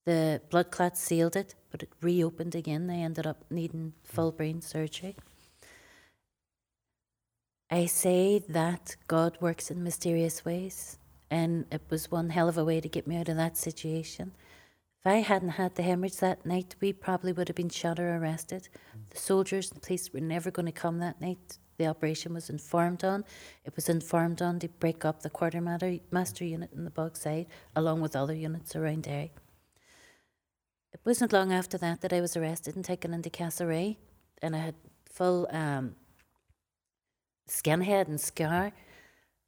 The 0.05 0.41
blood 0.49 0.71
clot 0.71 0.97
sealed 0.97 1.35
it, 1.35 1.57
but 1.73 1.83
it 1.83 1.89
reopened 2.01 2.55
again. 2.55 2.87
They 2.87 3.01
ended 3.01 3.27
up 3.27 3.45
needing 3.51 3.95
full 4.05 4.31
brain 4.31 4.63
surgery. 4.63 5.17
I 7.69 7.87
say 7.87 8.39
that 8.49 8.95
God 9.09 9.39
works 9.41 9.73
in 9.73 9.83
mysterious 9.83 10.45
ways, 10.45 10.99
and 11.33 11.65
it 11.73 11.83
was 11.91 12.13
one 12.13 12.31
hell 12.31 12.49
of 12.49 12.59
a 12.59 12.65
way 12.65 12.81
to 12.81 12.89
get 12.89 13.09
me 13.09 13.17
out 13.17 13.29
of 13.29 13.37
that 13.39 13.57
situation. 13.57 14.31
If 15.07 15.13
I 15.13 15.17
hadn't 15.19 15.51
had 15.51 15.77
the 15.77 15.85
hemorrhage 15.85 16.17
that 16.17 16.45
night, 16.45 16.75
we 16.81 16.93
probably 16.93 17.31
would 17.33 17.47
have 17.47 17.55
been 17.55 17.69
shot 17.69 18.01
or 18.01 18.17
arrested. 18.17 18.69
The 19.11 19.19
soldiers 19.19 19.71
and 19.71 19.81
police 19.81 20.13
were 20.13 20.19
never 20.19 20.51
going 20.51 20.67
to 20.67 20.73
come 20.73 20.99
that 20.99 21.21
night. 21.21 21.59
The 21.79 21.87
operation 21.87 22.35
was 22.35 22.51
informed 22.51 23.05
on. 23.05 23.25
It 23.65 23.77
was 23.77 23.89
informed 23.89 24.43
on 24.43 24.59
to 24.59 24.69
break 24.69 25.05
up 25.05 25.23
the 25.23 25.31
quartermaster 25.31 26.01
master 26.11 26.45
unit 26.45 26.73
in 26.73 26.83
the 26.83 26.91
Bogside, 26.91 27.47
along 27.77 28.01
with 28.01 28.17
other 28.17 28.35
units 28.35 28.75
around 28.75 29.05
Derry. 29.05 29.31
It 30.93 30.99
wasn't 31.05 31.33
long 31.33 31.53
after 31.53 31.79
that 31.79 32.01
that 32.01 32.13
I 32.13 32.21
was 32.21 32.37
arrested 32.37 32.75
and 32.75 32.85
taken 32.85 33.15
into 33.15 33.31
Castlereagh, 33.31 33.99
and 34.43 34.57
I 34.57 34.59
had 34.59 34.75
full 35.09 35.47
um, 35.53 35.95
skinhead 37.49 38.09
and 38.09 38.21
scar. 38.21 38.73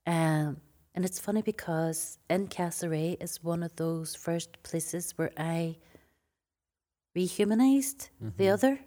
Um, 0.07 0.59
and 0.99 1.05
it's 1.05 1.21
funny 1.21 1.43
because 1.43 2.19
in 2.29 2.49
Castlereagh 2.49 3.23
is 3.23 3.45
one 3.45 3.63
of 3.63 3.77
those 3.77 4.17
first 4.17 4.61
places 4.65 5.13
where 5.15 5.31
I 5.39 5.77
rehumanized 7.17 8.09
the 8.37 8.49
other. 8.49 8.81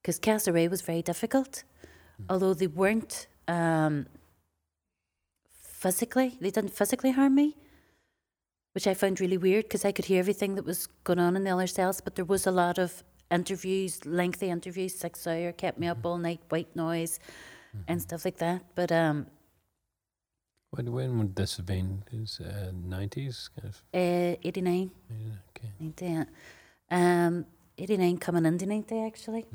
Because 0.00 0.20
Castlereagh 0.20 0.70
was 0.70 0.82
very 0.82 1.02
difficult, 1.02 1.64
although 2.30 2.54
they 2.54 2.68
weren't 2.68 3.26
um, 3.48 4.06
physically, 5.50 6.38
they 6.40 6.50
didn't 6.50 6.72
physically 6.72 7.10
harm 7.10 7.34
me, 7.34 7.56
which 8.72 8.86
I 8.86 8.94
found 8.94 9.20
really 9.20 9.38
weird 9.38 9.64
because 9.64 9.84
I 9.84 9.90
could 9.90 10.04
hear 10.04 10.20
everything 10.20 10.54
that 10.54 10.64
was 10.64 10.86
going 11.02 11.18
on 11.18 11.34
in 11.34 11.42
the 11.42 11.50
other 11.50 11.66
cells, 11.66 12.00
but 12.00 12.14
there 12.14 12.24
was 12.24 12.46
a 12.46 12.52
lot 12.52 12.78
of 12.78 13.02
interviews, 13.28 14.06
lengthy 14.06 14.50
interviews, 14.50 14.94
six 14.94 15.26
hour, 15.26 15.50
kept 15.50 15.80
me 15.80 15.88
up 15.88 16.06
all 16.06 16.18
night, 16.18 16.42
white 16.48 16.76
noise 16.76 17.18
and 17.88 18.00
stuff 18.00 18.24
like 18.24 18.36
that. 18.36 18.62
But 18.76 18.92
um, 18.92 19.26
When, 20.74 20.90
when 20.90 21.18
would 21.18 21.36
this 21.36 21.58
have 21.58 21.66
been? 21.66 22.02
Is 22.10 22.40
uh, 22.40 22.72
90s? 22.72 23.50
Kind 23.54 23.68
of, 23.68 23.82
uh, 23.92 24.36
89, 24.42 24.90
yeah, 25.10 25.16
okay. 25.50 25.68
90, 25.78 26.24
um, 26.90 27.44
89 27.76 28.16
coming 28.18 28.46
into 28.46 28.64
90 28.64 28.98
actually. 29.04 29.46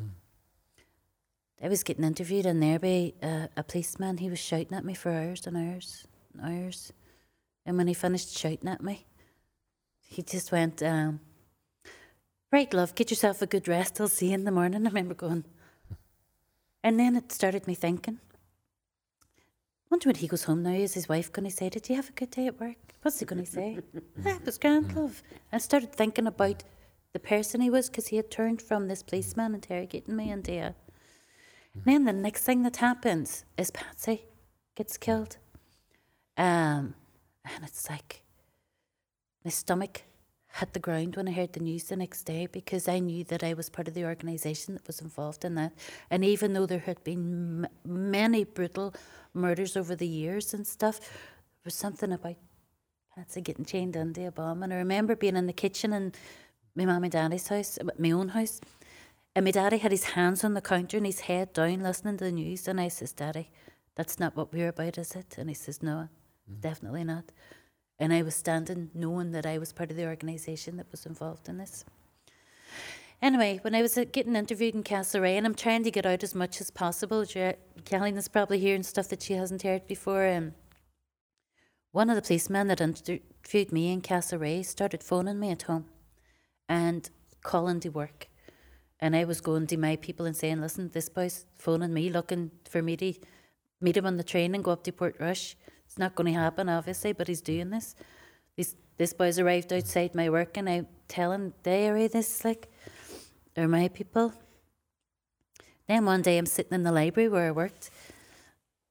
I 1.61 1.69
was 1.69 1.81
getting 1.81 2.03
interviewed 2.03 2.45
in 2.45 2.59
there 2.59 2.77
by 2.77 3.13
uh, 3.23 3.47
a 3.57 3.63
policeman. 3.63 4.17
He 4.17 4.29
was 4.29 4.37
shouting 4.37 4.77
at 4.77 4.85
me 4.85 4.93
for 4.93 5.09
hours 5.11 5.47
and 5.47 5.57
hours 5.57 6.05
and 6.33 6.45
hours. 6.45 6.93
And 7.65 7.77
when 7.77 7.87
he 7.87 7.95
finished 7.95 8.37
shouting 8.37 8.69
at 8.69 8.83
me, 8.83 9.07
he 9.99 10.21
just 10.21 10.51
went, 10.51 10.83
um, 10.83 11.19
Right, 12.51 12.71
love, 12.73 12.93
get 12.93 13.09
yourself 13.09 13.41
a 13.41 13.47
good 13.47 13.67
rest. 13.67 13.99
I'll 13.99 14.07
see 14.07 14.27
you 14.27 14.35
in 14.35 14.45
the 14.45 14.51
morning. 14.51 14.85
I 14.85 14.89
remember 14.89 15.15
going. 15.15 15.45
And 16.83 16.99
then 16.99 17.15
it 17.15 17.31
started 17.31 17.67
me 17.67 17.73
thinking. 17.73 18.19
Wonder 19.89 20.09
when 20.09 20.15
he 20.15 20.27
goes 20.27 20.43
home 20.43 20.63
now, 20.63 20.71
is 20.71 20.95
his 20.95 21.07
wife 21.07 21.31
going 21.31 21.49
to 21.49 21.55
say, 21.55 21.69
Did 21.69 21.89
you 21.89 21.95
have 21.95 22.09
a 22.09 22.13
good 22.13 22.31
day 22.31 22.47
at 22.47 22.59
work? 22.59 22.75
What's 23.01 23.19
he 23.19 23.25
going 23.25 23.43
to 23.43 23.49
say? 23.49 23.79
ah, 24.25 24.35
it 24.35 24.45
was 24.45 24.57
grand, 24.57 24.95
love. 24.95 25.23
I 25.51 25.59
started 25.59 25.93
thinking 25.93 26.27
about 26.27 26.63
the 27.13 27.19
person 27.19 27.61
he 27.61 27.69
was 27.69 27.89
because 27.89 28.07
he 28.07 28.17
had 28.17 28.29
turned 28.29 28.61
from 28.61 28.87
this 28.87 29.01
policeman 29.01 29.55
interrogating 29.55 30.15
me 30.15 30.29
and 30.29 30.47
uh, 30.49 30.71
then 31.85 32.05
the 32.05 32.13
next 32.13 32.43
thing 32.43 32.63
that 32.63 32.77
happens 32.77 33.45
is 33.57 33.71
Patsy 33.71 34.25
gets 34.75 34.97
killed. 34.97 35.37
Um, 36.37 36.93
and 37.45 37.63
it's 37.63 37.89
like 37.89 38.23
my 39.43 39.51
stomach 39.51 40.03
hit 40.53 40.73
the 40.73 40.79
ground 40.79 41.15
when 41.15 41.27
I 41.27 41.31
heard 41.31 41.53
the 41.53 41.59
news 41.59 41.85
the 41.85 41.95
next 41.95 42.23
day 42.23 42.47
because 42.47 42.87
I 42.87 42.99
knew 42.99 43.23
that 43.25 43.43
I 43.43 43.53
was 43.53 43.69
part 43.69 43.87
of 43.87 43.93
the 43.93 44.05
organisation 44.05 44.73
that 44.73 44.87
was 44.87 45.01
involved 45.01 45.45
in 45.45 45.55
that. 45.55 45.73
And 46.09 46.23
even 46.23 46.53
though 46.53 46.65
there 46.65 46.79
had 46.79 47.03
been 47.03 47.65
m- 47.65 47.71
many 47.85 48.43
brutal 48.43 48.93
murders 49.33 49.77
over 49.77 49.95
the 49.95 50.07
years 50.07 50.53
and 50.53 50.65
stuff, 50.65 50.99
there 50.99 51.65
was 51.65 51.75
something 51.75 52.11
about 52.11 52.37
Patsy 53.15 53.41
getting 53.41 53.65
chained 53.65 53.95
into 53.95 54.27
a 54.27 54.31
bomb. 54.31 54.63
And 54.63 54.73
I 54.73 54.77
remember 54.77 55.15
being 55.15 55.35
in 55.35 55.47
the 55.47 55.53
kitchen 55.53 55.93
in 55.93 56.13
my 56.75 56.85
mum 56.85 57.03
and 57.03 57.11
daddy's 57.11 57.47
house, 57.47 57.77
uh, 57.79 57.85
my 57.97 58.11
own 58.11 58.29
house, 58.29 58.61
and 59.35 59.43
my 59.43 59.51
daddy 59.51 59.77
had 59.77 59.91
his 59.91 60.03
hands 60.03 60.43
on 60.43 60.53
the 60.53 60.61
counter 60.61 60.97
and 60.97 61.05
his 61.05 61.21
head 61.21 61.53
down 61.53 61.81
listening 61.81 62.17
to 62.17 62.25
the 62.25 62.31
news. 62.31 62.67
And 62.67 62.79
I 62.81 62.87
says, 62.87 63.11
Daddy, 63.11 63.51
that's 63.95 64.19
not 64.19 64.35
what 64.35 64.53
we're 64.53 64.69
about, 64.69 64.97
is 64.97 65.15
it? 65.15 65.35
And 65.37 65.49
he 65.49 65.55
says, 65.55 65.83
No, 65.83 66.09
definitely 66.59 67.03
not. 67.03 67.25
And 67.99 68.13
I 68.13 68.21
was 68.21 68.35
standing 68.35 68.91
knowing 68.93 69.31
that 69.31 69.45
I 69.45 69.57
was 69.57 69.73
part 69.73 69.89
of 69.91 69.97
the 69.97 70.05
organisation 70.05 70.77
that 70.77 70.91
was 70.91 71.05
involved 71.05 71.49
in 71.49 71.57
this. 71.57 71.83
Anyway, 73.21 73.59
when 73.63 73.73
I 73.73 73.81
was 73.81 73.97
uh, 73.97 74.05
getting 74.11 74.35
interviewed 74.35 74.75
in 74.75 74.83
Castlereagh, 74.83 75.37
and 75.37 75.45
I'm 75.47 75.55
trying 75.55 75.83
to 75.83 75.91
get 75.91 76.05
out 76.05 76.23
as 76.23 76.35
much 76.35 76.61
as 76.61 76.69
possible, 76.69 77.25
Kathleen 77.85 78.15
is 78.17 78.27
probably 78.27 78.59
hearing 78.59 78.83
stuff 78.83 79.07
that 79.09 79.23
she 79.23 79.33
hasn't 79.33 79.63
heard 79.63 79.87
before. 79.87 80.27
Um, 80.27 80.53
one 81.91 82.11
of 82.11 82.15
the 82.15 82.21
policemen 82.21 82.67
that 82.67 82.79
interviewed 82.79 83.71
me 83.71 83.91
in 83.91 84.01
Castlereagh 84.01 84.65
started 84.65 85.01
phoning 85.01 85.39
me 85.39 85.49
at 85.49 85.63
home 85.63 85.85
and 86.69 87.09
calling 87.41 87.79
to 87.79 87.89
work. 87.89 88.27
And 88.99 89.15
I 89.15 89.23
was 89.23 89.41
going 89.41 89.65
to 89.67 89.77
my 89.77 89.95
people 89.95 90.27
and 90.27 90.35
saying, 90.35 90.61
listen, 90.61 90.91
this 90.93 91.09
boy's 91.09 91.45
phoning 91.55 91.93
me 91.93 92.11
looking 92.11 92.51
for 92.69 92.83
me 92.83 92.97
to 92.97 93.13
meet 93.81 93.97
him 93.97 94.05
on 94.05 94.17
the 94.17 94.23
train 94.23 94.53
and 94.53 94.63
go 94.63 94.71
up 94.71 94.83
to 94.83 94.91
Portrush. 94.91 95.55
Not 95.97 96.15
going 96.15 96.33
to 96.33 96.39
happen, 96.39 96.69
obviously, 96.69 97.13
but 97.13 97.27
he's 97.27 97.41
doing 97.41 97.69
this. 97.69 97.95
This, 98.55 98.75
this 98.97 99.13
boy's 99.13 99.39
arrived 99.39 99.71
outside 99.73 100.15
my 100.15 100.29
work 100.29 100.57
and 100.57 100.69
I'm 100.69 100.87
telling 101.07 101.53
Derry 101.63 102.07
this, 102.07 102.43
like, 102.43 102.69
they're 103.53 103.67
my 103.67 103.87
people. 103.87 104.33
Then 105.87 106.05
one 106.05 106.21
day 106.21 106.37
I'm 106.37 106.45
sitting 106.45 106.73
in 106.73 106.83
the 106.83 106.91
library 106.91 107.29
where 107.29 107.47
I 107.47 107.51
worked 107.51 107.89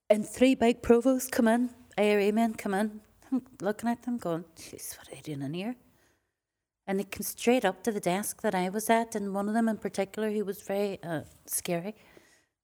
and 0.09 0.27
three 0.27 0.55
big 0.55 0.83
provosts 0.83 1.29
come 1.31 1.49
in, 1.49 1.71
IRA 1.99 2.33
men 2.33 2.55
come 2.55 2.75
in. 2.75 3.01
I'm 3.33 3.43
looking 3.61 3.89
at 3.89 4.03
them 4.03 4.19
going, 4.19 4.45
jeez, 4.57 4.97
what 4.97 5.09
are 5.09 5.15
they 5.17 5.21
doing 5.21 5.43
in 5.43 5.55
here? 5.55 5.75
And 6.87 7.01
they 7.01 7.05
come 7.05 7.23
straight 7.23 7.65
up 7.65 7.83
to 7.83 7.91
the 7.91 8.01
desk 8.01 8.43
that 8.43 8.55
I 8.55 8.69
was 8.69 8.89
at, 8.89 9.17
and 9.17 9.35
one 9.35 9.49
of 9.49 9.55
them 9.55 9.69
in 9.69 9.79
particular, 9.79 10.31
he 10.31 10.43
was 10.43 10.63
very 10.63 11.03
uh, 11.03 11.23
scary, 11.47 11.97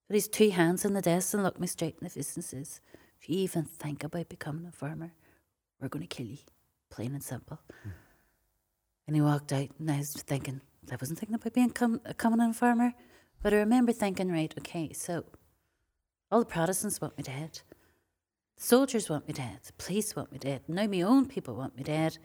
put 0.06 0.14
his 0.14 0.28
two 0.28 0.50
hands 0.50 0.84
on 0.84 0.92
the 0.92 1.02
desk 1.02 1.34
and 1.34 1.42
looked 1.42 1.58
me 1.58 1.66
straight 1.66 1.96
in 2.00 2.04
the 2.04 2.10
face 2.10 2.36
and 2.36 2.44
says, 2.44 2.80
If 3.22 3.30
you 3.30 3.38
even 3.38 3.62
think 3.64 4.02
about 4.02 4.28
becoming 4.28 4.66
a 4.66 4.72
farmer, 4.72 5.12
we're 5.80 5.88
going 5.88 6.06
to 6.06 6.12
kill 6.12 6.26
you, 6.26 6.38
plain 6.90 7.12
and 7.12 7.22
simple. 7.22 7.60
Hmm. 7.84 7.90
And 9.06 9.14
he 9.14 9.22
walked 9.22 9.52
out, 9.52 9.68
and 9.78 9.88
I 9.88 9.98
was 9.98 10.12
thinking, 10.12 10.60
I 10.90 10.96
wasn't 11.00 11.20
thinking 11.20 11.36
about 11.36 11.52
being 11.52 11.70
com- 11.70 12.00
becoming 12.04 12.40
a 12.40 12.52
farmer, 12.52 12.94
but 13.40 13.54
I 13.54 13.58
remember 13.58 13.92
thinking, 13.92 14.32
right, 14.32 14.52
okay, 14.58 14.92
so 14.92 15.24
all 16.32 16.40
the 16.40 16.46
Protestants 16.46 17.00
want 17.00 17.16
me 17.16 17.22
dead. 17.22 17.60
The 18.56 18.62
soldiers 18.64 19.08
want 19.08 19.28
me 19.28 19.34
dead. 19.34 19.60
The 19.66 19.72
police 19.74 20.16
want 20.16 20.32
me 20.32 20.38
dead. 20.38 20.62
Now 20.66 20.86
my 20.86 21.02
own 21.02 21.26
people 21.26 21.54
want 21.54 21.76
me 21.76 21.84
dead. 21.84 22.18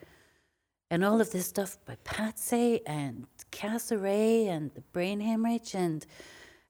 And 0.89 1.05
all 1.05 1.21
of 1.21 1.31
this 1.31 1.45
stuff 1.45 1.77
by 1.85 1.97
Patsy 2.05 2.81
and 2.87 3.27
Castlereagh 3.51 4.47
and 4.47 4.71
the 4.73 4.81
brain 4.81 5.19
hemorrhage. 5.19 5.75
And 5.75 6.07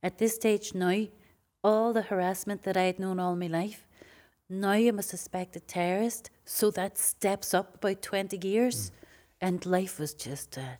at 0.04 0.18
this 0.18 0.36
stage 0.36 0.74
now, 0.74 1.08
all 1.64 1.94
the 1.94 2.02
harassment 2.02 2.64
that 2.64 2.76
I 2.76 2.84
had 2.84 3.00
known 3.00 3.20
all 3.20 3.36
my 3.38 3.48
life, 3.48 3.87
now 4.50 4.72
I'm 4.72 5.00
a 5.00 5.04
suspected 5.04 5.68
terrorist. 5.68 6.30
So 6.46 6.72
that 6.72 6.98
steps 6.98 7.54
up 7.54 7.76
about 7.76 8.02
20 8.02 8.48
years. 8.48 8.92
And 9.42 9.66
life 9.66 10.00
was 10.00 10.14
just, 10.14 10.58
uh, 10.58 10.78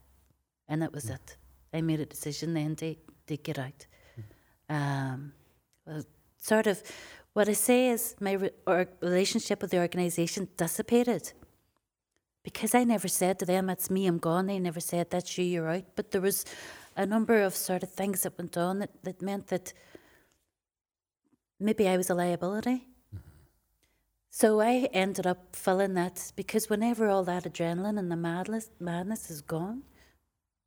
and 0.68 0.82
that 0.82 0.94
was 0.94 1.10
it. 1.10 1.38
I 1.74 1.82
made 1.82 2.00
a 2.00 2.06
decision 2.06 2.54
then 2.54 2.76
to, 2.78 2.96
to 3.28 3.38
get 3.38 3.60
out. 3.60 3.86
Um, 4.70 5.34
well, 5.86 6.04
sort 6.38 6.68
of, 6.68 6.82
what 7.34 7.48
I 7.48 7.54
say 7.54 7.90
is 7.90 8.16
my 8.20 8.34
re- 8.34 8.50
or 8.66 8.88
relationship 9.02 9.62
with 9.62 9.72
the 9.72 9.80
organisation 9.80 10.48
dissipated 10.58 11.34
because 12.44 12.74
I 12.74 12.86
never 12.86 13.10
said 13.10 13.40
to 13.40 13.46
them, 13.46 13.70
"It's 13.70 13.90
me, 13.90 14.08
I'm 14.08 14.18
gone." 14.20 14.48
They 14.48 14.58
never 14.58 14.80
said, 14.80 15.10
"That's 15.10 15.38
you, 15.38 15.44
you're 15.44 15.70
out." 15.70 15.84
But 15.96 16.12
there 16.12 16.22
was 16.22 16.46
a 16.96 17.06
number 17.06 17.44
of 17.44 17.56
sort 17.56 17.84
of 17.84 17.92
things 17.92 18.24
that 18.24 18.38
went 18.38 18.58
on 18.58 18.80
that, 18.80 19.04
that 19.04 19.22
meant 19.22 19.48
that 19.48 19.74
maybe 21.60 21.88
I 21.88 21.98
was 21.98 22.10
a 22.10 22.16
liability. 22.16 22.88
So 24.40 24.62
I 24.62 24.88
ended 24.94 25.26
up 25.26 25.56
filling 25.56 25.96
that 25.96 26.32
because 26.36 26.70
whenever 26.70 27.10
all 27.10 27.24
that 27.24 27.46
adrenaline 27.46 27.98
and 27.98 28.12
the 28.12 28.16
madness 28.16 28.70
madness 28.80 29.32
is 29.32 29.42
gone, 29.42 29.82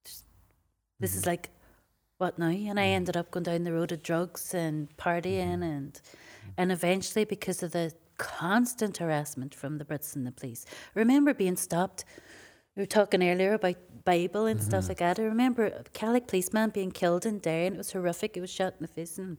just- 0.05 0.25
this 0.99 1.15
is 1.15 1.21
mm-hmm. 1.21 1.31
like 1.31 1.51
what 2.19 2.37
now? 2.37 2.47
And 2.49 2.81
I 2.81 2.87
mm-hmm. 2.87 2.97
ended 2.97 3.17
up 3.17 3.31
going 3.31 3.45
down 3.45 3.63
the 3.63 3.73
road 3.73 3.93
of 3.93 4.03
drugs 4.03 4.55
and 4.55 4.89
partying 4.97 5.61
mm-hmm. 5.61 5.63
and 5.63 6.01
and 6.57 6.73
eventually 6.73 7.25
because 7.25 7.63
of 7.63 7.71
the 7.71 7.95
constant 8.19 8.97
harassment 8.97 9.55
from 9.55 9.79
the 9.79 9.85
Brits 9.85 10.17
and 10.17 10.27
the 10.27 10.33
police. 10.33 10.67
I 10.97 10.99
remember 10.99 11.33
being 11.33 11.55
stopped. 11.55 12.05
We 12.75 12.83
were 12.83 12.87
talking 12.87 13.23
earlier 13.23 13.55
about 13.55 13.77
Bible 14.05 14.47
and 14.47 14.61
stuff 14.61 14.89
like 14.89 14.99
that. 14.99 15.21
I 15.21 15.23
remember 15.23 15.67
a 15.67 15.85
Catholic 15.93 16.27
policeman 16.27 16.71
being 16.71 16.91
killed 16.91 17.25
in 17.25 17.39
Derry 17.39 17.67
and 17.67 17.77
it 17.77 17.79
was 17.79 17.93
horrific. 17.93 18.35
He 18.35 18.41
was 18.41 18.51
shot 18.51 18.75
in 18.81 18.83
the 18.83 18.89
face 18.89 19.17
and 19.17 19.39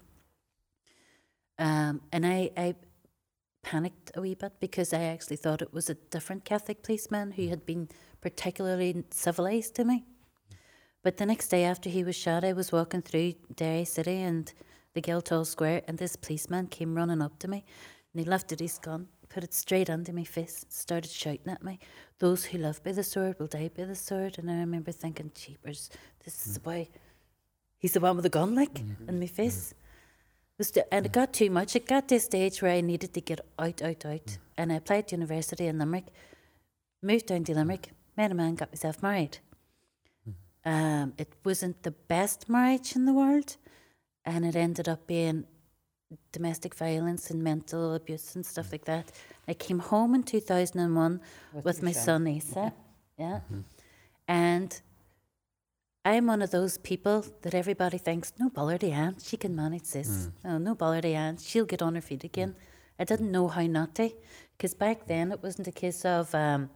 um, 1.60 2.02
and 2.14 2.26
I, 2.26 2.50
I 2.56 2.76
panicked 3.64 4.12
a 4.16 4.22
wee 4.22 4.36
bit 4.36 4.54
because 4.60 4.94
I 4.94 5.04
actually 5.04 5.38
thought 5.38 5.62
it 5.62 5.74
was 5.74 5.90
a 5.90 5.96
different 5.96 6.46
Catholic 6.46 6.84
policeman 6.84 7.32
who 7.32 7.44
mm. 7.44 7.50
had 7.50 7.66
been 7.66 7.90
particularly 8.22 9.04
civilised 9.12 9.76
to 9.76 9.86
me. 9.86 10.06
But 11.04 11.18
the 11.18 11.26
next 11.26 11.48
day 11.48 11.64
after 11.64 11.90
he 11.90 12.04
was 12.04 12.16
shot, 12.16 12.44
I 12.44 12.54
was 12.54 12.72
walking 12.72 13.02
through 13.02 13.34
Derry 13.56 13.86
City 13.86 14.18
and 14.22 14.52
the 14.94 15.02
Guildhall 15.02 15.46
Square, 15.46 15.84
and 15.88 15.98
this 15.98 16.16
policeman 16.16 16.68
came 16.68 16.96
running 16.96 17.22
up 17.22 17.40
to 17.40 17.48
me, 17.48 17.64
and 18.14 18.24
he 18.24 18.30
lifted 18.30 18.60
his 18.60 18.78
gun, 18.78 19.08
put 19.30 19.44
it 19.44 19.54
straight 19.54 19.90
under 19.90 20.14
my 20.14 20.24
face, 20.24 20.64
and 20.64 20.72
started 20.72 21.10
shouting 21.10 21.48
at 21.50 21.64
me, 21.64 21.80
"Those 22.20 22.46
who 22.46 22.58
live 22.58 22.84
by 22.84 22.92
the 22.92 23.04
sword 23.04 23.40
will 23.40 23.48
die 23.48 23.72
by 23.76 23.86
the 23.86 23.96
sword." 23.96 24.38
And 24.38 24.52
I 24.52 24.60
remember 24.60 24.92
thinking, 24.92 25.32
"Cheapers, 25.34 25.90
this 26.24 26.46
is 26.46 26.52
mm. 26.52 26.54
the 26.56 26.60
boy. 26.60 26.90
He's 27.78 27.94
the 27.94 28.00
one 28.00 28.16
with 28.16 28.24
the 28.24 28.30
gun, 28.30 28.54
like 28.54 28.76
mm-hmm. 28.76 29.10
in 29.10 29.20
my 29.20 29.28
face." 29.28 29.74
Mm-hmm. 29.74 29.81
And 30.92 31.06
it 31.06 31.12
got 31.12 31.34
too 31.34 31.50
much. 31.50 31.76
It 31.76 31.88
got 31.88 32.08
to 32.10 32.16
a 32.16 32.20
stage 32.20 32.62
where 32.62 32.72
I 32.72 32.82
needed 32.82 33.14
to 33.14 33.22
get 33.22 33.42
out, 33.58 33.82
out, 33.82 34.06
out. 34.06 34.30
Hmm. 34.30 34.42
And 34.58 34.72
I 34.72 34.76
applied 34.76 35.08
to 35.08 35.16
university 35.16 35.68
in 35.68 35.80
Limerick, 35.80 36.08
moved 37.02 37.28
down 37.28 37.44
to 37.46 37.56
Limerick, 37.56 37.90
met 38.18 38.32
a 38.32 38.36
man, 38.36 38.56
got 38.56 38.72
myself 38.72 39.02
married. 39.02 39.40
Hmm. 40.24 40.72
Um, 40.72 41.14
it 41.18 41.34
wasn't 41.44 41.84
the 41.84 41.92
best 41.92 42.50
marriage 42.50 42.96
in 42.96 43.06
the 43.06 43.14
world, 43.14 43.58
and 44.26 44.46
it 44.46 44.56
ended 44.56 44.88
up 44.88 45.08
being 45.08 45.46
domestic 46.32 46.76
violence 46.76 47.32
and 47.32 47.42
mental 47.42 47.94
abuse 47.96 48.36
and 48.36 48.46
stuff 48.46 48.68
hmm. 48.68 48.74
like 48.74 48.86
that. 48.86 49.12
I 49.48 49.54
came 49.54 49.80
home 49.80 50.16
in 50.16 50.24
2001 50.24 51.22
with, 51.64 51.78
your 51.78 51.86
my 51.86 51.92
son. 51.92 52.26
son 52.26 52.38
Asa, 52.38 52.74
yeah, 53.18 53.40
mm-hmm. 53.46 53.62
and 54.28 54.82
I'm 56.04 56.26
one 56.26 56.42
of 56.42 56.50
those 56.50 56.80
people 56.80 57.24
that 57.44 57.54
everybody 57.54 58.00
thinks, 58.00 58.34
no 58.40 58.50
bother 58.50 58.88
Anne, 58.88 59.18
she 59.22 59.38
can 59.38 59.56
manage 59.56 59.92
this. 59.92 60.30
No, 60.44 60.58
no 60.58 60.74
bother 60.74 61.08
Anne, 61.08 61.38
she'll 61.38 61.66
get 61.66 61.84
on 61.84 61.94
her 61.94 62.02
feet 62.02 62.22
mm. 62.22 62.26
again. 62.26 62.56
I 62.98 63.04
didn't 63.04 63.32
know 63.32 63.48
how 63.48 63.62
not 63.68 63.94
to, 63.96 64.12
because 64.58 64.74
back 64.74 65.06
then 65.06 65.32
it 65.32 65.44
wasn't 65.44 65.68
a 65.68 65.72
case 65.72 66.04
of, 66.04 66.34
um, 66.34 66.72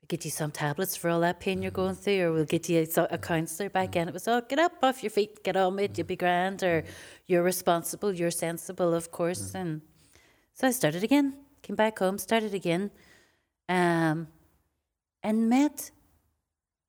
we'll 0.00 0.06
get 0.06 0.24
you 0.24 0.30
some 0.30 0.52
tablets 0.52 0.96
for 0.96 1.10
all 1.10 1.20
that 1.20 1.40
pain 1.40 1.62
you're 1.62 1.72
mm-hmm. 1.72 1.80
going 1.82 1.94
through, 1.96 2.22
or 2.22 2.32
we'll 2.32 2.44
get 2.44 2.68
you 2.68 2.86
a, 2.96 3.02
a 3.10 3.18
counsellor. 3.18 3.68
Back 3.68 3.90
mm. 3.90 3.94
then 3.94 4.08
it 4.08 4.14
was, 4.14 4.28
oh, 4.28 4.40
get 4.48 4.60
up 4.60 4.74
off 4.84 5.02
your 5.02 5.10
feet, 5.10 5.42
get 5.42 5.56
on 5.56 5.74
with 5.74 5.90
it, 5.90 5.98
you'll 5.98 6.06
be 6.06 6.16
grand, 6.16 6.62
or 6.62 6.84
you're 7.26 7.42
responsible, 7.42 8.12
you're 8.12 8.30
sensible, 8.30 8.94
of 8.94 9.10
course. 9.10 9.52
And 9.52 9.82
so 10.54 10.68
I 10.68 10.70
started 10.70 11.02
again, 11.02 11.34
came 11.62 11.74
back 11.74 11.98
home, 11.98 12.18
started 12.18 12.54
again, 12.54 12.92
um, 13.68 14.28
and 15.24 15.48
met 15.48 15.90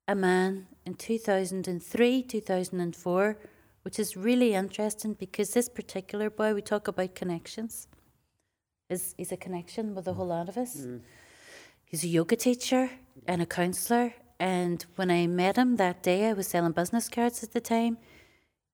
a 0.07 0.13
man 0.13 0.67
in 0.85 0.95
2003, 0.95 2.23
2004, 2.23 3.37
which 3.83 3.99
is 3.99 4.17
really 4.17 4.53
interesting 4.53 5.13
because 5.13 5.51
this 5.51 5.69
particular 5.69 6.29
boy, 6.29 6.53
we 6.53 6.61
talk 6.61 6.87
about 6.87 7.15
connections, 7.15 7.87
is, 8.89 9.15
is 9.17 9.31
a 9.31 9.37
connection 9.37 9.95
with 9.95 10.07
a 10.07 10.13
whole 10.13 10.27
lot 10.27 10.49
of 10.49 10.57
us. 10.57 10.77
Mm. 10.77 11.01
He's 11.85 12.03
a 12.03 12.07
yoga 12.07 12.35
teacher 12.35 12.89
and 13.27 13.41
a 13.41 13.45
counsellor. 13.45 14.13
And 14.39 14.85
when 14.95 15.11
I 15.11 15.27
met 15.27 15.57
him 15.57 15.77
that 15.77 16.03
day, 16.03 16.27
I 16.27 16.33
was 16.33 16.47
selling 16.47 16.71
business 16.71 17.07
cards 17.07 17.43
at 17.43 17.53
the 17.53 17.61
time. 17.61 17.97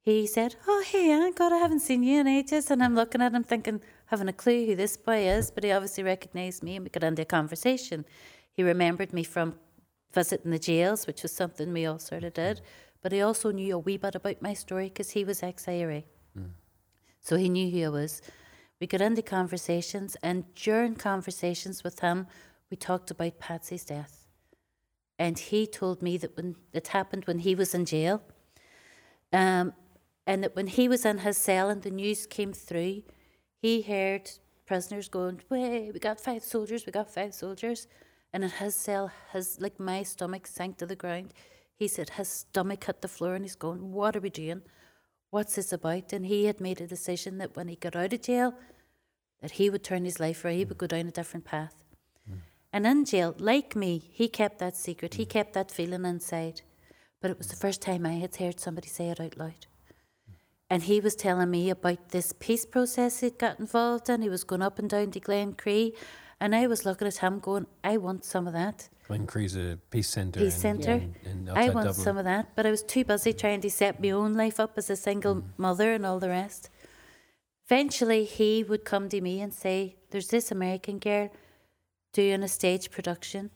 He 0.01 0.26
said, 0.26 0.55
Oh, 0.68 0.84
hey, 0.88 1.32
God, 1.36 1.51
I 1.51 1.57
haven't 1.57 1.82
seen 1.82 2.03
you 2.03 2.22
in 2.22 2.28
ages. 2.28 2.72
And 2.72 2.82
I'm 2.82 2.95
looking 2.95 3.22
at 3.22 3.34
him 3.34 3.43
thinking, 3.43 3.82
having 4.05 4.30
a 4.30 4.34
clue 4.34 4.66
who 4.66 4.76
this 4.76 4.97
boy 4.97 5.28
is, 5.28 5.51
but 5.51 5.64
he 5.64 5.72
obviously 5.72 6.03
recognised 6.03 6.64
me 6.64 6.78
and 6.78 6.86
we 6.86 6.89
got 6.89 7.03
into 7.03 7.22
a 7.22 7.26
conversation. 7.26 8.05
He 8.51 8.64
remembered 8.64 9.14
me 9.14 9.24
from 9.24 9.55
visiting 10.14 10.51
the 10.51 10.60
jails, 10.60 11.07
which 11.07 11.24
was 11.24 11.32
something 11.32 11.72
we 11.74 11.86
all 11.86 11.99
sort 11.99 12.24
of 12.24 12.34
did. 12.34 12.62
But 13.01 13.12
he 13.12 13.22
also 13.22 13.51
knew 13.51 13.76
a 13.76 13.80
wee 13.80 13.97
bit 13.97 14.16
about 14.16 14.41
my 14.41 14.53
story 14.53 14.89
because 14.89 15.12
he 15.12 15.24
was 15.24 15.43
ex 15.43 15.68
IRA. 15.68 16.03
So 17.22 17.36
he 17.38 17.49
knew 17.49 17.70
who 17.70 17.86
I 17.86 17.89
was. 17.89 18.22
We 18.80 18.88
got 18.88 19.01
into 19.01 19.22
conversations, 19.22 20.16
and 20.24 20.53
during 20.55 20.95
conversations 20.95 21.84
with 21.84 21.99
him, 21.99 22.28
we 22.70 22.78
talked 22.78 23.12
about 23.12 23.39
Patsy's 23.39 23.86
death. 23.86 24.26
And 25.18 25.38
he 25.38 25.68
told 25.68 26.01
me 26.01 26.18
that 26.18 26.38
when 26.38 26.55
it 26.72 26.88
happened 26.89 27.26
when 27.26 27.39
he 27.39 27.55
was 27.55 27.76
in 27.76 27.86
jail, 27.86 28.22
um, 29.34 29.74
and 30.26 30.43
that 30.43 30.55
when 30.55 30.68
he 30.68 30.88
was 30.88 31.05
in 31.05 31.20
his 31.20 31.38
cell 31.38 31.70
and 31.70 31.82
the 31.82 31.91
news 31.91 32.26
came 32.26 32.53
through, 32.53 33.03
he 33.57 33.82
heard 33.82 34.32
prisoners 34.66 35.10
going, 35.10 35.41
Way, 35.49 35.91
we 35.91 35.99
got 35.99 36.22
five 36.22 36.43
soldiers, 36.43 36.86
we 36.86 36.91
got 36.91 37.14
five 37.14 37.34
soldiers. 37.34 37.88
And 38.32 38.44
in 38.44 38.50
his 38.50 38.76
cell, 38.76 39.12
his 39.34 39.60
like 39.60 39.80
my 39.80 40.04
stomach 40.04 40.48
sank 40.48 40.78
to 40.78 40.86
the 40.86 40.96
ground. 40.96 41.34
He 41.76 41.88
said 41.88 42.12
his 42.12 42.28
stomach 42.28 42.84
hit 42.84 43.02
the 43.02 43.08
floor 43.08 43.36
and 43.36 43.46
he's 43.46 43.56
going, 43.56 43.92
What 43.92 44.16
are 44.16 44.20
we 44.20 44.30
doing? 44.30 44.62
What's 45.32 45.56
this 45.56 45.72
about? 45.72 46.12
And 46.12 46.26
he 46.26 46.46
had 46.46 46.60
made 46.60 46.82
a 46.82 46.88
decision 46.88 47.38
that 47.38 47.56
when 47.56 47.68
he 47.68 47.76
got 47.76 47.96
out 47.96 48.14
of 48.14 48.22
jail, 48.22 48.54
that 49.42 49.52
he 49.52 49.70
would 49.70 49.84
turn 49.84 50.06
his 50.06 50.20
life 50.20 50.44
around, 50.44 50.56
he 50.56 50.66
would 50.66 50.78
go 50.78 50.88
down 50.88 51.08
a 51.08 51.12
different 51.12 51.46
path. 51.46 51.84
Hmm. 52.28 52.40
And 52.74 52.88
in 52.88 53.06
jail, 53.06 53.36
like 53.38 53.76
me, 53.76 54.10
he 54.12 54.28
kept 54.28 54.60
that 54.60 54.76
secret. 54.76 55.16
He 55.16 55.24
hmm. 55.24 55.30
kept 55.30 55.54
that 55.54 55.72
feeling 55.72 56.06
inside. 56.06 56.62
But 57.22 57.32
it 57.32 57.38
was 57.38 57.48
the 57.48 57.56
first 57.56 57.82
time 57.82 58.06
I 58.06 58.14
had 58.14 58.36
heard 58.36 58.60
somebody 58.60 58.88
say 58.88 59.10
it 59.10 59.20
out 59.20 59.38
loud. 59.38 59.68
Hmm. 60.26 60.34
And 60.70 60.84
he 60.84 61.00
was 61.00 61.16
telling 61.16 61.52
me 61.52 61.70
about 61.70 62.10
this 62.10 62.34
peace 62.34 62.66
process 62.66 63.20
he'd 63.20 63.38
got 63.38 63.60
involved 63.60 64.10
in. 64.10 64.22
He 64.22 64.30
was 64.30 64.44
going 64.44 64.64
up 64.64 64.80
and 64.80 64.90
down 64.90 65.12
to 65.12 65.20
Glencree. 65.20 65.94
And 66.42 66.56
I 66.56 66.68
was 66.68 66.86
looking 66.86 67.08
at 67.08 67.18
him 67.18 67.40
going, 67.40 67.68
I 67.84 67.98
want 67.98 68.24
some 68.24 68.48
of 68.48 68.54
that. 68.54 68.90
Cree's 69.28 69.56
a 69.56 69.74
uh, 69.74 69.76
peace 69.90 70.08
centre. 70.08 70.40
Peace 70.40 70.56
centre. 70.56 71.02
I 71.54 71.70
want 71.70 71.88
Dublin. 71.88 71.94
some 71.94 72.18
of 72.18 72.26
that. 72.26 72.56
But 72.56 72.66
I 72.66 72.72
was 72.72 72.84
too 72.84 73.04
busy 73.04 73.34
trying 73.34 73.62
to 73.62 73.70
set 73.70 74.02
my 74.02 74.12
own 74.12 74.36
life 74.36 74.60
up 74.60 74.78
as 74.78 74.90
a 74.90 74.96
single 74.96 75.36
mm-hmm. 75.36 75.62
mother 75.62 75.94
and 75.94 76.06
all 76.06 76.20
the 76.20 76.30
rest. 76.30 76.70
Eventually, 77.66 78.24
he 78.24 78.64
would 78.64 78.86
come 78.86 79.10
to 79.10 79.20
me 79.20 79.42
and 79.42 79.54
say, 79.54 79.96
There's 80.12 80.28
this 80.28 80.52
American 80.52 81.00
girl 81.00 81.30
doing 82.14 82.44
a 82.44 82.48
stage 82.48 82.92
production, 82.92 83.50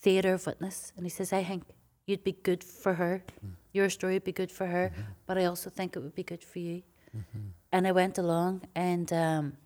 Theatre 0.00 0.34
of 0.34 0.46
Witness. 0.46 0.92
And 0.96 1.06
he 1.06 1.10
says, 1.10 1.32
I 1.32 1.44
think 1.44 1.64
you'd 2.06 2.24
be 2.24 2.32
good 2.32 2.64
for 2.64 2.94
her. 2.94 3.22
Mm. 3.44 3.52
Your 3.72 3.90
story 3.90 4.14
would 4.14 4.24
be 4.24 4.32
good 4.32 4.52
for 4.52 4.66
her, 4.66 4.90
mm-hmm. 4.92 5.02
but 5.26 5.38
I 5.38 5.44
also 5.44 5.70
think 5.70 5.96
it 5.96 6.00
would 6.00 6.14
be 6.14 6.22
good 6.22 6.44
for 6.44 6.58
you. 6.58 6.82
Mm-hmm. 7.16 7.48
And 7.72 7.86
I 7.86 7.92
went 7.92 8.18
along 8.18 8.62
and 8.74 9.12
um, 9.12 9.56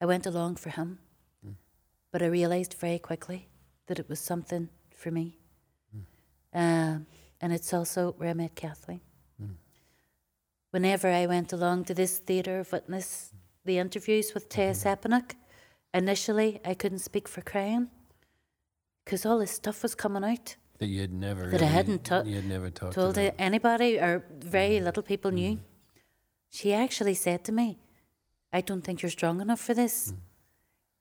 I 0.00 0.06
went 0.06 0.26
along 0.26 0.56
for 0.56 0.70
him. 0.70 0.98
But 2.12 2.22
I 2.22 2.26
realised 2.26 2.74
very 2.74 2.98
quickly 2.98 3.48
that 3.86 3.98
it 3.98 4.08
was 4.08 4.18
something 4.18 4.68
for 4.94 5.10
me. 5.10 5.36
Hmm. 5.92 6.58
Um, 6.58 7.06
and 7.40 7.52
it's 7.52 7.72
also 7.72 8.12
where 8.18 8.30
I 8.30 8.34
met 8.34 8.54
Kathleen. 8.54 9.00
Hmm. 9.38 9.52
Whenever 10.70 11.08
I 11.08 11.26
went 11.26 11.52
along 11.52 11.84
to 11.84 11.94
this 11.94 12.18
theatre 12.18 12.60
of 12.60 12.72
witness, 12.72 13.32
the 13.64 13.78
interviews 13.78 14.34
with 14.34 14.48
Teya 14.48 14.70
mm-hmm. 14.70 14.88
Sepinuck, 14.88 15.32
initially 15.94 16.60
I 16.64 16.74
couldn't 16.74 17.00
speak 17.00 17.28
for 17.28 17.40
crying 17.40 17.90
because 19.04 19.26
all 19.26 19.38
this 19.38 19.52
stuff 19.52 19.82
was 19.82 19.94
coming 19.94 20.24
out. 20.24 20.56
that 20.78 20.86
you 20.86 21.00
had 21.00 21.12
never 21.12 21.50
that 21.50 21.62
I 21.62 21.66
hadn't 21.66 22.04
to- 22.04 22.24
you 22.26 22.36
had 22.36 22.48
never 22.48 22.70
talked 22.70 22.94
told 22.94 23.18
about. 23.18 23.34
anybody 23.38 23.98
or 23.98 24.24
very 24.38 24.76
mm-hmm. 24.76 24.84
little 24.86 25.02
people 25.02 25.30
knew. 25.30 25.52
Mm-hmm. 25.56 25.64
She 26.50 26.72
actually 26.72 27.14
said 27.14 27.44
to 27.44 27.52
me, 27.52 27.78
I 28.52 28.60
don't 28.60 28.82
think 28.82 29.02
you're 29.02 29.10
strong 29.10 29.40
enough 29.40 29.60
for 29.60 29.74
this. 29.74 30.12
Mm. 30.12 30.16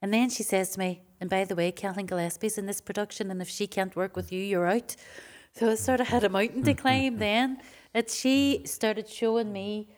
And 0.02 0.14
then 0.14 0.30
she 0.30 0.44
says 0.44 0.72
to 0.72 0.80
me, 0.80 1.02
and 1.20 1.30
by 1.30 1.44
the 1.44 1.56
way, 1.56 1.72
Kathleen 1.72 2.06
Gillespie's 2.06 2.58
in 2.58 2.66
this 2.66 2.82
production, 2.82 3.30
and 3.30 3.42
if 3.42 3.50
she 3.50 3.68
can't 3.68 3.96
work 3.96 4.16
with 4.16 4.32
you, 4.32 4.42
you're 4.42 4.68
out. 4.68 4.96
So 5.54 5.72
I 5.72 5.76
sort 5.76 6.00
of 6.00 6.08
had 6.08 6.24
a 6.24 6.30
mountain 6.30 6.64
to 6.64 6.74
climb 6.74 7.18
then. 7.20 7.60
That 7.94 8.10
she 8.10 8.62
started 8.66 9.10
showing 9.10 9.52
me 9.52 9.90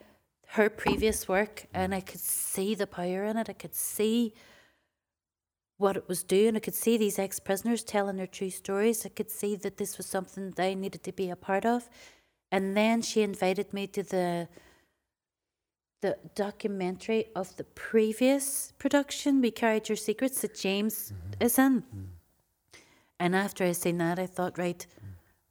her 0.48 0.70
previous 0.70 1.28
work, 1.28 1.66
and 1.74 1.94
I 1.94 2.02
could 2.02 2.22
see 2.22 2.74
the 2.74 2.88
power 2.88 3.26
in 3.26 3.38
it. 3.38 3.50
I 3.50 3.54
could 3.54 3.76
see 3.76 4.34
what 5.78 5.98
it 5.98 6.08
was 6.08 6.24
doing. 6.24 6.56
I 6.56 6.60
could 6.60 6.76
see 6.76 6.98
these 6.98 7.20
ex 7.20 7.40
prisoners 7.40 7.84
telling 7.84 8.16
their 8.16 8.28
true 8.28 8.50
stories. 8.50 9.06
I 9.06 9.10
could 9.10 9.30
see 9.30 9.56
that 9.58 9.78
this 9.78 9.98
was 9.98 10.06
something 10.06 10.52
that 10.52 10.64
I 10.64 10.74
needed 10.74 11.04
to 11.04 11.12
be 11.12 11.30
a 11.30 11.36
part 11.36 11.66
of. 11.66 11.90
And 12.52 12.78
then 12.78 13.02
she 13.02 13.22
invited 13.22 13.74
me 13.74 13.88
to 13.88 14.04
the 14.04 14.48
the 16.02 16.18
documentary 16.36 17.26
of 17.36 17.56
the 17.58 17.64
previous 17.64 18.74
production, 18.78 19.42
We 19.42 19.52
Carried 19.52 19.88
Your 19.88 19.96
Secrets, 19.96 20.42
that 20.42 20.56
James 20.56 21.14
mm-hmm. 21.14 21.44
is 21.44 21.58
in. 21.58 21.82
Mm-hmm. 21.82 22.02
And 23.20 23.36
after 23.36 23.64
I 23.64 23.72
seen 23.72 24.00
that, 24.00 24.18
I 24.18 24.26
thought, 24.26 24.58
right, 24.58 24.86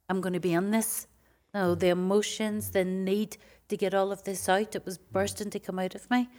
I'm 0.09 0.19
going 0.21 0.33
to 0.33 0.39
be 0.39 0.55
on 0.55 0.71
this. 0.71 1.07
No, 1.53 1.71
mm-hmm. 1.71 1.79
the 1.79 1.89
emotions, 1.89 2.71
the 2.71 2.83
need 2.83 3.37
to 3.69 3.77
get 3.77 3.93
all 3.93 4.11
of 4.11 4.23
this 4.23 4.47
out, 4.49 4.75
it 4.75 4.85
was 4.85 4.97
bursting 4.97 5.49
to 5.49 5.59
come 5.59 5.79
out 5.79 5.95
of 5.95 6.09
me. 6.11 6.29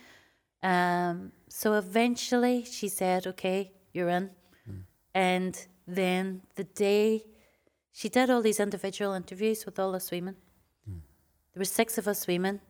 Um, 0.63 1.33
so 1.49 1.75
eventually 1.75 2.65
she 2.65 2.89
said, 2.89 3.27
okay, 3.27 3.73
you're 3.93 4.11
in. 4.11 4.31
Mm. 4.71 4.83
And 5.15 5.67
then 5.87 6.43
the 6.55 6.65
day 6.65 7.25
she 7.93 8.09
did 8.09 8.31
all 8.31 8.43
these 8.43 8.61
individual 8.61 9.13
interviews 9.15 9.67
with 9.67 9.79
all 9.79 9.95
us 9.95 10.11
women, 10.11 10.37
mm. 10.89 11.01
there 11.53 11.61
were 11.61 11.65
six 11.65 11.99
of 11.99 12.07
us 12.07 12.27
women. 12.27 12.61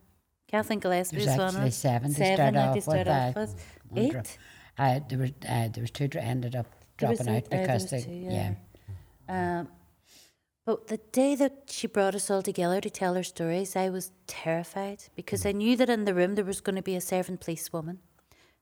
Kathleen 0.53 0.81
Gillespie 0.81 1.17
was 1.17 1.27
one 1.27 1.41
of 1.41 1.57
us. 1.57 1.77
seven 1.77 2.11
to 2.11 2.15
Seven 2.17 2.55
start 2.55 2.57
off 2.57 2.75
with, 2.75 2.85
started 2.85 3.09
off 3.09 3.37
uh, 3.37 3.41
with. 3.41 3.77
Wonder- 3.91 4.19
Eight. 4.19 4.39
Uh, 4.79 5.01
there 5.09 5.19
was 5.19 5.31
uh, 5.49 5.69
there 5.69 5.83
was 5.83 5.91
two 5.91 6.09
that 6.09 6.23
ended 6.23 6.55
up 6.55 6.67
dropping 6.99 7.29
out 7.29 7.35
eight, 7.37 7.45
uh, 7.53 7.61
because 7.63 7.91
they 7.91 8.03
two, 8.03 8.11
yeah. 8.11 8.55
yeah. 9.29 9.61
Um, 9.61 9.69
but 10.65 10.89
the 10.89 10.99
day 10.99 11.35
that 11.35 11.65
she 11.69 11.87
brought 11.87 12.15
us 12.15 12.31
all 12.31 12.43
together 12.43 12.81
to 12.81 12.91
tell 12.91 13.15
her 13.15 13.23
stories, 13.23 13.75
I 13.77 13.89
was 13.89 14.13
terrified 14.27 15.05
because 15.17 15.45
I 15.45 15.53
knew 15.53 15.77
that 15.77 15.91
in 15.91 16.05
the 16.05 16.15
room 16.15 16.37
there 16.37 16.45
was 16.45 16.61
going 16.61 16.77
to 16.77 16.83
be 16.83 16.97
a 16.97 17.01
servant 17.01 17.41
policewoman. 17.41 17.99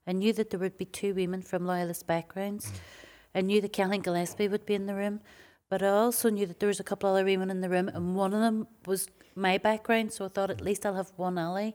I 0.07 0.12
knew 0.12 0.32
that 0.32 0.51
there 0.51 0.59
would 0.61 0.78
be 0.78 0.86
two 0.86 1.14
women 1.14 1.43
from 1.43 1.66
loyalist 1.66 2.07
backgrounds. 2.07 2.72
I 3.34 3.43
knew 3.43 3.61
that 3.61 3.72
Kathleen 3.72 4.01
Gillespie 4.03 4.49
would 4.49 4.64
be 4.64 4.74
in 4.74 4.86
the 4.86 4.95
room, 4.95 5.20
but 5.68 5.82
I 5.82 5.88
also 5.88 6.30
knew 6.30 6.47
that 6.47 6.59
there 6.59 6.68
was 6.68 6.80
a 6.80 6.84
couple 6.84 7.11
other 7.11 7.24
women 7.24 7.51
in 7.51 7.61
the 7.61 7.68
room, 7.68 7.88
and 7.88 8.16
one 8.16 8.32
of 8.32 8.41
them 8.41 8.66
was 8.86 9.09
my 9.36 9.59
background. 9.59 10.12
So 10.12 10.24
I 10.24 10.28
thought 10.28 10.51
at 10.51 10.61
least 10.61 10.84
I'll 10.86 10.95
have 10.95 11.12
one 11.16 11.38
ally. 11.38 11.72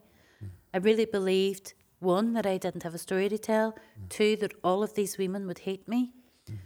I 0.75 0.79
really 0.79 1.05
believed 1.05 1.73
one 1.99 2.33
that 2.33 2.45
I 2.45 2.57
didn't 2.57 2.83
have 2.83 2.93
a 2.93 2.97
story 2.97 3.29
to 3.29 3.37
tell, 3.37 3.71
mm. 3.71 4.09
two 4.09 4.35
that 4.41 4.51
all 4.61 4.83
of 4.83 4.93
these 4.93 5.17
women 5.17 5.47
would 5.47 5.59
hate 5.59 5.87
me. 5.87 6.11
Mm. 6.51 6.57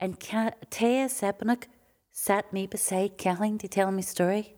And 0.00 0.18
Ka- 0.18 0.58
Teya 0.68 1.06
Sepinuck 1.06 1.66
sat 2.10 2.52
me 2.52 2.66
beside 2.66 3.16
Kathleen 3.16 3.56
to 3.58 3.68
tell 3.68 3.92
me 3.92 4.02
story. 4.02 4.56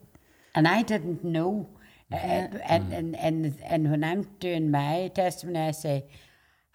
And 0.54 0.66
I 0.66 0.80
didn't 0.80 1.22
know. 1.22 1.68
Uh, 2.10 2.16
and, 2.16 2.54
mm. 2.54 2.62
and, 2.64 3.16
and, 3.16 3.58
and 3.62 3.90
when 3.90 4.02
I'm 4.02 4.22
doing 4.40 4.70
my 4.70 5.10
testimony, 5.14 5.58
I 5.58 5.72
say, 5.72 6.06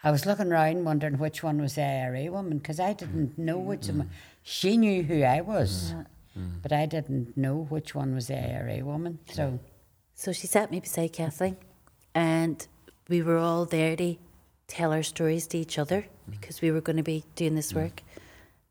I 0.04 0.12
was 0.12 0.28
looking 0.28 0.52
around 0.52 0.84
wondering 0.84 1.18
which 1.18 1.42
one 1.42 1.60
was 1.60 1.74
the 1.76 1.84
IRA 1.84 2.32
woman 2.32 2.60
because 2.60 2.80
I 2.80 2.94
didn't 2.94 3.40
know 3.40 3.58
which 3.58 3.88
one. 3.88 4.12
She 4.44 4.78
knew 4.78 5.02
who 5.02 5.24
I 5.24 5.42
was, 5.42 5.96
but 6.62 6.72
I 6.72 6.86
didn't 6.86 7.36
know 7.36 7.66
which 7.70 7.96
one 7.96 8.14
was 8.14 8.28
the 8.28 8.38
IRA 8.38 8.86
woman. 8.86 9.18
So, 9.32 9.60
So 10.14 10.32
she 10.32 10.46
sat 10.46 10.70
me 10.70 10.80
beside 10.80 11.14
Kathleen, 11.14 11.58
and 12.16 12.66
we 13.08 13.22
were 13.22 13.38
all 13.38 13.66
there 13.66 13.96
to 13.96 14.16
tell 14.68 14.94
our 14.94 15.04
stories 15.04 15.48
to 15.48 15.58
each 15.58 15.78
other 15.78 16.06
because 16.30 16.62
we 16.62 16.72
were 16.72 16.82
going 16.82 16.98
to 16.98 17.04
be 17.04 17.24
doing 17.36 17.56
this 17.56 17.74
work. 17.74 18.02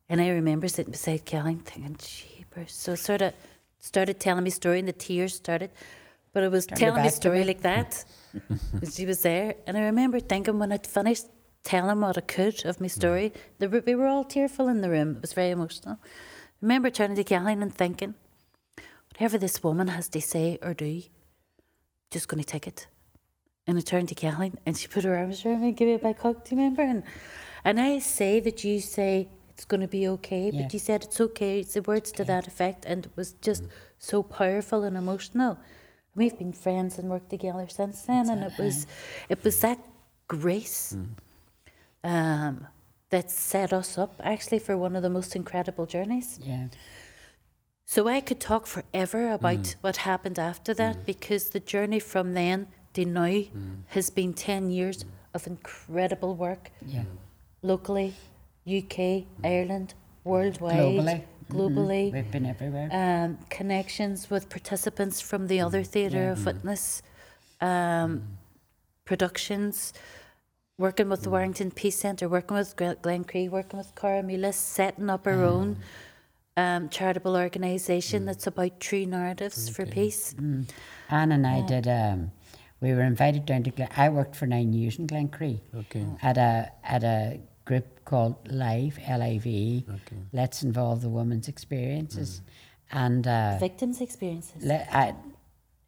And 0.09 0.21
I 0.21 0.29
remember 0.31 0.67
sitting 0.69 0.91
beside 0.93 1.25
Kathleen 1.25 1.59
thinking, 1.59 1.97
jeepers. 1.99 2.73
So 2.73 2.95
sort 2.95 3.23
of 3.23 3.33
started 3.79 4.19
telling 4.19 4.45
me 4.45 4.51
story, 4.51 4.79
and 4.79 4.89
the 4.89 4.93
tears 4.93 5.35
started. 5.35 5.71
But 6.33 6.45
I 6.45 6.49
was 6.49 6.67
Turned 6.67 6.81
telling 6.81 7.03
me 7.03 7.09
story 7.11 7.41
me. 7.41 7.47
like 7.47 7.63
that. 7.63 8.05
and 8.49 8.93
she 8.93 9.07
was 9.07 9.23
there. 9.23 9.55
And 9.67 9.77
I 9.77 9.83
remember 9.83 10.21
thinking 10.21 10.59
when 10.59 10.73
I'd 10.73 10.87
finished 10.87 11.27
telling 11.65 12.01
what 12.01 12.17
I 12.17 12.23
could 12.23 12.65
of 12.65 12.81
my 12.81 12.87
story, 12.87 13.33
the, 13.59 13.69
we 13.69 13.95
were 13.95 14.07
all 14.07 14.25
tearful 14.25 14.69
in 14.69 14.81
the 14.81 14.91
room. 14.91 15.17
It 15.17 15.23
was 15.23 15.33
very 15.33 15.51
emotional. 15.51 15.99
I 16.03 16.05
remember 16.63 16.91
turning 16.91 17.17
to 17.17 17.25
Kathleen 17.25 17.63
and 17.63 17.75
thinking, 17.75 18.15
whatever 19.13 19.39
this 19.39 19.63
woman 19.63 19.89
has 19.89 20.09
to 20.09 20.21
say 20.21 20.59
or 20.63 20.75
do, 20.75 21.03
just 22.11 22.29
going 22.29 22.43
to 22.43 22.47
take 22.47 22.67
it. 22.67 22.87
And 23.71 23.79
I 23.79 23.83
turned 23.83 24.09
to 24.09 24.17
Kathleen 24.17 24.59
and 24.67 24.77
she 24.77 24.89
put 24.89 25.05
her 25.05 25.17
arms 25.17 25.47
around 25.47 25.61
me 25.61 25.69
and 25.69 25.77
gave 25.77 25.89
me 25.89 25.95
a 25.95 25.99
big 25.99 26.19
hug, 26.19 26.43
do 26.45 26.55
you 26.55 26.61
remember? 26.61 26.83
And, 26.83 27.03
and 27.65 27.81
I 27.81 28.01
say 28.01 28.41
that 28.41 28.65
you 28.65 28.81
say 28.81 29.29
it's 29.51 29.65
going 29.65 29.81
to 29.81 29.87
be 29.87 30.09
okay, 30.09 30.51
Yeah. 30.53 30.63
but 30.63 30.73
you 30.75 30.81
said 30.81 31.05
it's 31.05 31.21
okay. 31.21 31.61
It's 31.61 31.75
the 31.75 31.83
words 31.83 32.11
to 32.19 32.25
that 32.25 32.47
effect. 32.49 32.85
And 32.85 33.07
it 33.07 33.13
was 33.15 33.29
just 33.49 33.63
so 33.99 34.23
powerful 34.25 34.83
and 34.83 34.97
emotional. 34.97 35.57
We've 36.17 36.37
been 36.37 36.53
friends 36.53 36.99
and 36.99 37.09
worked 37.09 37.31
together 37.31 37.67
since 37.69 38.03
then. 38.03 38.29
and 38.29 38.43
it 38.43 38.55
was, 38.59 38.87
it 39.29 39.45
was 39.45 39.61
that 39.61 39.79
grace 40.27 40.97
um, 42.03 42.67
that 43.11 43.31
set 43.31 43.73
us 43.73 43.97
up 43.99 44.21
actually 44.25 44.59
for 44.59 44.77
one 44.77 44.97
of 44.97 45.03
the 45.03 45.11
most 45.11 45.37
incredible 45.37 45.87
journeys. 45.87 46.39
yeah. 46.43 46.67
So 47.85 48.07
I 48.07 48.21
could 48.21 48.39
talk 48.41 48.67
forever 48.69 49.33
about 49.33 49.75
what 49.81 49.97
happened 49.99 50.39
after 50.39 50.73
that 50.75 51.05
because 51.05 51.51
the 51.51 51.59
journey 51.59 51.99
from 51.99 52.35
then 52.35 52.69
to 52.95 53.05
now 53.05 53.23
mm. 53.27 53.51
has 53.89 54.11
been 54.11 54.33
10 54.33 54.71
years 54.71 55.05
mm. 55.05 55.09
of 55.35 55.47
incredible 55.47 56.35
work 56.35 56.71
Yeah. 56.85 57.05
locally, 57.63 58.15
UK, 58.67 58.97
mm. 58.97 59.27
Ireland, 59.45 59.95
worldwide, 60.25 60.77
Globally. 60.77 61.23
globally. 61.49 62.07
Mm-hmm. 62.07 62.17
We've 62.17 62.31
been 62.31 62.47
everywhere. 62.47 62.89
Um, 62.93 63.39
connections 63.49 64.31
with 64.31 64.49
participants 64.49 65.21
from 65.21 65.47
the 65.47 65.61
other 65.61 65.83
theatre 65.83 66.31
of 66.31 66.47
witness, 66.47 67.03
um, 67.61 68.39
productions, 69.05 69.93
working 70.79 71.09
with 71.09 71.23
the 71.23 71.31
Warrington 71.31 71.71
Peace 71.71 71.99
Centre, 71.99 72.29
working 72.29 72.57
with 72.57 72.75
Glencree, 72.77 73.51
working 73.51 73.79
with 73.79 73.95
Corrymeela's, 73.95 74.57
setting 74.57 75.11
up 75.11 75.27
our 75.27 75.45
own 75.45 75.77
um, 76.57 76.89
charitable 76.89 77.37
organisation 77.37 78.25
that's 78.25 78.47
about 78.47 78.81
true 78.81 79.07
narratives 79.07 79.69
for 79.69 79.87
peace. 79.87 80.35
Anne 81.11 81.33
and 81.33 81.47
I 81.47 81.61
did. 81.67 81.87
Um, 81.87 82.33
we 82.81 82.93
were 82.93 83.03
invited 83.03 83.47
down 83.47 83.63
to. 83.65 83.71
Glen, 83.71 83.89
I 83.97 84.09
worked 84.09 84.35
for 84.37 84.47
nine 84.47 84.73
years 84.73 84.99
in 84.99 85.07
Glencree. 85.07 85.61
Okay. 85.75 86.05
At 86.23 86.37
a 86.39 86.71
at 86.85 87.03
a 87.05 87.41
group 87.65 88.05
called 88.05 88.37
Live 88.51 88.99
L 89.07 89.23
I 89.23 89.39
V. 89.39 89.85
Okay. 89.89 90.17
Let's 90.33 90.63
involve 90.63 91.03
the 91.03 91.09
women's 91.09 91.49
experiences, 91.49 92.41
and 92.91 93.27
uh, 93.27 93.59
Victims' 93.59 94.01
experiences. 94.01 94.65
le- 94.65 94.87
uh, 94.93 95.13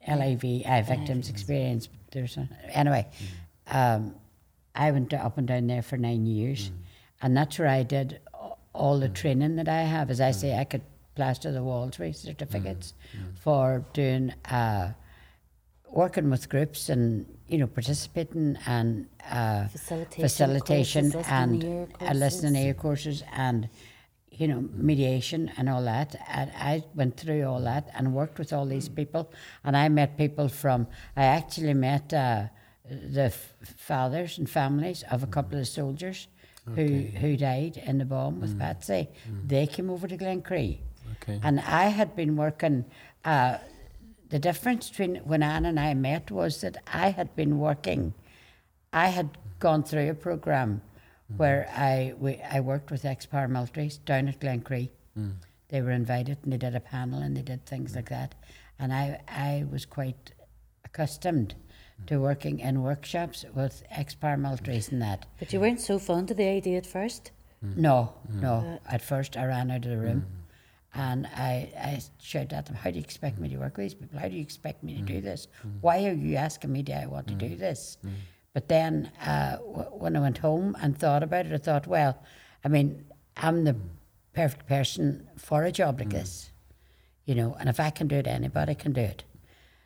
LIV, 0.08 0.62
uh, 0.66 0.82
victims 0.82 1.30
experience. 1.30 1.88
There's 2.10 2.36
a, 2.36 2.48
anyway, 2.70 3.06
um, 3.68 4.16
I 4.74 4.90
went 4.90 5.14
up 5.14 5.38
and 5.38 5.46
down 5.46 5.68
there 5.68 5.82
for 5.82 5.96
nine 5.96 6.26
years, 6.26 6.72
and 7.20 7.36
that's 7.36 7.58
where 7.58 7.68
I 7.68 7.84
did 7.84 8.18
all 8.74 8.98
the 8.98 9.08
training 9.08 9.56
that 9.56 9.68
I 9.68 9.82
have. 9.82 10.10
As 10.10 10.20
I 10.20 10.32
say, 10.32 10.58
I 10.58 10.64
could 10.64 10.82
plaster 11.14 11.52
the 11.52 11.62
walls 11.62 11.98
with 12.00 12.16
certificates 12.16 12.94
for 13.40 13.84
doing 13.92 14.32
uh, 14.50 14.92
working 15.92 16.30
with 16.30 16.48
groups 16.48 16.88
and 16.88 17.26
you 17.48 17.58
know 17.58 17.66
participating 17.66 18.56
and 18.66 19.06
uh, 19.30 19.66
Facilitation 19.68 20.22
facilitation 20.28 21.12
courses, 21.12 21.30
and 21.32 21.52
listening 21.62 21.72
ear 21.72 21.88
uh, 22.10 22.14
listening 22.14 22.52
courses. 22.54 22.66
ear 22.66 22.74
courses 22.74 23.22
and 23.46 23.68
you 24.30 24.48
know 24.48 24.60
mediation 24.72 25.50
and 25.58 25.68
all 25.68 25.82
that 25.84 26.16
and 26.28 26.50
I 26.56 26.82
went 26.94 27.16
through 27.18 27.44
all 27.44 27.60
that 27.60 27.90
and 27.94 28.14
worked 28.14 28.38
with 28.38 28.52
all 28.52 28.66
these 28.66 28.88
people 28.88 29.30
and 29.64 29.76
I 29.76 29.88
met 29.90 30.16
people 30.16 30.48
from 30.48 30.86
I 31.16 31.24
actually 31.24 31.74
met 31.74 32.12
uh, 32.14 32.44
the 32.88 33.24
f- 33.24 33.54
fathers 33.76 34.38
and 34.38 34.48
families 34.48 35.04
of 35.10 35.22
a 35.22 35.26
couple 35.26 35.58
of 35.58 35.68
soldiers 35.68 36.28
who 36.74 36.86
who 37.20 37.36
died 37.36 37.76
in 37.84 37.98
the 37.98 38.04
bomb 38.06 38.40
with 38.40 38.58
Patsy 38.58 39.08
they 39.46 39.66
came 39.66 39.90
over 39.90 40.08
to 40.08 40.16
Glencree 40.16 40.78
Okay. 41.22 41.38
and 41.42 41.60
I 41.60 41.84
had 41.88 42.16
been 42.16 42.36
working. 42.36 42.84
Uh, 43.24 43.58
the 44.32 44.38
difference 44.38 44.88
between 44.88 45.16
when 45.16 45.42
Anne 45.42 45.66
and 45.66 45.78
I 45.78 45.92
met 45.92 46.30
was 46.30 46.62
that 46.62 46.78
I 46.86 47.10
had 47.10 47.36
been 47.36 47.58
working. 47.58 48.14
I 48.90 49.08
had 49.08 49.36
gone 49.58 49.82
through 49.82 50.10
a 50.10 50.14
program 50.14 50.80
mm-hmm. 50.80 51.36
where 51.36 51.68
I 51.70 52.14
we, 52.18 52.40
I 52.40 52.60
worked 52.60 52.90
with 52.90 53.04
ex 53.04 53.26
paramilitaries 53.26 54.02
down 54.06 54.28
at 54.28 54.40
Glencree. 54.40 54.88
Mm. 55.18 55.34
They 55.68 55.82
were 55.82 55.90
invited 55.90 56.38
and 56.42 56.52
they 56.54 56.56
did 56.56 56.74
a 56.74 56.80
panel 56.80 57.20
and 57.20 57.36
they 57.36 57.42
did 57.42 57.66
things 57.66 57.94
like 57.94 58.06
mm. 58.06 58.16
that. 58.16 58.34
And 58.78 58.90
I 58.90 59.20
I 59.28 59.66
was 59.70 59.84
quite 59.84 60.32
accustomed 60.82 61.54
mm. 62.00 62.06
to 62.06 62.16
working 62.18 62.58
in 62.60 62.82
workshops 62.82 63.44
with 63.54 63.82
ex 63.90 64.14
paramilitaries 64.14 64.90
and 64.90 65.02
that. 65.02 65.26
But 65.38 65.52
you 65.52 65.60
weren't 65.60 65.82
so 65.82 65.98
fond 65.98 66.30
of 66.30 66.38
the 66.38 66.48
idea 66.48 66.78
at 66.78 66.86
first. 66.86 67.32
No, 67.60 68.14
no. 68.28 68.54
Uh, 68.86 68.94
at 68.94 69.02
first, 69.02 69.36
I 69.36 69.44
ran 69.44 69.70
out 69.70 69.84
of 69.84 69.90
the 69.90 69.98
room, 69.98 70.26
and 70.94 71.26
I, 71.26 71.72
I 71.76 72.02
shouted 72.20 72.52
at 72.52 72.66
them, 72.66 72.76
"How 72.76 72.90
do 72.90 72.96
you 72.96 73.04
expect 73.04 73.38
me 73.38 73.48
to 73.48 73.56
work 73.56 73.76
with 73.76 73.84
these 73.84 73.94
people? 73.94 74.18
How 74.18 74.28
do 74.28 74.34
you 74.34 74.42
expect 74.42 74.82
me 74.82 74.94
to 74.96 75.02
do 75.02 75.20
mm. 75.20 75.22
this? 75.22 75.48
Mm. 75.66 75.80
Why 75.80 76.04
are 76.06 76.12
you 76.12 76.36
asking 76.36 76.72
me? 76.72 76.82
Do 76.82 76.92
I 76.92 77.06
want 77.06 77.28
to 77.28 77.34
do 77.34 77.50
mm. 77.50 77.58
this?" 77.58 77.98
But 78.54 78.68
then, 78.68 79.10
uh, 79.24 79.56
w- 79.56 79.90
when 79.92 80.16
I 80.16 80.20
went 80.20 80.38
home 80.38 80.76
and 80.80 80.98
thought 80.98 81.22
about 81.22 81.46
it, 81.46 81.52
I 81.52 81.56
thought, 81.56 81.86
well, 81.86 82.22
I 82.64 82.68
mean, 82.68 83.04
I'm 83.36 83.64
the 83.64 83.76
perfect 84.34 84.66
person 84.66 85.28
for 85.36 85.64
a 85.64 85.72
job 85.72 86.00
like 86.00 86.10
this, 86.10 86.50
you 87.24 87.34
know. 87.34 87.56
And 87.58 87.68
if 87.68 87.80
I 87.80 87.90
can 87.90 88.08
do 88.08 88.16
it, 88.16 88.26
anybody 88.26 88.74
can 88.74 88.92
do 88.92 89.00
it. 89.00 89.24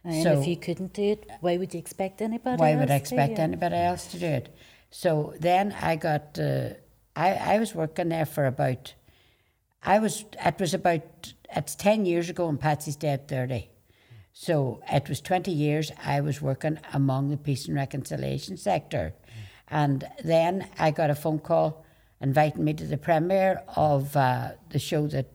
And 0.05 0.23
So- 0.23 0.41
if 0.41 0.47
you 0.47 0.57
couldn't 0.57 0.93
do 0.95 1.03
it, 1.03 1.31
why 1.41 1.57
would 1.57 1.75
you 1.75 1.81
expect 1.81 2.21
anybody 2.21 2.61
Why 2.61 2.73
else 2.73 2.81
would 2.81 2.91
I 2.91 2.99
to, 2.99 3.01
expect 3.01 3.39
anybody 3.39 3.77
else 3.77 4.07
to 4.09 4.19
do 4.19 4.27
it? 4.27 4.55
So 4.91 5.35
then 5.41 5.75
I 5.81 5.97
got, 5.97 6.39
uh, 6.39 6.71
I, 7.15 7.35
I 7.35 7.59
was 7.59 7.75
working 7.75 8.09
there 8.09 8.27
for 8.27 8.47
about, 8.47 8.95
I 9.87 10.01
was, 10.01 10.25
it 10.45 10.59
was 10.59 10.75
about, 10.75 11.33
it's 11.55 11.77
10 11.77 12.05
years 12.05 12.29
ago 12.29 12.49
and 12.49 12.61
Patsy's 12.61 12.97
dead 12.97 13.29
30. 13.29 13.71
So 14.33 14.81
it 14.93 15.09
was 15.09 15.21
20 15.21 15.51
years 15.51 15.93
I 16.05 16.21
was 16.21 16.43
working 16.43 16.79
among 16.93 17.31
the 17.31 17.37
peace 17.37 17.67
and 17.69 17.77
reconciliation 17.77 18.57
sector. 18.57 19.15
And 19.69 20.05
then 20.23 20.69
I 20.79 20.91
got 20.91 21.09
a 21.11 21.15
phone 21.15 21.39
call 21.39 21.87
inviting 22.21 22.65
me 22.65 22.75
to 22.75 22.85
the 22.85 22.99
premiere 22.99 23.63
of 23.77 24.15
uh, 24.17 24.51
the 24.71 24.79
show 24.79 25.07
that 25.07 25.27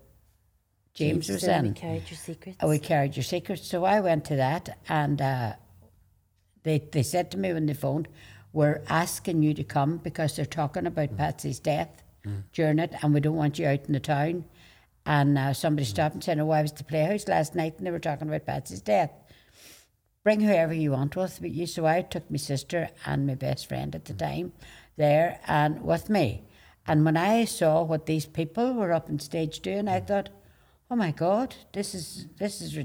James 0.94 1.30
was 1.30 1.42
So 1.42 1.62
we 1.62 1.70
in. 1.70 1.74
carried 1.74 2.10
your 2.10 2.18
secrets. 2.18 2.58
Oh, 2.62 2.70
we 2.70 2.78
carried 2.78 3.16
your 3.16 3.24
secrets. 3.24 3.66
So 3.68 3.86
I 3.86 4.02
went 4.02 4.26
to 4.26 4.36
that, 4.36 4.78
and 4.90 5.22
uh, 5.22 5.54
they 6.64 6.80
they 6.92 7.02
said 7.04 7.32
to 7.32 7.38
me 7.38 7.54
when 7.54 7.66
they 7.66 7.74
phoned, 7.74 8.10
"We're 8.52 8.82
asking 8.90 9.42
you 9.42 9.54
to 9.54 9.64
come 9.64 9.98
because 9.98 10.36
they're 10.36 10.46
talking 10.46 10.86
about 10.86 11.16
Patsy's 11.18 11.60
death 11.60 12.04
during 12.54 12.80
it, 12.80 12.94
and 13.02 13.14
we 13.14 13.20
don't 13.20 13.36
want 13.36 13.60
you 13.60 13.68
out 13.68 13.86
in 13.86 13.94
the 13.94 14.00
town." 14.00 14.46
And 15.06 15.38
uh, 15.38 15.54
somebody 15.54 15.86
mm. 15.86 15.90
stopped 15.90 16.16
and 16.16 16.24
said, 16.24 16.40
"Oh, 16.40 16.50
I 16.52 16.62
was 16.62 16.72
at 16.72 16.78
the 16.78 16.84
Playhouse 16.84 17.28
last 17.28 17.56
night, 17.56 17.76
and 17.78 17.88
they 17.88 17.92
were 17.92 18.00
talking 18.00 18.28
about 18.28 18.46
Patsy's 18.46 18.82
death. 18.82 19.12
Bring 20.24 20.42
whoever 20.42 20.74
you 20.74 20.92
want 20.92 21.16
with 21.16 21.42
you." 21.42 21.66
So 21.66 21.86
I 21.86 22.02
took 22.02 22.30
my 22.30 22.38
sister 22.38 22.90
and 23.06 23.28
my 23.28 23.36
best 23.36 23.68
friend 23.68 23.96
at 23.96 24.06
the 24.06 24.14
mm. 24.14 24.20
time 24.20 24.54
there, 24.98 25.40
and 25.48 25.84
with 25.84 26.10
me. 26.10 26.44
And 26.88 27.06
when 27.06 27.18
I 27.18 27.46
saw 27.46 27.84
what 27.84 28.08
these 28.08 28.26
people 28.26 28.74
were 28.74 28.92
up 28.92 29.10
on 29.10 29.20
stage 29.20 29.60
doing, 29.60 29.88
I 29.88 30.00
mm. 30.00 30.08
thought, 30.08 30.30
"Oh 30.90 30.96
my 30.96 31.12
God, 31.12 31.56
this 31.74 31.96
is 31.96 32.28
this 32.38 32.62
is." 32.62 32.78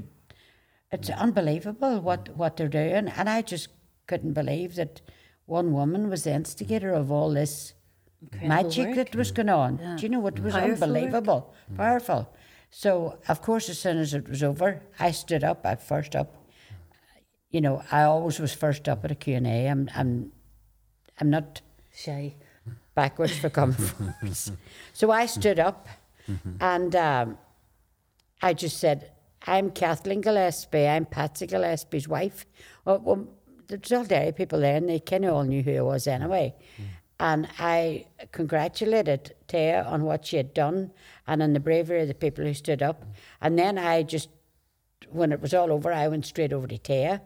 it's 0.91 1.09
unbelievable 1.09 1.99
what, 1.99 2.29
what 2.35 2.57
they're 2.57 2.67
doing. 2.67 3.07
And 3.09 3.29
I 3.29 3.41
just 3.41 3.69
couldn't 4.07 4.33
believe 4.33 4.75
that 4.75 5.01
one 5.45 5.73
woman 5.73 6.09
was 6.09 6.23
the 6.23 6.33
instigator 6.33 6.93
of 6.93 7.11
all 7.11 7.31
this 7.31 7.73
Incredible 8.21 8.47
magic 8.47 8.87
work. 8.87 8.95
that 8.95 9.15
was 9.15 9.31
going 9.31 9.49
on. 9.49 9.77
Do 9.97 10.03
you 10.03 10.09
know 10.09 10.19
what 10.19 10.39
was 10.39 10.53
Powerful 10.53 10.69
work. 10.71 10.81
unbelievable? 10.83 11.53
Powerful. 11.75 12.29
So, 12.69 13.19
of 13.27 13.41
course, 13.41 13.69
as 13.69 13.79
soon 13.79 13.97
as 13.97 14.13
it 14.13 14.27
was 14.27 14.43
over, 14.43 14.81
I 14.99 15.11
stood 15.11 15.43
up, 15.43 15.65
I 15.65 15.75
first 15.75 16.15
up. 16.15 16.35
You 17.49 17.61
know, 17.61 17.81
I 17.91 18.03
always 18.03 18.39
was 18.39 18.53
first 18.53 18.89
up 18.89 19.05
at 19.05 19.11
a 19.11 19.15
Q&A. 19.15 19.67
I'm, 19.67 19.89
I'm, 19.95 20.31
I'm 21.19 21.29
not 21.29 21.61
Shy. 21.93 22.35
backwards 22.93 23.37
for 23.37 23.49
coming 23.49 23.75
forwards. 23.75 24.51
So 24.93 25.11
I 25.11 25.27
stood 25.27 25.59
up 25.59 25.87
and 26.59 26.93
um, 26.95 27.37
I 28.41 28.53
just 28.53 28.79
said, 28.79 29.11
I'm 29.45 29.71
Kathleen 29.71 30.19
Gillespie, 30.21 30.87
I'm 30.87 31.05
Patsy 31.05 31.47
Gillespie's 31.47 32.07
wife. 32.07 32.45
Well, 32.83 32.99
well 32.99 33.27
there's 33.67 33.91
all 33.93 34.03
Derry 34.03 34.33
people 34.33 34.59
there 34.59 34.75
and 34.75 34.89
they 34.89 34.99
kind 34.99 35.23
of 35.23 35.33
all 35.35 35.43
knew 35.43 35.61
who 35.63 35.77
I 35.77 35.81
was 35.81 36.05
anyway. 36.07 36.53
And 37.19 37.47
I 37.57 38.05
congratulated 38.31 39.35
Teya 39.47 39.85
on 39.87 40.03
what 40.03 40.25
she 40.25 40.37
had 40.37 40.53
done 40.53 40.91
and 41.25 41.41
on 41.41 41.53
the 41.53 41.59
bravery 41.59 42.01
of 42.01 42.07
the 42.07 42.13
people 42.13 42.45
who 42.45 42.53
stood 42.53 42.83
up. 42.83 43.03
And 43.41 43.57
then 43.57 43.77
I 43.77 44.03
just 44.03 44.29
when 45.09 45.31
it 45.31 45.41
was 45.41 45.53
all 45.53 45.71
over, 45.71 45.91
I 45.91 46.07
went 46.07 46.25
straight 46.25 46.53
over 46.53 46.67
to 46.67 46.77
Teya 46.77 47.21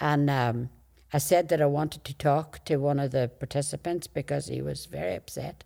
and 0.00 0.30
um, 0.30 0.70
I 1.12 1.18
said 1.18 1.48
that 1.48 1.60
I 1.60 1.66
wanted 1.66 2.04
to 2.04 2.14
talk 2.14 2.64
to 2.64 2.76
one 2.76 2.98
of 2.98 3.10
the 3.10 3.30
participants 3.38 4.06
because 4.06 4.46
he 4.46 4.62
was 4.62 4.86
very 4.86 5.14
upset 5.14 5.64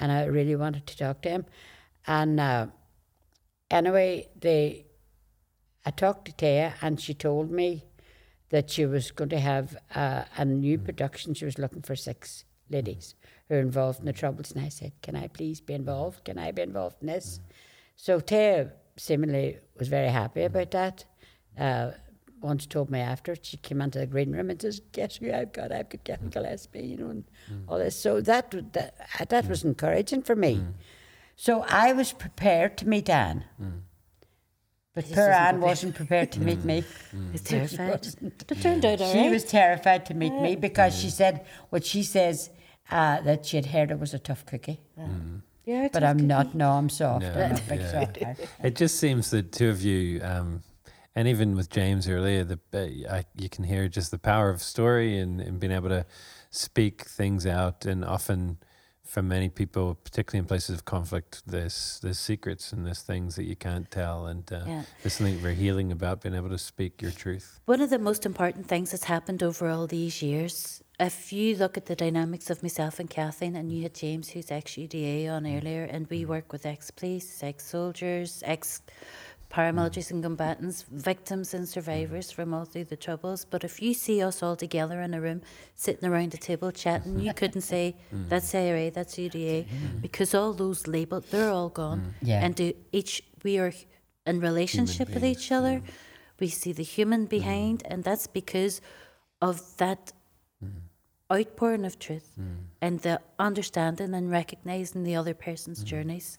and 0.00 0.10
I 0.10 0.24
really 0.24 0.56
wanted 0.56 0.86
to 0.86 0.96
talk 0.96 1.22
to 1.22 1.28
him. 1.28 1.46
And 2.06 2.40
uh, 2.40 2.66
anyway, 3.70 4.28
they, 4.38 4.86
I 5.84 5.90
talked 5.90 6.26
to 6.26 6.32
Teya 6.32 6.74
and 6.80 7.00
she 7.00 7.14
told 7.14 7.50
me 7.50 7.84
that 8.50 8.70
she 8.70 8.86
was 8.86 9.10
going 9.10 9.30
to 9.30 9.40
have 9.40 9.76
uh, 9.94 10.24
a 10.36 10.44
new 10.44 10.78
production. 10.78 11.34
She 11.34 11.44
was 11.44 11.58
looking 11.58 11.82
for 11.82 11.96
six 11.96 12.44
ladies 12.70 13.14
who 13.48 13.56
are 13.56 13.60
involved 13.60 14.00
in 14.00 14.06
the 14.06 14.12
Troubles. 14.12 14.52
And 14.52 14.64
I 14.64 14.68
said, 14.68 14.92
Can 15.02 15.16
I 15.16 15.28
please 15.28 15.60
be 15.60 15.74
involved? 15.74 16.24
Can 16.24 16.38
I 16.38 16.52
be 16.52 16.62
involved 16.62 16.96
in 17.00 17.08
this? 17.08 17.40
So 17.96 18.20
Teya 18.20 18.72
seemingly 18.96 19.58
was 19.78 19.88
very 19.88 20.08
happy 20.08 20.42
about 20.42 20.70
that. 20.72 21.04
Uh, 21.58 21.92
once 22.40 22.66
told 22.66 22.90
me 22.90 23.00
after 23.00 23.34
she 23.40 23.56
came 23.56 23.80
into 23.80 23.98
the 23.98 24.06
green 24.06 24.30
room 24.32 24.50
and 24.50 24.60
says, 24.60 24.80
"Guess 24.92 25.16
who 25.16 25.32
I've 25.32 25.52
got? 25.52 25.72
I've 25.72 25.88
got 25.88 26.04
Kevin 26.04 26.28
Gillespie, 26.28 26.82
you 26.82 26.96
know, 26.98 27.08
and 27.08 27.24
mm. 27.50 27.64
all 27.68 27.78
this." 27.78 27.96
So 27.96 28.20
that 28.20 28.50
that 28.74 29.28
that 29.30 29.48
was 29.48 29.62
mm. 29.62 29.66
encouraging 29.66 30.22
for 30.22 30.36
me. 30.36 30.56
Mm. 30.56 30.74
So 31.36 31.64
I 31.68 31.92
was 31.92 32.12
prepared 32.12 32.76
to 32.78 32.88
meet 32.88 33.08
Anne, 33.08 33.44
but 34.94 35.04
just 35.04 35.14
poor 35.14 35.28
wasn't 35.28 35.40
Anne 35.40 35.54
prepared. 35.54 35.62
wasn't 35.62 35.94
prepared 35.94 36.32
to 36.32 36.40
meet 36.40 36.64
me. 36.64 36.84
It's 37.32 37.42
terrified. 37.42 38.06
It 38.50 38.60
turned 38.62 38.84
out 38.84 39.00
all 39.00 39.12
She 39.12 39.18
right. 39.18 39.30
was 39.30 39.44
terrified 39.44 40.06
to 40.06 40.14
meet 40.14 40.32
me 40.34 40.56
because 40.56 40.96
she 40.98 41.10
said 41.10 41.44
what 41.70 41.84
she 41.84 42.02
says 42.02 42.50
uh, 42.90 43.20
that 43.22 43.46
she 43.46 43.56
had 43.56 43.66
heard 43.66 43.90
I 43.90 43.94
was 43.94 44.14
a 44.14 44.18
tough 44.18 44.44
cookie, 44.46 44.80
Yeah, 45.64 45.88
but 45.92 46.04
I'm 46.04 46.26
not. 46.26 46.54
No, 46.54 46.72
I'm 46.72 46.88
soft. 46.90 47.22
No, 47.22 47.32
I'm 47.32 47.56
a 47.56 47.60
big 47.68 47.80
yeah. 47.80 47.90
soft. 47.92 48.18
It 48.62 48.76
just 48.76 48.98
seems 49.00 49.30
that 49.30 49.50
two 49.52 49.70
of 49.70 49.80
you, 49.82 50.22
um, 50.22 50.62
and 51.16 51.26
even 51.28 51.56
with 51.56 51.70
James 51.70 52.08
earlier, 52.08 52.44
the 52.44 52.58
uh, 52.72 53.14
I, 53.16 53.24
you 53.36 53.48
can 53.48 53.64
hear 53.64 53.88
just 53.88 54.10
the 54.10 54.18
power 54.18 54.50
of 54.50 54.62
story 54.62 55.18
and, 55.18 55.40
and 55.40 55.58
being 55.58 55.72
able 55.72 55.88
to 55.88 56.04
speak 56.50 57.02
things 57.06 57.46
out. 57.46 57.86
And 57.86 58.04
often, 58.04 58.58
for 59.14 59.22
many 59.22 59.48
people, 59.48 59.94
particularly 59.94 60.40
in 60.40 60.46
places 60.46 60.74
of 60.78 60.84
conflict, 60.84 61.42
there's 61.46 62.00
there's 62.02 62.18
secrets 62.18 62.72
and 62.72 62.84
there's 62.86 63.02
things 63.12 63.36
that 63.36 63.44
you 63.44 63.54
can't 63.54 63.88
tell. 64.00 64.26
And 64.26 64.44
uh, 64.52 64.64
Yeah. 64.66 64.82
there's 65.00 65.14
something 65.18 65.38
very 65.38 65.54
healing 65.54 65.92
about 65.92 66.20
being 66.22 66.34
able 66.34 66.50
to 66.58 66.58
speak 66.58 67.00
your 67.00 67.12
truth. 67.12 67.46
One 67.74 67.80
of 67.80 67.90
the 67.90 68.00
most 68.10 68.26
important 68.26 68.66
things 68.66 68.90
that's 68.90 69.04
happened 69.16 69.40
over 69.48 69.68
all 69.68 69.86
these 69.86 70.16
years, 70.20 70.82
if 70.98 71.32
you 71.32 71.54
look 71.62 71.76
at 71.76 71.86
the 71.86 71.94
dynamics 71.94 72.50
of 72.50 72.60
myself 72.66 72.98
and 72.98 73.08
Kathleen, 73.08 73.54
and 73.54 73.70
you 73.72 73.82
had 73.84 73.94
James, 73.94 74.26
who's 74.30 74.50
ex 74.50 74.72
UDA, 74.72 75.28
on 75.36 75.46
earlier, 75.46 75.84
and 75.94 76.02
we 76.10 76.24
work 76.24 76.52
with 76.52 76.66
ex 76.66 76.90
police, 76.90 77.40
ex 77.50 77.64
soldiers, 77.74 78.42
ex 78.44 78.82
paramilitaries 79.54 80.10
and 80.10 80.22
combatants, 80.22 80.82
victims 80.90 81.54
and 81.54 81.68
survivors 81.68 82.30
mm. 82.30 82.34
from 82.34 82.52
all 82.52 82.64
through 82.64 82.84
the 82.84 82.96
troubles. 82.96 83.44
But 83.44 83.62
if 83.62 83.80
you 83.80 83.94
see 83.94 84.20
us 84.22 84.42
all 84.42 84.56
together 84.56 85.00
in 85.00 85.14
a 85.14 85.20
room, 85.20 85.42
sitting 85.76 86.08
around 86.08 86.34
a 86.34 86.36
table 86.36 86.72
chatting, 86.72 87.20
you 87.20 87.32
couldn't 87.32 87.60
say 87.74 87.94
mm. 88.12 88.28
that's 88.28 88.54
IRA, 88.54 88.90
that's 88.90 89.14
UDA, 89.14 89.66
mm. 89.66 90.02
because 90.02 90.34
all 90.34 90.52
those 90.52 90.88
labels, 90.88 91.26
they're 91.30 91.50
all 91.50 91.68
gone. 91.68 92.14
Yeah. 92.20 92.44
And 92.44 92.54
do 92.54 92.72
each 92.90 93.22
we 93.44 93.58
are 93.58 93.72
in 94.26 94.40
relationship 94.40 95.08
with 95.14 95.24
each 95.24 95.52
other. 95.52 95.82
We 96.40 96.48
see 96.48 96.72
the 96.72 96.82
human 96.82 97.26
behind, 97.26 97.82
and 97.86 98.02
that's 98.02 98.26
because 98.26 98.80
of 99.40 99.76
that 99.76 100.12
outpouring 101.32 101.84
of 101.84 101.98
truth 101.98 102.38
and 102.80 103.00
the 103.00 103.20
understanding 103.38 104.14
and 104.14 104.30
recognizing 104.30 105.04
the 105.04 105.14
other 105.14 105.34
person's 105.34 105.82
journeys. 105.84 106.38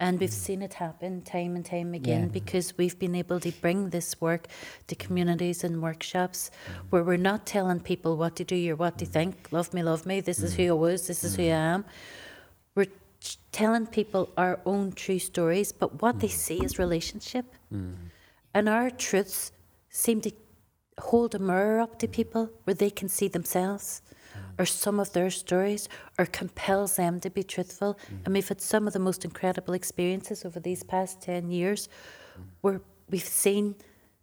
And 0.00 0.20
we've 0.20 0.30
mm. 0.30 0.44
seen 0.46 0.62
it 0.62 0.74
happen 0.74 1.22
time 1.22 1.56
and 1.56 1.64
time 1.64 1.92
again 1.92 2.24
Yeah. 2.24 2.32
because 2.40 2.78
we've 2.78 2.98
been 2.98 3.16
able 3.16 3.40
to 3.40 3.50
bring 3.50 3.90
this 3.90 4.20
work 4.20 4.46
to 4.86 4.94
communities 4.94 5.64
and 5.64 5.82
workshops 5.82 6.50
mm. 6.50 6.74
where 6.90 7.02
we're 7.02 7.16
not 7.16 7.46
telling 7.46 7.80
people 7.80 8.16
what 8.16 8.36
to 8.36 8.44
do 8.44 8.72
or 8.72 8.76
what 8.76 8.98
to 8.98 9.06
think. 9.06 9.34
Mm. 9.34 9.52
Love 9.52 9.74
me, 9.74 9.82
love 9.82 10.06
me. 10.06 10.20
This 10.20 10.40
is 10.42 10.54
who 10.54 10.68
I 10.68 10.72
was. 10.72 11.06
This 11.08 11.24
is 11.24 11.34
who 11.36 11.42
I 11.42 11.46
am. 11.74 11.84
We're 12.76 12.92
ch- 13.20 13.38
telling 13.50 13.86
people 13.86 14.30
our 14.36 14.60
own 14.64 14.92
true 14.92 15.18
stories, 15.18 15.72
but 15.72 16.00
what 16.00 16.20
they 16.20 16.28
see 16.28 16.64
is 16.64 16.78
relationship. 16.78 17.46
And 18.54 18.68
our 18.68 18.90
truths 18.90 19.52
seem 19.90 20.20
to 20.22 20.32
hold 20.98 21.34
a 21.34 21.38
mirror 21.38 21.80
up 21.80 21.98
to 21.98 22.08
people 22.08 22.50
where 22.64 22.74
they 22.74 22.90
can 22.90 23.08
see 23.08 23.28
themselves 23.28 24.02
or 24.58 24.66
some 24.66 24.98
of 24.98 25.12
their 25.12 25.30
stories 25.30 25.88
or 26.18 26.26
compels 26.26 26.96
them 26.96 27.20
to 27.20 27.30
be 27.30 27.42
truthful. 27.42 27.94
Mm-hmm. 27.94 28.16
And 28.24 28.34
we've 28.34 28.48
had 28.48 28.60
some 28.60 28.86
of 28.86 28.92
the 28.92 28.98
most 28.98 29.24
incredible 29.24 29.74
experiences 29.74 30.44
over 30.44 30.60
these 30.60 30.82
past 30.82 31.20
10 31.22 31.50
years 31.50 31.88
where 32.60 32.80
we've 33.08 33.22
seen 33.22 33.76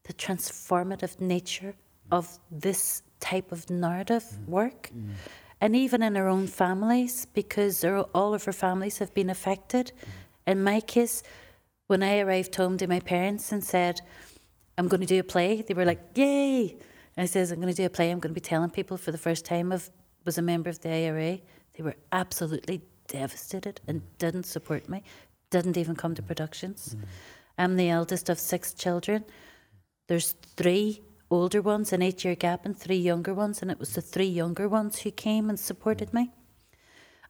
the 0.03 0.13
transformative 0.13 1.19
nature 1.19 1.73
of 2.11 2.39
this 2.51 3.01
type 3.19 3.51
of 3.51 3.69
narrative 3.69 4.23
mm-hmm. 4.23 4.51
work. 4.51 4.89
Mm-hmm. 4.89 5.11
And 5.61 5.75
even 5.75 6.03
in 6.03 6.17
our 6.17 6.27
own 6.27 6.47
families, 6.47 7.25
because 7.33 7.83
all 7.83 8.33
of 8.33 8.45
our 8.45 8.53
families 8.53 8.97
have 8.97 9.13
been 9.13 9.29
affected. 9.29 9.93
In 10.45 10.63
my 10.63 10.81
case, 10.81 11.23
when 11.87 12.03
I 12.03 12.19
arrived 12.19 12.55
home 12.55 12.77
to 12.77 12.87
my 12.87 12.99
parents 12.99 13.51
and 13.51 13.63
said, 13.63 14.01
I'm 14.77 14.89
going 14.89 14.99
to 15.01 15.07
do 15.07 15.19
a 15.19 15.23
play, 15.23 15.61
they 15.61 15.73
were 15.73 15.85
like, 15.85 16.01
yay. 16.13 16.75
And 17.15 17.23
I 17.23 17.25
says, 17.25 17.51
I'm 17.51 17.61
going 17.61 17.73
to 17.73 17.81
do 17.81 17.85
a 17.85 17.89
play. 17.89 18.11
I'm 18.11 18.19
going 18.19 18.33
to 18.33 18.39
be 18.39 18.41
telling 18.41 18.69
people 18.69 18.97
for 18.97 19.11
the 19.11 19.17
first 19.17 19.45
time 19.45 19.71
I 19.71 19.79
was 20.25 20.37
a 20.37 20.41
member 20.41 20.69
of 20.69 20.81
the 20.81 20.89
IRA. 20.89 21.39
They 21.75 21.83
were 21.83 21.95
absolutely 22.11 22.81
devastated 23.07 23.81
and 23.87 24.01
didn't 24.17 24.45
support 24.45 24.89
me, 24.89 25.03
didn't 25.49 25.77
even 25.77 25.95
come 25.95 26.15
to 26.15 26.21
productions. 26.21 26.95
Mm. 26.97 27.05
I'm 27.57 27.75
the 27.77 27.89
eldest 27.89 28.29
of 28.29 28.39
six 28.39 28.73
children. 28.73 29.23
There's 30.07 30.35
three 30.55 31.01
older 31.29 31.61
ones, 31.61 31.93
an 31.93 32.01
eight 32.01 32.23
year 32.23 32.35
gap, 32.35 32.65
and 32.65 32.77
three 32.77 32.97
younger 32.97 33.33
ones. 33.33 33.61
And 33.61 33.71
it 33.71 33.79
was 33.79 33.93
the 33.93 34.01
three 34.01 34.27
younger 34.27 34.67
ones 34.67 34.99
who 34.99 35.11
came 35.11 35.49
and 35.49 35.59
supported 35.59 36.13
me 36.13 36.31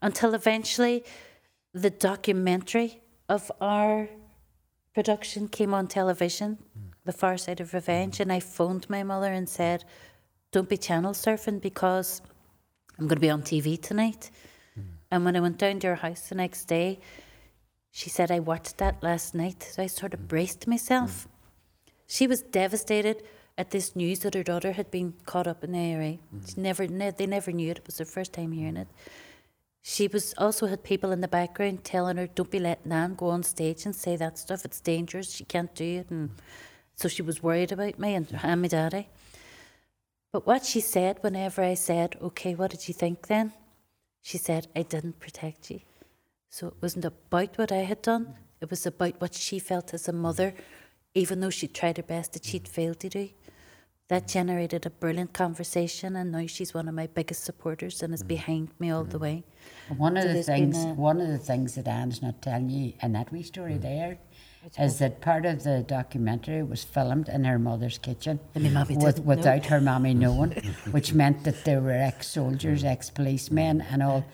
until 0.02 0.34
eventually 0.34 1.04
the 1.74 1.90
documentary 1.90 3.02
of 3.30 3.52
our 3.60 4.08
production 4.94 5.48
came 5.48 5.74
on 5.74 5.88
television, 5.88 6.58
mm. 6.58 6.92
The 7.04 7.12
Far 7.12 7.38
Side 7.38 7.60
of 7.60 7.74
Revenge, 7.74 8.18
mm. 8.18 8.22
and 8.22 8.34
I 8.34 8.40
phoned 8.40 8.90
my 8.90 9.04
mother 9.04 9.32
and 9.32 9.48
said, 9.48 9.84
Don't 10.52 10.70
be 10.70 10.78
channel 10.78 11.14
surfing 11.14 11.62
because 11.62 12.22
I'm 12.98 13.08
going 13.08 13.18
to 13.18 13.22
be 13.22 13.30
on 13.30 13.42
TV 13.42 13.82
tonight. 13.82 14.32
Hmm. 14.74 14.82
And 15.12 15.26
when 15.26 15.36
I 15.36 15.42
went 15.42 15.58
down 15.58 15.80
to 15.80 15.88
her 15.88 15.96
house 15.96 16.30
the 16.30 16.36
next 16.36 16.66
day, 16.66 17.00
she 17.92 18.10
said, 18.10 18.32
I 18.32 18.40
watched 18.40 18.78
that 18.78 19.02
last 19.04 19.36
night. 19.36 19.64
So 19.64 19.84
I 19.84 19.88
sort 19.88 20.14
of 20.14 20.22
hmm. 20.22 20.28
braced 20.28 20.68
myself. 20.68 21.24
Hmm. 21.24 21.30
She 22.08 22.28
was 22.28 22.42
devastated 22.42 23.24
at 23.58 23.72
this 23.72 23.96
news 23.96 24.20
that 24.20 24.34
her 24.34 24.44
daughter 24.44 24.74
had 24.74 24.92
been 24.92 25.14
caught 25.26 25.48
up 25.48 25.64
in 25.64 25.72
the 25.72 25.80
IRA. 25.80 26.18
She 26.48 26.60
never, 26.62 26.88
ne- 26.88 27.12
they 27.12 27.26
never 27.26 27.52
knew 27.52 27.72
it. 27.72 27.78
It 27.80 27.86
was 27.86 27.98
their 27.98 28.06
first 28.06 28.34
time 28.34 28.52
hearing 28.52 28.78
it. 28.78 28.88
she 29.82 30.08
was 30.08 30.34
also 30.38 30.66
had 30.66 30.84
people 30.84 31.12
in 31.12 31.22
the 31.22 31.28
background 31.28 31.84
telling 31.84 32.18
her, 32.18 32.28
"Don't 32.28 32.50
be 32.50 32.60
letting 32.60 32.90
Nan 32.90 33.14
go 33.16 33.30
on 33.30 33.44
stage 33.44 33.86
and 33.86 33.96
say 33.96 34.16
that 34.18 34.40
stuff. 34.40 34.66
It's 34.66 34.82
dangerous. 34.82 35.32
She 35.32 35.46
can't 35.46 35.74
do 35.76 36.00
it." 36.00 36.10
And 36.10 36.32
so 36.96 37.08
she 37.08 37.22
was 37.22 37.44
worried 37.44 37.72
about 37.72 38.00
me 38.00 38.16
and, 38.16 38.28
and 38.42 38.62
my 38.64 38.68
daddy. 38.68 39.10
But 40.36 40.46
what 40.46 40.66
she 40.66 40.82
said 40.82 41.20
whenever 41.22 41.62
I 41.64 41.76
said, 41.76 42.18
"Okay, 42.22 42.56
what 42.56 42.72
did 42.72 42.90
you 42.90 42.94
think 42.94 43.28
then?" 43.28 43.54
She 44.22 44.38
said, 44.38 44.68
"I 44.76 44.82
didn't 44.82 45.22
protect 45.22 45.72
you." 45.72 45.80
So 46.50 46.68
it 46.68 46.74
wasn't 46.82 47.06
about 47.06 47.58
what 47.58 47.72
I 47.72 47.84
had 47.92 48.02
done. 48.02 48.36
It 48.60 48.70
was 48.70 48.86
about 48.86 49.22
what 49.22 49.34
she 49.34 49.60
felt 49.60 49.94
as 49.94 50.10
a 50.10 50.12
mother, 50.12 50.54
even 51.14 51.40
though 51.40 51.50
she 51.50 51.70
tried 51.70 51.96
her 51.96 52.04
best 52.04 52.34
that 52.34 52.44
she'd 52.44 52.68
failed 52.68 53.00
to 53.00 53.08
do. 53.08 53.30
That 54.10 54.28
generated 54.28 54.86
a 54.86 54.90
brilliant 54.90 55.32
conversation, 55.32 56.18
and 56.18 56.34
now 56.34 56.48
she's 56.48 56.74
one 56.74 56.90
of 56.90 56.96
my 56.96 57.08
biggest 57.08 57.46
supporters 57.46 58.04
and 58.04 58.14
is 58.14 58.22
behind 58.22 58.78
me 58.78 58.90
all 58.92 59.06
the 59.06 59.20
way. 59.20 59.46
One 59.88 60.18
of 60.18 60.24
So 60.24 60.34
the 60.34 60.44
things, 60.44 60.76
a- 60.84 60.94
one 60.96 61.22
of 61.22 61.30
the 61.30 61.38
things 61.38 61.76
that 61.76 61.88
Anne's 61.88 62.22
not 62.22 62.42
telling 62.42 62.70
you 62.70 62.92
in 63.02 63.14
that 63.14 63.32
wee 63.32 63.40
Mm. 63.42 63.46
story 63.46 63.78
there, 63.78 64.20
is 64.80 65.00
that 65.00 65.22
part 65.22 65.46
of 65.46 65.64
the 65.64 65.84
documentary 65.88 66.64
was 66.64 66.84
filmed 66.84 67.30
in 67.30 67.44
her 67.44 67.60
mother's 67.60 67.98
kitchen, 67.98 68.40
And 68.54 68.64
my 68.66 68.70
mommy 68.72 68.96
with, 68.98 69.16
didn't 69.16 69.28
know. 69.28 69.36
without 69.36 69.66
her 69.68 69.82
mommy 69.82 70.14
knowing, 70.14 70.52
which 70.92 71.14
meant 71.14 71.44
that 71.44 71.64
there 71.66 71.82
were 71.82 71.92
ex-soldiers, 71.92 72.84
Mm. 72.84 72.88
ex-policemen, 72.92 73.82
and 73.82 74.04
all 74.04 74.26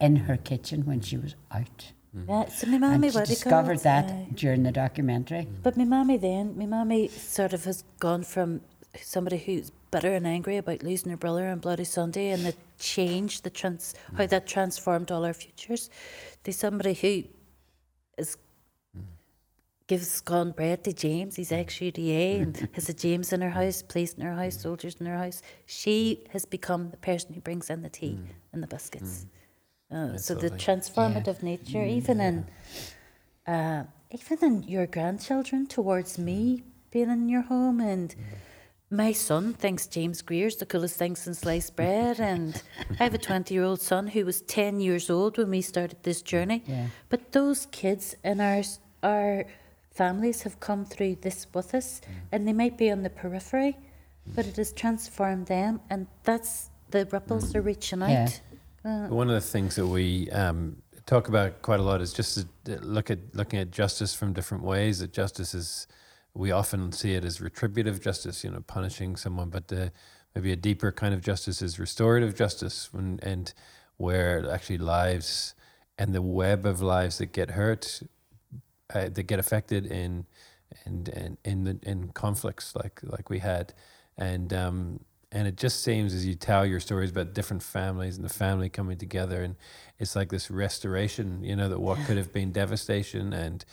in 0.00 0.16
her 0.16 0.36
kitchen 0.36 0.86
when 0.86 1.00
she 1.00 1.16
was 1.16 1.34
out. 1.50 1.92
Mm-hmm. 2.16 2.30
Yeah, 2.30 2.46
so 2.48 2.66
my 2.66 2.72
And 2.74 2.80
mommy 2.80 3.10
she 3.10 3.16
what 3.16 3.26
do 3.26 3.32
you 3.32 3.36
call 3.36 3.62
discovered 3.62 3.72
it? 3.78 3.82
that 3.84 4.10
Aye. 4.10 4.26
during 4.34 4.62
the 4.64 4.72
documentary. 4.72 5.42
Mm-hmm. 5.42 5.62
But 5.62 5.76
my 5.76 5.84
mommy 5.84 6.16
then, 6.16 6.56
my 6.58 6.66
mommy 6.66 7.08
sort 7.08 7.52
of 7.52 7.64
has 7.64 7.84
gone 7.98 8.24
from 8.24 8.62
somebody 9.00 9.38
who's 9.38 9.70
bitter 9.92 10.12
and 10.14 10.26
angry 10.26 10.56
about 10.56 10.82
losing 10.82 11.10
her 11.10 11.16
brother 11.16 11.46
on 11.48 11.58
Bloody 11.60 11.84
Sunday 11.84 12.30
and 12.30 12.44
the 12.44 12.54
change, 12.78 13.42
the 13.42 13.50
trans, 13.50 13.94
how 14.16 14.26
that 14.26 14.46
transformed 14.46 15.10
all 15.12 15.24
our 15.24 15.32
futures, 15.34 15.90
to 16.44 16.52
somebody 16.52 16.94
who 16.94 17.22
is 18.18 18.36
gives 19.90 20.20
gone 20.20 20.52
bread 20.52 20.84
to 20.84 20.92
James. 20.92 21.34
He's 21.34 21.50
mm. 21.50 21.58
ex 21.58 21.74
UDA 21.74 22.42
and 22.42 22.68
has 22.74 22.88
a 22.88 22.94
James 22.94 23.32
in 23.32 23.40
her 23.40 23.50
house, 23.50 23.82
police 23.82 24.12
in 24.14 24.22
her 24.22 24.34
house, 24.34 24.56
soldiers 24.60 24.94
in 25.00 25.06
her 25.06 25.18
house. 25.18 25.42
She 25.66 26.24
has 26.32 26.44
become 26.44 26.90
the 26.90 26.96
person 26.96 27.34
who 27.34 27.40
brings 27.40 27.68
in 27.68 27.82
the 27.82 27.88
tea 27.88 28.16
mm. 28.20 28.26
and 28.52 28.62
the 28.62 28.68
biscuits. 28.68 29.26
Uh, 29.92 30.16
so 30.16 30.36
the 30.36 30.50
transformative 30.50 31.42
nature, 31.42 31.84
even 31.84 32.20
in 32.20 32.46
uh, 33.52 33.82
even 34.12 34.38
in 34.44 34.62
your 34.62 34.86
grandchildren 34.86 35.66
towards 35.66 36.18
me 36.18 36.62
being 36.92 37.10
in 37.10 37.28
your 37.28 37.42
home. 37.42 37.80
And 37.80 38.14
my 38.90 39.10
son 39.10 39.54
thinks 39.54 39.88
James 39.88 40.22
Greer's 40.22 40.54
the 40.54 40.66
coolest 40.66 40.96
thing 40.98 41.16
since 41.16 41.40
sliced 41.40 41.74
bread. 41.74 42.20
And 42.20 42.62
I 43.00 43.02
have 43.02 43.14
a 43.14 43.18
20 43.18 43.52
year 43.52 43.64
old 43.64 43.80
son 43.80 44.06
who 44.06 44.24
was 44.24 44.42
10 44.42 44.78
years 44.78 45.10
old 45.10 45.36
when 45.36 45.50
we 45.50 45.62
started 45.62 46.04
this 46.04 46.22
journey. 46.22 46.62
Yeah. 46.64 46.86
but 47.08 47.32
those 47.32 47.66
kids 47.72 48.14
in 48.22 48.40
our 48.40 48.62
our 49.02 49.46
families 50.02 50.38
have 50.46 50.56
come 50.68 50.82
through 50.92 51.14
this 51.26 51.38
with 51.54 51.70
us 51.80 51.88
and 52.32 52.38
they 52.46 52.56
might 52.62 52.76
be 52.84 52.88
on 52.94 53.00
the 53.06 53.12
periphery 53.20 53.74
but 54.34 54.44
it 54.50 54.56
has 54.62 54.70
transformed 54.82 55.46
them 55.56 55.72
and 55.90 56.00
that's 56.28 56.70
the 56.94 57.00
ripples 57.14 57.46
are 57.56 57.64
reaching 57.72 58.02
out 58.02 58.10
Yeah. 58.10 58.28
Uh, 58.84 59.08
One 59.20 59.28
of 59.28 59.34
the 59.34 59.48
things 59.54 59.72
that 59.78 59.86
we 59.86 60.30
um, 60.30 60.60
talk 61.12 61.28
about 61.28 61.50
quite 61.62 61.80
a 61.80 61.82
lot 61.82 62.00
is 62.00 62.12
just 62.12 62.46
to 62.64 62.78
look 62.96 63.10
at 63.10 63.18
looking 63.34 63.58
at 63.64 63.70
justice 63.70 64.14
from 64.14 64.32
different 64.32 64.64
ways. 64.64 65.00
That 65.00 65.12
justice 65.12 65.54
is, 65.54 65.86
we 66.34 66.50
often 66.50 66.92
see 66.92 67.12
it 67.14 67.24
as 67.24 67.40
retributive 67.40 68.00
justice, 68.00 68.42
you 68.44 68.50
know, 68.50 68.62
punishing 68.76 69.16
someone, 69.16 69.50
but 69.50 69.70
uh, 69.72 69.90
maybe 70.34 70.50
a 70.52 70.56
deeper 70.56 70.90
kind 70.92 71.12
of 71.12 71.20
justice 71.20 71.60
is 71.60 71.78
restorative 71.78 72.34
justice, 72.34 72.76
when, 72.92 73.18
and 73.22 73.52
where 73.96 74.50
actually 74.50 74.78
lives 74.78 75.54
and 75.98 76.14
the 76.14 76.22
web 76.22 76.64
of 76.64 76.80
lives 76.80 77.18
that 77.18 77.32
get 77.32 77.50
hurt, 77.50 78.02
uh, 78.94 79.08
that 79.08 79.22
get 79.24 79.38
affected 79.38 79.86
in, 79.86 80.26
and 80.84 81.08
and 81.08 81.36
in 81.44 81.64
the 81.64 81.78
in 81.82 82.08
conflicts 82.08 82.74
like 82.74 83.00
like 83.02 83.30
we 83.30 83.38
had, 83.38 83.74
and 84.16 84.52
um, 84.52 85.00
and 85.32 85.46
it 85.46 85.56
just 85.56 85.82
seems 85.82 86.12
as 86.12 86.26
you 86.26 86.34
tell 86.34 86.66
your 86.66 86.80
stories 86.80 87.10
about 87.10 87.34
different 87.34 87.62
families 87.62 88.16
and 88.16 88.24
the 88.24 88.32
family 88.32 88.68
coming 88.68 88.98
together 88.98 89.42
and 89.42 89.56
it's 89.98 90.16
like 90.16 90.30
this 90.30 90.50
restoration 90.50 91.42
you 91.44 91.54
know 91.54 91.68
that 91.68 91.80
what 91.80 91.98
could 92.04 92.16
have 92.16 92.32
been 92.32 92.52
devastation 92.52 93.32
and 93.32 93.64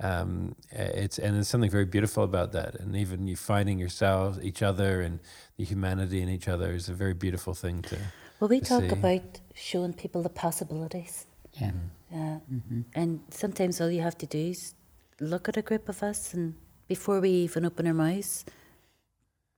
um, 0.00 0.54
it's 0.70 1.18
and 1.18 1.34
there's 1.34 1.48
something 1.48 1.70
very 1.70 1.84
beautiful 1.84 2.22
about 2.22 2.52
that 2.52 2.74
and 2.80 2.94
even 2.96 3.26
you 3.26 3.36
finding 3.36 3.78
yourselves 3.78 4.38
each 4.42 4.62
other 4.62 5.00
and 5.00 5.20
the 5.56 5.64
humanity 5.64 6.20
in 6.20 6.28
each 6.28 6.48
other 6.48 6.72
is 6.72 6.88
a 6.88 6.94
very 6.94 7.14
beautiful 7.14 7.54
thing 7.54 7.82
to 7.82 7.96
well 8.40 8.48
we 8.48 8.60
to 8.60 8.66
talk 8.66 8.82
see. 8.82 8.88
about 8.90 9.40
showing 9.54 9.92
people 9.92 10.22
the 10.22 10.28
possibilities 10.28 11.26
Yeah. 11.54 11.70
Yeah. 12.10 12.38
Mm-hmm. 12.52 12.80
And 12.94 13.20
sometimes 13.30 13.80
all 13.80 13.90
you 13.90 14.02
have 14.02 14.18
to 14.18 14.26
do 14.26 14.38
is 14.38 14.74
look 15.20 15.48
at 15.48 15.56
a 15.56 15.62
group 15.62 15.88
of 15.88 16.02
us, 16.02 16.34
and 16.34 16.54
before 16.88 17.20
we 17.20 17.30
even 17.30 17.64
open 17.64 17.86
our 17.86 17.94
mouths, 17.94 18.44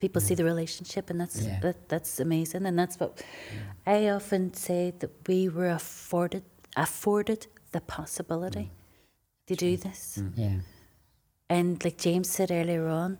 people 0.00 0.20
see 0.20 0.34
the 0.34 0.44
relationship, 0.44 1.10
and 1.10 1.20
that's 1.20 1.42
Yeah. 1.42 1.60
that, 1.60 1.88
that's 1.88 2.20
amazing. 2.20 2.66
And 2.66 2.78
that's 2.78 2.98
what 2.98 3.22
I 3.86 4.08
often 4.08 4.54
say 4.54 4.92
that 4.98 5.10
we 5.26 5.48
were 5.48 5.70
afforded 5.70 6.44
afforded 6.76 7.46
the 7.72 7.80
possibility 7.80 8.70
mm. 8.70 9.46
to 9.46 9.54
do 9.56 9.76
this. 9.76 10.18
Mm. 10.20 10.32
Yeah. 10.36 10.58
And 11.50 11.84
like 11.84 11.98
James 11.98 12.30
said 12.30 12.50
earlier 12.50 12.86
on, 12.88 13.18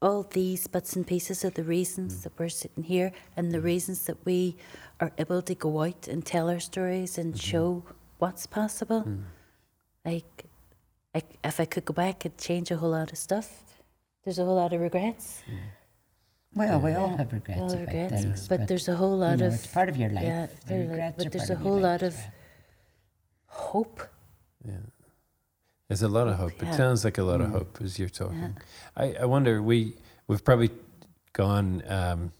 all 0.00 0.24
these 0.24 0.66
bits 0.66 0.96
and 0.96 1.06
pieces 1.06 1.44
are 1.44 1.50
the 1.50 1.62
reasons 1.62 2.14
mm. 2.14 2.22
that 2.24 2.32
we're 2.38 2.48
sitting 2.48 2.84
here 2.84 3.12
and 3.36 3.52
the 3.52 3.60
reasons 3.60 4.06
that 4.06 4.16
we 4.24 4.56
are 4.98 5.12
able 5.18 5.42
to 5.42 5.54
go 5.54 5.82
out 5.82 6.08
and 6.08 6.24
tell 6.26 6.50
our 6.50 6.60
stories 6.60 7.18
and 7.18 7.34
mm-hmm. 7.34 7.50
show 7.50 7.84
what's 8.22 8.46
possible. 8.46 9.02
Mm. 9.02 9.24
Like, 10.04 10.44
I, 11.12 11.22
if 11.42 11.58
I 11.58 11.64
could 11.64 11.84
go 11.84 11.92
back 11.92 12.24
and 12.24 12.38
change 12.38 12.70
a 12.70 12.76
whole 12.76 12.90
lot 12.90 13.10
of 13.10 13.18
stuff, 13.18 13.48
there's 14.22 14.38
a 14.38 14.44
whole 14.44 14.54
lot 14.62 14.72
of 14.72 14.80
regrets. 14.80 15.42
Mm. 15.50 15.58
Well, 16.54 16.80
we 16.80 16.92
all 16.92 17.16
have 17.16 17.32
regrets 17.32 17.60
all 17.60 17.72
about 17.72 17.86
regrets, 17.86 18.22
things, 18.22 18.48
but, 18.48 18.68
there's 18.68 18.88
a 18.88 18.94
whole 18.94 19.16
lot 19.16 19.32
you 19.32 19.36
know, 19.38 19.46
of 19.48 19.54
it's 19.54 19.66
part 19.66 19.88
of 19.88 19.96
your 19.96 20.10
life. 20.10 20.24
yeah, 20.24 20.46
The 20.46 20.68
there- 20.68 20.88
regrets 20.88 21.16
but 21.16 21.26
are 21.26 21.30
there's 21.30 21.48
part 21.48 21.50
a 21.50 21.60
of 21.60 21.66
whole 21.66 21.80
life 21.80 21.82
lot 21.82 22.02
as 22.02 22.14
of 22.14 22.24
hope. 23.46 24.00
Yeah. 24.64 24.86
There's 25.88 26.02
a 26.02 26.08
lot 26.08 26.28
of 26.28 26.36
hope. 26.36 26.62
It 26.62 26.74
sounds 26.74 27.04
like 27.04 27.18
a 27.18 27.24
lot 27.24 27.40
of 27.40 27.48
mm. 27.48 27.58
hope 27.58 27.78
as 27.82 27.98
you're 27.98 28.08
talking. 28.08 28.56
I, 28.96 29.06
I 29.22 29.24
wonder, 29.24 29.60
we, 29.60 29.96
we've 30.28 30.44
probably 30.44 30.70
gone 31.32 31.82
um, 31.88 32.32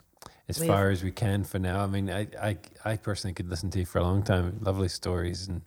as 0.57 0.61
We 0.61 0.66
far 0.66 0.90
as 0.90 1.03
we 1.03 1.11
can 1.11 1.44
for 1.44 1.59
now. 1.59 1.80
I 1.80 1.86
mean, 1.86 2.11
I, 2.11 2.26
I, 2.40 2.57
I 2.84 2.96
personally 2.96 3.34
could 3.34 3.48
listen 3.48 3.70
to 3.70 3.80
you 3.80 3.86
for 3.86 3.98
a 3.98 4.03
long 4.03 4.22
time. 4.22 4.59
Lovely 4.61 4.88
stories 4.88 5.48
and 5.48 5.62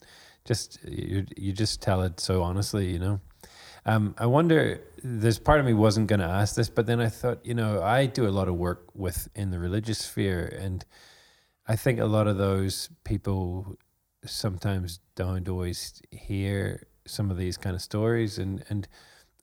just, 0.45 0.79
you, 0.83 1.25
you 1.35 1.53
just 1.53 1.81
tell 1.81 2.01
it 2.01 2.19
so 2.19 2.43
honestly, 2.43 2.91
you 2.91 2.99
know. 2.99 3.19
Um, 3.87 4.15
I 4.17 4.25
wonder, 4.25 4.81
there's 5.03 5.37
part 5.37 5.59
of 5.59 5.65
me 5.65 5.73
wasn't 5.73 6.07
going 6.07 6.19
to 6.19 6.25
ask 6.25 6.55
this, 6.55 6.69
but 6.69 6.87
then 6.87 6.99
I 6.99 7.09
thought, 7.09 7.45
you 7.45 7.53
know, 7.53 7.83
I 7.83 8.07
do 8.07 8.27
a 8.27 8.33
lot 8.39 8.47
of 8.47 8.55
work 8.55 8.87
with 8.95 9.27
in 9.35 9.51
the 9.51 9.59
religious 9.59 9.99
sphere 9.99 10.57
and 10.59 10.83
I 11.67 11.75
think 11.75 11.99
a 11.99 12.05
lot 12.05 12.27
of 12.27 12.37
those 12.37 12.89
people 13.03 13.77
sometimes 14.25 14.99
don't 15.15 15.47
always 15.47 16.01
hear 16.11 16.87
some 17.05 17.31
of 17.31 17.37
these 17.37 17.57
kind 17.57 17.75
of 17.75 17.81
stories 17.81 18.37
and 18.37 18.63
and 18.69 18.87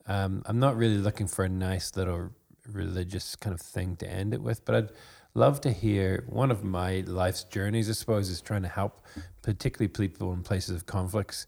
um, 0.05 0.43
I'm 0.45 0.59
not 0.59 0.75
really 0.75 0.97
looking 0.97 1.27
for 1.27 1.45
a 1.45 1.49
nice 1.49 1.95
little 1.95 2.31
religious 2.67 3.35
kind 3.35 3.53
of 3.53 3.61
thing 3.61 3.95
to 3.97 4.09
end 4.09 4.33
it 4.33 4.41
with 4.41 4.65
but 4.65 4.75
I'd 4.75 4.89
love 5.35 5.61
to 5.61 5.71
hear 5.71 6.23
one 6.27 6.51
of 6.51 6.63
my 6.63 7.03
life's 7.07 7.43
journeys 7.43 7.89
I 7.89 7.93
suppose 7.93 8.29
is 8.29 8.41
trying 8.41 8.61
to 8.63 8.67
help 8.67 9.01
particularly 9.41 9.87
people 9.87 10.31
in 10.33 10.43
places 10.43 10.75
of 10.75 10.85
conflicts 10.85 11.47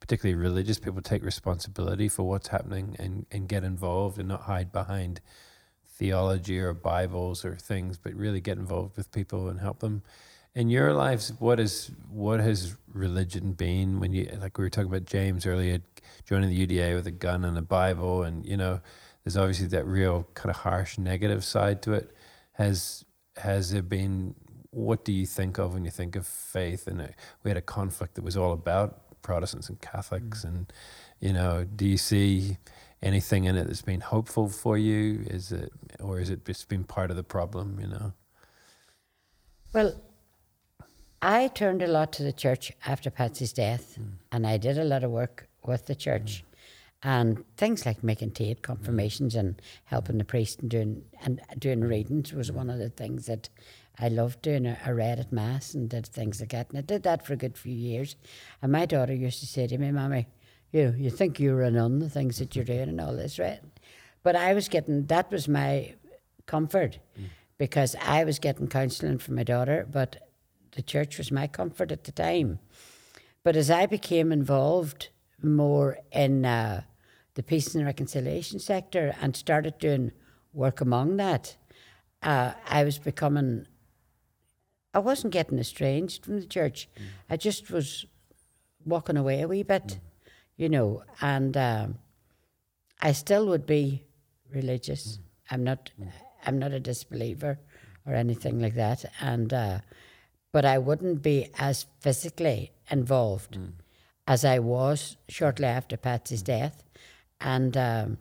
particularly 0.00 0.40
religious 0.40 0.78
people 0.78 1.00
take 1.00 1.24
responsibility 1.24 2.08
for 2.08 2.22
what's 2.24 2.48
happening 2.48 2.96
and, 2.98 3.26
and 3.30 3.48
get 3.48 3.64
involved 3.64 4.18
and 4.18 4.28
not 4.28 4.42
hide 4.42 4.70
behind 4.70 5.20
theology 5.96 6.58
or 6.58 6.74
Bibles 6.74 7.44
or 7.44 7.56
things, 7.56 7.98
but 7.98 8.14
really 8.14 8.40
get 8.40 8.58
involved 8.58 8.96
with 8.96 9.10
people 9.10 9.48
and 9.48 9.58
help 9.58 9.80
them. 9.80 10.02
In 10.54 10.70
your 10.70 10.92
lives, 10.92 11.32
what 11.38 11.60
is 11.60 11.90
what 12.10 12.40
has 12.40 12.76
religion 12.92 13.52
been 13.52 14.00
when 14.00 14.12
you 14.12 14.28
like 14.40 14.56
we 14.56 14.64
were 14.64 14.70
talking 14.70 14.90
about 14.90 15.04
James 15.04 15.44
earlier, 15.44 15.80
joining 16.24 16.50
the 16.50 16.66
UDA 16.66 16.94
with 16.94 17.06
a 17.06 17.10
gun 17.10 17.44
and 17.44 17.58
a 17.58 17.62
Bible, 17.62 18.22
and 18.22 18.46
you 18.46 18.56
know, 18.56 18.80
there's 19.24 19.36
obviously 19.36 19.66
that 19.68 19.86
real 19.86 20.26
kind 20.34 20.50
of 20.50 20.56
harsh 20.56 20.98
negative 20.98 21.44
side 21.44 21.82
to 21.82 21.92
it. 21.92 22.10
Has 22.52 23.04
has 23.38 23.70
there 23.70 23.82
been? 23.82 24.34
What 24.70 25.04
do 25.04 25.12
you 25.12 25.26
think 25.26 25.58
of 25.58 25.74
when 25.74 25.84
you 25.84 25.90
think 25.90 26.16
of 26.16 26.26
faith? 26.26 26.86
And 26.86 27.00
uh, 27.00 27.08
we 27.42 27.50
had 27.50 27.56
a 27.56 27.62
conflict 27.62 28.14
that 28.16 28.24
was 28.24 28.36
all 28.36 28.52
about 28.52 29.22
Protestants 29.22 29.68
and 29.68 29.80
Catholics, 29.80 30.44
and 30.44 30.72
you 31.20 31.32
know, 31.32 31.64
do 31.64 31.86
you 31.86 31.96
see 31.96 32.58
anything 33.02 33.44
in 33.44 33.56
it 33.56 33.66
that's 33.66 33.82
been 33.82 34.00
hopeful 34.00 34.48
for 34.48 34.76
you? 34.78 35.24
Is 35.26 35.52
it, 35.52 35.72
or 36.00 36.20
is 36.20 36.30
it 36.30 36.44
just 36.44 36.68
been 36.68 36.84
part 36.84 37.10
of 37.10 37.16
the 37.16 37.24
problem? 37.24 37.78
You 37.80 37.88
know. 37.88 38.12
Well, 39.72 40.00
I 41.20 41.48
turned 41.48 41.82
a 41.82 41.86
lot 41.86 42.12
to 42.14 42.22
the 42.22 42.32
church 42.32 42.72
after 42.86 43.10
Patsy's 43.10 43.52
death, 43.52 43.98
and 44.30 44.46
I 44.46 44.58
did 44.58 44.78
a 44.78 44.84
lot 44.84 45.02
of 45.02 45.10
work 45.10 45.48
with 45.64 45.86
the 45.86 45.94
church, 45.94 46.44
and 47.02 47.44
things 47.56 47.84
like 47.84 48.02
making 48.02 48.30
tea 48.32 48.54
confirmations 48.54 49.34
and 49.34 49.60
helping 49.84 50.18
the 50.18 50.24
priest 50.24 50.60
and 50.60 50.70
doing 50.70 51.04
and 51.22 51.40
doing 51.58 51.80
readings 51.82 52.32
was 52.32 52.50
one 52.50 52.70
of 52.70 52.78
the 52.78 52.88
things 52.88 53.26
that 53.26 53.48
I 53.98 54.08
loved 54.08 54.42
doing 54.42 54.66
a 54.66 54.94
read 54.94 55.18
at 55.18 55.32
mass 55.32 55.74
and 55.74 55.88
did 55.88 56.06
things 56.06 56.40
like 56.40 56.50
that, 56.50 56.68
and 56.70 56.78
I 56.78 56.82
did 56.82 57.02
that 57.04 57.24
for 57.24 57.32
a 57.32 57.36
good 57.36 57.56
few 57.56 57.74
years. 57.74 58.16
And 58.60 58.72
my 58.72 58.86
daughter 58.86 59.14
used 59.14 59.40
to 59.40 59.46
say 59.46 59.66
to 59.66 59.78
me, 59.78 59.90
"Mommy, 59.90 60.28
you 60.72 60.94
you 60.98 61.10
think 61.10 61.40
you're 61.40 61.62
a 61.62 61.70
nun, 61.70 61.98
the 61.98 62.10
things 62.10 62.38
that 62.38 62.54
you're 62.54 62.64
doing 62.64 62.88
and 62.88 63.00
all 63.00 63.14
this, 63.14 63.38
right?" 63.38 63.60
But 64.22 64.36
I 64.36 64.54
was 64.54 64.68
getting 64.68 65.06
that 65.06 65.30
was 65.30 65.48
my 65.48 65.94
comfort 66.46 66.98
because 67.58 67.96
I 68.02 68.24
was 68.24 68.38
getting 68.38 68.68
counselling 68.68 69.18
from 69.18 69.36
my 69.36 69.42
daughter, 69.44 69.86
but 69.90 70.28
the 70.72 70.82
church 70.82 71.18
was 71.18 71.32
my 71.32 71.46
comfort 71.46 71.90
at 71.90 72.04
the 72.04 72.12
time. 72.12 72.58
But 73.42 73.56
as 73.56 73.70
I 73.70 73.86
became 73.86 74.32
involved 74.32 75.08
more 75.42 75.98
in 76.12 76.44
uh, 76.44 76.82
the 77.34 77.42
peace 77.42 77.74
and 77.74 77.84
reconciliation 77.84 78.58
sector 78.58 79.14
and 79.20 79.36
started 79.36 79.78
doing 79.78 80.12
work 80.52 80.80
among 80.80 81.16
that, 81.18 81.56
uh, 82.22 82.52
I 82.66 82.84
was 82.84 82.98
becoming. 82.98 83.66
I 84.94 84.98
wasn't 84.98 85.34
getting 85.34 85.58
estranged 85.58 86.24
from 86.24 86.40
the 86.40 86.46
church. 86.46 86.88
I 87.28 87.36
just 87.36 87.70
was 87.70 88.06
walking 88.84 89.18
away 89.18 89.42
a 89.42 89.48
wee 89.48 89.62
bit, 89.62 89.98
you 90.56 90.70
know, 90.70 91.02
and 91.20 91.54
um, 91.56 91.98
I 93.02 93.12
still 93.12 93.46
would 93.48 93.66
be 93.66 94.04
religious. 94.50 95.18
I'm 95.50 95.62
not. 95.62 95.90
I'm 96.46 96.58
not 96.58 96.72
a 96.72 96.80
disbeliever 96.80 97.58
or 98.06 98.14
anything 98.14 98.60
like 98.60 98.74
that, 98.74 99.04
and 99.20 99.52
uh, 99.52 99.80
but 100.52 100.64
I 100.64 100.78
wouldn't 100.78 101.22
be 101.22 101.50
as 101.58 101.86
physically 102.00 102.72
involved 102.90 103.58
as 104.26 104.44
I 104.44 104.58
was 104.58 105.16
shortly 105.28 105.66
after 105.66 105.96
Patsy's 105.96 106.42
death, 106.42 106.82
and 107.40 107.76
um, 107.76 108.18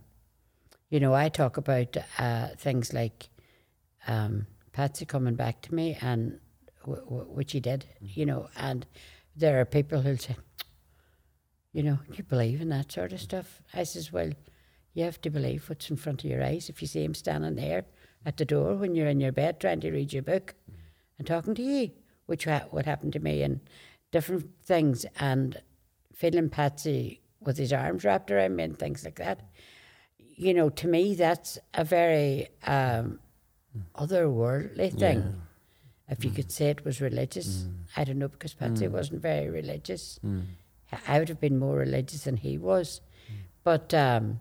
you 0.89 0.99
know, 0.99 1.13
I 1.13 1.29
talk 1.29 1.57
about 1.57 1.97
uh, 2.19 2.49
things 2.57 2.93
like 2.93 3.29
um, 4.07 4.47
Patsy 4.71 5.05
coming 5.05 5.35
back 5.35 5.61
to 5.63 5.75
me, 5.75 5.97
and 6.01 6.39
w- 6.81 7.03
w- 7.03 7.29
which 7.31 7.53
he 7.53 7.59
did, 7.59 7.85
you 7.99 8.25
know, 8.25 8.49
and 8.55 8.85
there 9.35 9.59
are 9.59 9.65
people 9.65 10.01
who'll 10.01 10.17
say, 10.17 10.35
you 11.73 11.83
know, 11.83 11.99
you 12.13 12.23
believe 12.23 12.61
in 12.61 12.69
that 12.69 12.91
sort 12.91 13.11
of 13.11 13.19
stuff. 13.19 13.61
I 13.73 13.83
says, 13.83 14.11
well, 14.13 14.31
you 14.93 15.03
have 15.03 15.19
to 15.21 15.29
believe 15.29 15.67
what's 15.67 15.89
in 15.89 15.97
front 15.97 16.23
of 16.23 16.29
your 16.29 16.43
eyes. 16.43 16.69
If 16.69 16.81
you 16.81 16.87
see 16.87 17.03
him 17.03 17.13
standing 17.13 17.55
there 17.55 17.85
at 18.25 18.37
the 18.37 18.45
door 18.45 18.75
when 18.75 18.95
you're 18.95 19.07
in 19.07 19.19
your 19.19 19.33
bed 19.33 19.59
trying 19.59 19.81
to 19.81 19.91
read 19.91 20.13
your 20.13 20.23
book 20.23 20.55
and 21.17 21.27
talking 21.27 21.55
to 21.55 21.61
you, 21.61 21.91
which 22.27 22.45
ha- 22.45 22.67
what 22.71 22.85
happened 22.85 23.13
to 23.13 23.19
me 23.19 23.41
and 23.41 23.59
different 24.11 24.49
things, 24.63 25.05
and 25.19 25.61
feeling 26.15 26.49
Patsy 26.49 27.21
with 27.39 27.57
his 27.57 27.71
arms 27.73 28.03
wrapped 28.03 28.31
around 28.31 28.55
me 28.55 28.63
and 28.63 28.77
things 28.77 29.03
like 29.05 29.15
that. 29.17 29.41
You 30.17 30.53
know, 30.53 30.69
to 30.69 30.87
me, 30.87 31.15
that's 31.15 31.59
a 31.73 31.83
very 31.83 32.49
um, 32.65 33.19
otherworldly 33.95 34.97
thing. 34.97 35.41
If 36.07 36.23
you 36.23 36.31
could 36.31 36.47
mm. 36.47 36.51
say 36.51 36.69
it 36.69 36.85
was 36.85 37.01
religious, 37.01 37.63
mm. 37.63 37.73
I 37.97 38.03
don't 38.03 38.19
know 38.19 38.27
because 38.27 38.53
Patsy 38.53 38.87
mm. 38.87 38.91
wasn't 38.91 39.21
very 39.21 39.49
religious. 39.49 40.19
I 41.07 41.19
would 41.19 41.29
have 41.29 41.41
been 41.41 41.57
more 41.57 41.77
religious 41.77 42.23
than 42.25 42.37
he 42.37 42.57
was, 42.57 43.01
but 43.63 43.93
um, 43.93 44.39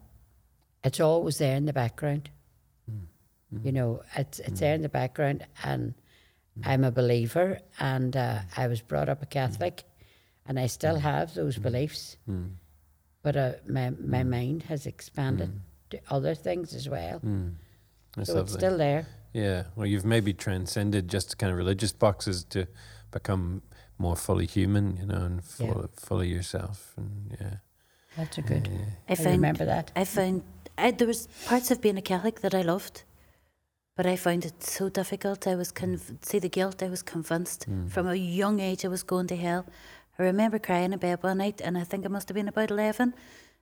it's 0.83 1.01
always 1.01 1.39
there 1.39 1.57
in 1.57 1.65
the 1.65 1.73
background. 1.73 2.31
You 3.63 3.73
know, 3.73 4.03
it's 4.17 4.41
it's 4.41 4.61
there 4.61 4.75
in 4.75 4.83
the 4.83 4.89
background, 4.89 5.47
and 5.63 5.95
I'm 6.65 6.83
a 6.85 6.91
believer, 6.91 7.61
and 7.79 8.17
uh, 8.17 8.41
I 8.57 8.67
was 8.67 8.81
brought 8.83 9.09
up 9.09 9.23
a 9.23 9.27
Catholic, 9.27 9.85
and 10.47 10.59
I 10.59 10.67
still 10.67 10.97
mm. 10.97 11.01
have 11.01 11.35
those 11.35 11.59
mm. 11.59 11.63
beliefs, 11.63 12.17
mm. 12.29 12.51
but 13.23 13.37
uh, 13.37 13.53
my 13.69 13.91
my 13.91 14.23
mind 14.23 14.65
has 14.65 14.87
expanded 14.87 15.51
to 15.91 16.01
other 16.11 16.35
things 16.35 16.75
as 16.75 16.89
well. 16.89 17.21
That's 18.17 18.31
so 18.31 18.41
it's 18.41 18.53
still 18.53 18.79
there. 18.79 19.07
Yeah, 19.33 19.65
well, 19.75 19.87
you've 19.87 20.05
maybe 20.05 20.33
transcended 20.33 21.09
just 21.09 21.31
the 21.31 21.37
kind 21.37 21.51
of 21.51 21.59
religious 21.59 21.93
boxes 21.93 22.45
to 22.51 22.69
become 23.11 23.63
more 23.99 24.17
fully 24.17 24.47
human, 24.47 24.97
you 24.97 25.07
know, 25.07 25.23
and 25.25 25.43
Yeah. 25.59 25.87
fully 25.97 26.29
yourself. 26.29 26.95
And 26.97 27.37
yeah, 27.41 27.57
That's 28.17 28.39
a 28.39 28.43
good. 28.43 28.69
I 29.09 29.13
I 29.13 29.15
found 29.17 29.31
remember 29.31 29.65
that. 29.65 29.91
I 29.97 30.05
found 30.05 30.43
I, 30.79 30.91
there 30.91 31.07
was 31.07 31.29
parts 31.47 31.71
of 31.71 31.81
being 31.81 31.99
a 31.99 32.03
Catholic 32.03 32.41
that 32.41 32.55
I 32.55 32.63
loved, 32.63 33.03
but 33.97 34.07
I 34.07 34.17
found 34.17 34.45
it 34.45 34.63
so 34.63 34.89
difficult. 34.89 35.47
I 35.47 35.55
was 35.55 35.73
conv- 35.73 36.25
see 36.25 36.39
the 36.39 36.49
guilt. 36.49 36.83
I 36.83 36.89
was 36.89 37.03
convinced 37.03 37.67
from 37.89 38.07
a 38.09 38.15
young 38.15 38.61
age 38.61 38.85
I 38.85 38.89
was 38.89 39.03
going 39.03 39.29
to 39.29 39.37
hell. 39.37 39.67
I 40.19 40.23
remember 40.23 40.59
crying 40.59 40.93
in 40.93 40.99
bed 40.99 41.23
one 41.23 41.39
night, 41.39 41.61
and 41.61 41.77
I 41.77 41.85
think 41.85 42.05
I 42.05 42.09
must 42.09 42.29
have 42.29 42.35
been 42.35 42.49
about 42.49 42.71
eleven. 42.71 43.15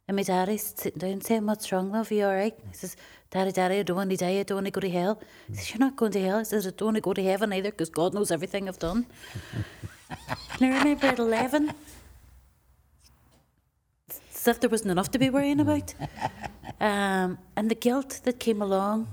And 0.08 0.16
my 0.16 0.22
daddy's 0.22 0.74
sitting 0.76 0.98
down 0.98 1.20
saying, 1.20 1.46
"What's 1.46 1.70
wrong, 1.72 1.92
love? 1.92 2.10
Are 2.10 2.14
you 2.14 2.26
all 2.26 2.34
right?" 2.34 2.54
He 2.70 2.74
says, 2.74 2.96
"Daddy, 3.30 3.52
Daddy, 3.52 3.78
I 3.78 3.82
don't 3.82 3.96
want 3.96 4.10
to 4.10 4.16
die. 4.16 4.40
I 4.40 4.42
don't 4.42 4.56
want 4.56 4.66
to 4.66 4.70
go 4.70 4.80
to 4.80 4.90
hell." 4.90 5.20
He 5.48 5.54
says, 5.54 5.70
"You're 5.70 5.78
not 5.78 5.96
going 5.96 6.12
to 6.12 6.20
hell." 6.20 6.38
I 6.38 6.42
says, 6.42 6.66
"I 6.66 6.70
don't 6.70 6.86
want 6.86 6.96
to 6.96 7.00
go 7.00 7.14
to 7.14 7.22
heaven 7.22 7.52
either, 7.52 7.70
because 7.70 7.90
God 7.90 8.12
knows 8.12 8.30
everything 8.30 8.68
I've 8.68 8.78
done." 8.78 9.06
and 10.10 10.60
I 10.60 10.78
remember 10.78 11.06
at 11.06 11.18
eleven, 11.18 11.72
as 14.10 14.48
if 14.48 14.60
there 14.60 14.70
wasn't 14.70 14.90
enough 14.90 15.10
to 15.12 15.18
be 15.18 15.30
worrying 15.30 15.60
about. 15.60 15.94
Um, 16.80 17.38
and 17.56 17.70
the 17.70 17.76
guilt 17.76 18.20
that 18.24 18.40
came 18.40 18.60
along 18.60 19.08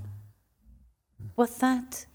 with 1.36 1.60
that. 1.60 2.06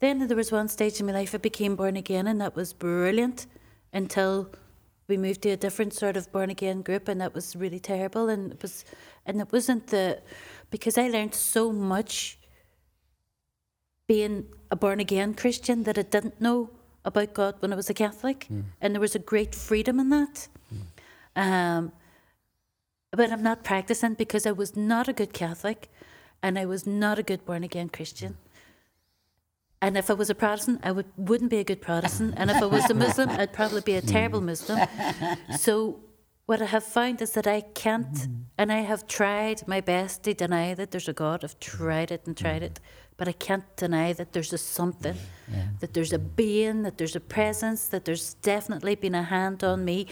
Then 0.00 0.26
there 0.26 0.36
was 0.36 0.52
one 0.52 0.68
stage 0.68 1.00
in 1.00 1.06
my 1.06 1.12
life 1.12 1.34
I 1.34 1.38
became 1.38 1.76
born 1.76 1.96
again, 1.96 2.26
and 2.26 2.40
that 2.40 2.56
was 2.56 2.72
brilliant 2.72 3.46
until 3.92 4.50
we 5.08 5.16
moved 5.16 5.42
to 5.42 5.50
a 5.50 5.56
different 5.56 5.92
sort 5.92 6.16
of 6.16 6.30
born 6.32 6.50
again 6.50 6.82
group, 6.82 7.08
and 7.08 7.20
that 7.20 7.34
was 7.34 7.54
really 7.56 7.80
terrible. 7.80 8.28
And 8.28 8.52
it 8.52 8.62
was, 8.62 8.84
and 9.26 9.40
it 9.40 9.52
wasn't 9.52 9.88
the 9.88 10.22
because 10.70 10.98
I 10.98 11.08
learned 11.08 11.34
so 11.34 11.72
much 11.72 12.38
being 14.06 14.46
a 14.70 14.76
born 14.76 15.00
again 15.00 15.34
Christian 15.34 15.84
that 15.84 15.98
I 15.98 16.02
didn't 16.02 16.40
know 16.40 16.70
about 17.04 17.34
God 17.34 17.56
when 17.60 17.72
I 17.72 17.76
was 17.76 17.90
a 17.90 17.94
Catholic, 17.94 18.46
and 18.80 18.94
there 18.94 19.00
was 19.00 19.14
a 19.14 19.18
great 19.18 19.54
freedom 19.54 20.00
in 20.00 20.08
that. 20.10 20.48
Um, 21.36 21.92
but 23.10 23.30
I'm 23.30 23.42
not 23.42 23.62
practicing 23.64 24.14
because 24.14 24.46
I 24.46 24.52
was 24.52 24.76
not 24.76 25.08
a 25.08 25.12
good 25.12 25.32
Catholic 25.32 25.88
and 26.42 26.58
I 26.58 26.66
was 26.66 26.86
not 26.86 27.18
a 27.18 27.22
good 27.22 27.44
born 27.44 27.64
again 27.64 27.88
Christian. 27.88 28.36
And 29.84 29.98
if 29.98 30.10
I 30.10 30.14
was 30.14 30.30
a 30.30 30.34
Protestant, 30.34 30.80
I 30.82 30.92
would, 30.92 31.04
wouldn't 31.18 31.50
be 31.50 31.58
a 31.58 31.64
good 31.64 31.82
Protestant. 31.82 32.32
And 32.38 32.50
if 32.50 32.56
I 32.62 32.64
was 32.64 32.88
a 32.88 32.94
Muslim, 32.94 33.28
I'd 33.28 33.52
probably 33.52 33.82
be 33.82 33.96
a 33.96 34.00
mm. 34.00 34.10
terrible 34.10 34.40
Muslim. 34.40 34.80
So, 35.58 36.00
what 36.46 36.62
I 36.62 36.64
have 36.64 36.84
found 36.84 37.20
is 37.20 37.32
that 37.32 37.46
I 37.46 37.60
can't, 37.60 38.14
mm. 38.14 38.44
and 38.56 38.72
I 38.72 38.80
have 38.80 39.06
tried 39.06 39.68
my 39.68 39.82
best 39.82 40.22
to 40.22 40.32
deny 40.32 40.72
that 40.72 40.90
there's 40.90 41.06
a 41.06 41.12
God. 41.12 41.44
I've 41.44 41.60
tried 41.60 42.10
it 42.10 42.26
and 42.26 42.34
tried 42.34 42.62
mm. 42.62 42.66
it, 42.66 42.80
but 43.18 43.28
I 43.28 43.32
can't 43.32 43.64
deny 43.76 44.14
that 44.14 44.32
there's 44.32 44.54
a 44.54 44.58
something, 44.58 45.16
that 45.80 45.92
there's 45.92 46.14
a 46.14 46.18
being, 46.18 46.82
that 46.82 46.96
there's 46.96 47.14
a 47.14 47.20
presence, 47.20 47.86
that 47.88 48.06
there's 48.06 48.34
definitely 48.34 48.94
been 48.94 49.14
a 49.14 49.22
hand 49.22 49.62
on 49.62 49.84
me, 49.84 50.06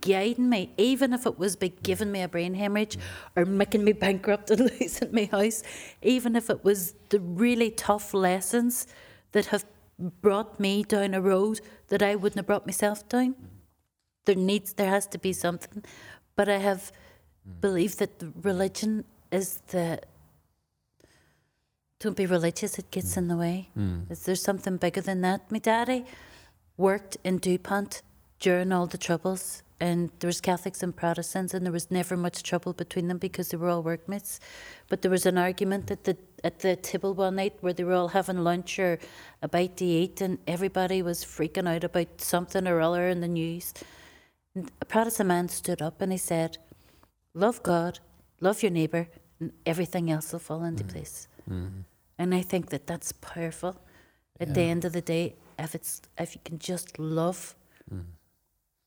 guiding 0.00 0.48
me, 0.48 0.72
even 0.78 1.12
if 1.12 1.26
it 1.26 1.38
was 1.38 1.54
by 1.54 1.68
giving 1.82 2.10
me 2.10 2.22
a 2.22 2.28
brain 2.28 2.54
hemorrhage 2.54 2.96
or 3.36 3.44
making 3.44 3.84
me 3.84 3.92
bankrupt 4.04 4.50
and 4.50 4.60
losing 4.80 5.12
my 5.12 5.26
house, 5.30 5.62
even 6.00 6.34
if 6.34 6.48
it 6.48 6.64
was 6.64 6.94
the 7.10 7.20
really 7.20 7.70
tough 7.70 8.14
lessons 8.14 8.86
that 9.32 9.46
have 9.46 9.64
brought 9.98 10.60
me 10.60 10.82
down 10.82 11.14
a 11.14 11.20
road 11.20 11.60
that 11.88 12.02
I 12.02 12.14
wouldn't 12.14 12.38
have 12.38 12.46
brought 12.46 12.66
myself 12.66 13.08
down. 13.08 13.34
There 14.24 14.36
needs 14.36 14.74
there 14.74 14.90
has 14.90 15.06
to 15.08 15.18
be 15.18 15.32
something. 15.32 15.84
But 16.36 16.48
i 16.48 16.58
have 16.58 16.92
believed 17.60 17.98
that 17.98 18.22
religion 18.42 19.04
is 19.32 19.60
the 19.68 20.00
don't 22.00 22.16
be 22.16 22.26
religious 22.26 22.78
it 22.78 22.90
gets 22.92 23.16
in 23.16 23.26
the 23.26 23.36
way. 23.36 23.70
Mm. 23.76 24.10
Is 24.10 24.22
there 24.22 24.36
something 24.36 24.76
bigger 24.76 25.00
than 25.00 25.20
that? 25.22 25.50
My 25.50 25.58
daddy 25.58 26.04
worked 26.76 27.16
in 27.24 27.38
dupont 27.38 28.02
during 28.38 28.70
all 28.70 28.86
the 28.86 28.98
troubles 28.98 29.64
and 29.80 30.10
there 30.20 30.28
was 30.28 30.40
catholics 30.40 30.82
and 30.82 30.94
protestants 30.94 31.54
and 31.54 31.64
there 31.64 31.72
was 31.72 31.90
never 31.90 32.16
much 32.16 32.42
trouble 32.42 32.72
between 32.72 33.08
them 33.08 33.18
because 33.18 33.48
they 33.48 33.56
were 33.56 33.68
all 33.68 33.82
workmates. 33.82 34.38
But 34.88 35.02
there 35.02 35.10
was 35.10 35.26
an 35.26 35.38
argument 35.38 35.88
that 35.88 36.04
the 36.04 36.16
at 36.44 36.60
the 36.60 36.76
table 36.76 37.14
one 37.14 37.36
night 37.36 37.54
where 37.60 37.72
they 37.72 37.84
were 37.84 37.94
all 37.94 38.08
having 38.08 38.44
lunch 38.44 38.78
or 38.78 38.98
a 39.42 39.48
bite 39.48 39.76
to 39.76 39.84
eat 39.84 40.20
and 40.20 40.38
everybody 40.46 41.02
was 41.02 41.24
freaking 41.24 41.68
out 41.68 41.84
about 41.84 42.20
something 42.20 42.66
or 42.66 42.80
other 42.80 43.08
in 43.08 43.20
the 43.20 43.28
news 43.28 43.74
and 44.58 44.70
a 44.80 44.84
Protestant 44.84 45.28
man 45.28 45.48
stood 45.48 45.80
up 45.80 46.00
and 46.02 46.10
he 46.12 46.18
said, 46.18 46.58
Love 47.34 47.62
God, 47.62 48.00
love 48.40 48.62
your 48.62 48.72
neighbour, 48.72 49.08
and 49.38 49.52
everything 49.64 50.10
else 50.10 50.32
will 50.32 50.40
fall 50.40 50.64
into 50.64 50.82
mm. 50.82 50.92
place. 50.92 51.28
Mm-hmm. 51.48 51.80
And 52.18 52.34
I 52.34 52.42
think 52.42 52.70
that 52.70 52.86
that's 52.86 53.12
powerful. 53.12 53.76
At 54.40 54.54
the 54.54 54.62
end 54.62 54.84
of 54.84 54.92
the 54.92 55.00
day, 55.00 55.34
if 55.58 55.74
it's 55.74 56.00
if 56.16 56.34
you 56.34 56.40
can 56.44 56.58
just 56.58 56.98
love, 56.98 57.56
mm. 57.92 58.04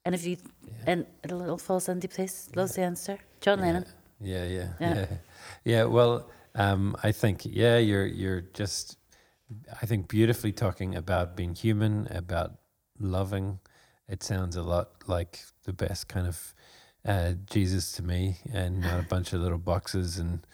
and 0.05 0.15
if 0.15 0.25
you 0.25 0.37
and 0.85 1.05
it 1.23 1.31
all 1.31 1.57
falls 1.57 1.89
into 1.89 2.07
place. 2.07 2.49
Love's 2.55 2.75
the 2.75 2.83
answer. 2.83 3.17
John 3.41 3.59
Lennon. 3.59 3.85
yeah, 4.21 4.45
yeah, 4.45 4.67
Yeah. 4.79 4.95
yeah, 4.95 5.05
yeah. 5.65 5.83
Well, 5.83 6.29
um, 6.55 6.95
I 7.03 7.11
think 7.11 7.41
yeah, 7.45 7.77
you're 7.77 8.05
you're 8.05 8.41
just, 8.41 8.97
I 9.81 9.85
think 9.85 10.07
beautifully 10.07 10.51
talking 10.51 10.95
about 10.95 11.35
being 11.35 11.55
human, 11.55 12.07
about 12.07 12.53
loving. 12.99 13.59
It 14.07 14.23
sounds 14.23 14.55
a 14.55 14.63
lot 14.63 14.89
like 15.07 15.39
the 15.63 15.73
best 15.73 16.07
kind 16.07 16.27
of 16.27 16.53
uh, 17.05 17.33
Jesus 17.49 17.93
to 17.93 18.03
me, 18.03 18.37
and 18.51 18.81
not 18.81 18.99
a 18.99 19.07
bunch 19.07 19.33
of 19.33 19.41
little 19.41 19.57
boxes 19.57 20.17
and 20.17 20.45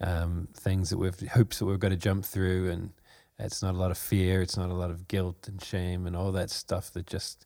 um, 0.00 0.48
things 0.54 0.90
that 0.90 0.98
we've 0.98 1.18
hoops 1.18 1.58
that 1.58 1.64
we've 1.66 1.80
got 1.80 1.90
to 1.90 1.96
jump 1.96 2.24
through, 2.24 2.70
and 2.70 2.90
it's 3.38 3.62
not 3.62 3.74
a 3.74 3.78
lot 3.78 3.90
of 3.90 3.98
fear. 3.98 4.42
It's 4.42 4.56
not 4.56 4.70
a 4.70 4.74
lot 4.74 4.90
of 4.90 5.08
guilt 5.08 5.48
and 5.48 5.62
shame 5.62 6.06
and 6.06 6.16
all 6.16 6.32
that 6.32 6.50
stuff 6.50 6.92
that 6.92 7.06
just 7.06 7.44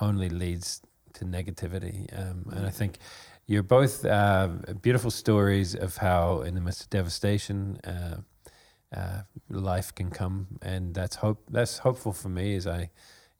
only 0.00 0.28
leads 0.28 0.82
to 1.14 1.24
negativity. 1.24 2.06
Um, 2.18 2.50
and 2.54 2.66
I 2.66 2.70
think 2.70 2.98
you're 3.46 3.62
both 3.62 4.04
uh, 4.04 4.48
beautiful 4.82 5.10
stories 5.10 5.74
of 5.74 5.98
how, 5.98 6.42
in 6.42 6.54
the 6.54 6.60
midst 6.60 6.82
of 6.82 6.90
devastation, 6.90 7.80
uh, 7.84 8.16
uh, 8.94 9.22
life 9.48 9.94
can 9.94 10.10
come, 10.10 10.58
and 10.62 10.94
that's 10.94 11.16
hope. 11.16 11.44
That's 11.50 11.78
hopeful 11.78 12.12
for 12.12 12.28
me 12.28 12.56
as 12.56 12.66
I, 12.66 12.90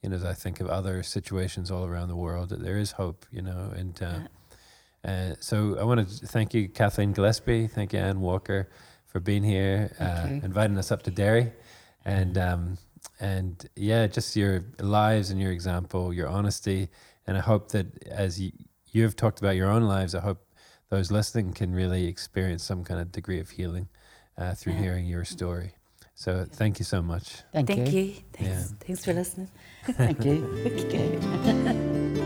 you 0.03 0.09
know, 0.09 0.17
as 0.17 0.25
I 0.25 0.33
think 0.33 0.61
of 0.61 0.69
other 0.69 1.03
situations 1.03 1.71
all 1.71 1.85
around 1.87 2.09
the 2.09 2.17
world 2.17 2.51
that 2.51 2.63
there 2.63 2.79
is 2.79 2.93
hope. 2.93 3.27
You 3.33 3.43
know, 3.43 3.73
and 3.75 4.01
uh, 4.03 5.09
uh, 5.09 5.35
so 5.41 5.77
I 5.79 5.85
want 5.85 6.09
to 6.09 6.27
thank 6.27 6.55
you, 6.55 6.69
Kathleen 6.69 7.13
Gillespie. 7.13 7.67
Thank 7.67 7.93
you, 7.93 7.99
Anne 7.99 8.21
Walker, 8.21 8.69
for 9.07 9.19
being 9.19 9.43
here, 9.43 9.93
uh, 9.99 10.29
inviting 10.45 10.79
us 10.79 10.93
up 10.93 11.03
to 11.05 11.11
Derry, 11.11 11.53
and 12.05 12.39
um, 12.39 12.79
and 13.19 13.69
yeah, 13.75 14.07
just 14.07 14.37
your 14.37 14.65
lives 14.81 15.31
and 15.31 15.41
your 15.41 15.53
example, 15.53 16.13
your 16.13 16.29
honesty, 16.29 16.89
and 17.27 17.37
I 17.37 17.41
hope 17.41 17.73
that 17.73 17.87
as 18.09 18.41
you 18.41 18.53
you've 18.97 19.15
talked 19.15 19.39
about 19.41 19.57
your 19.57 19.71
own 19.71 19.83
lives, 19.83 20.15
I 20.15 20.21
hope 20.21 20.39
those 20.89 21.11
listening 21.11 21.53
can 21.53 21.75
really 21.75 22.07
experience 22.07 22.65
some 22.65 22.83
kind 22.85 23.01
of 23.01 23.13
degree 23.13 23.41
of 23.41 23.51
healing 23.51 23.89
uh, 24.39 24.55
through 24.55 24.73
Yeah. 24.75 24.81
hearing 24.83 25.07
your 25.07 25.25
story. 25.25 25.73
So 26.15 26.47
thank 26.51 26.79
you 26.79 26.85
so 26.85 27.03
much. 27.03 27.43
Thank, 27.53 27.69
Thank 27.69 27.93
you. 27.93 28.01
you. 28.01 28.15
Thanks. 28.33 28.71
Yeah. 28.71 28.77
Thanks 28.87 29.05
for 29.05 29.13
listening. 29.13 29.49
Thank 29.85 30.25
you. 30.25 30.37
Okay. 30.87 32.23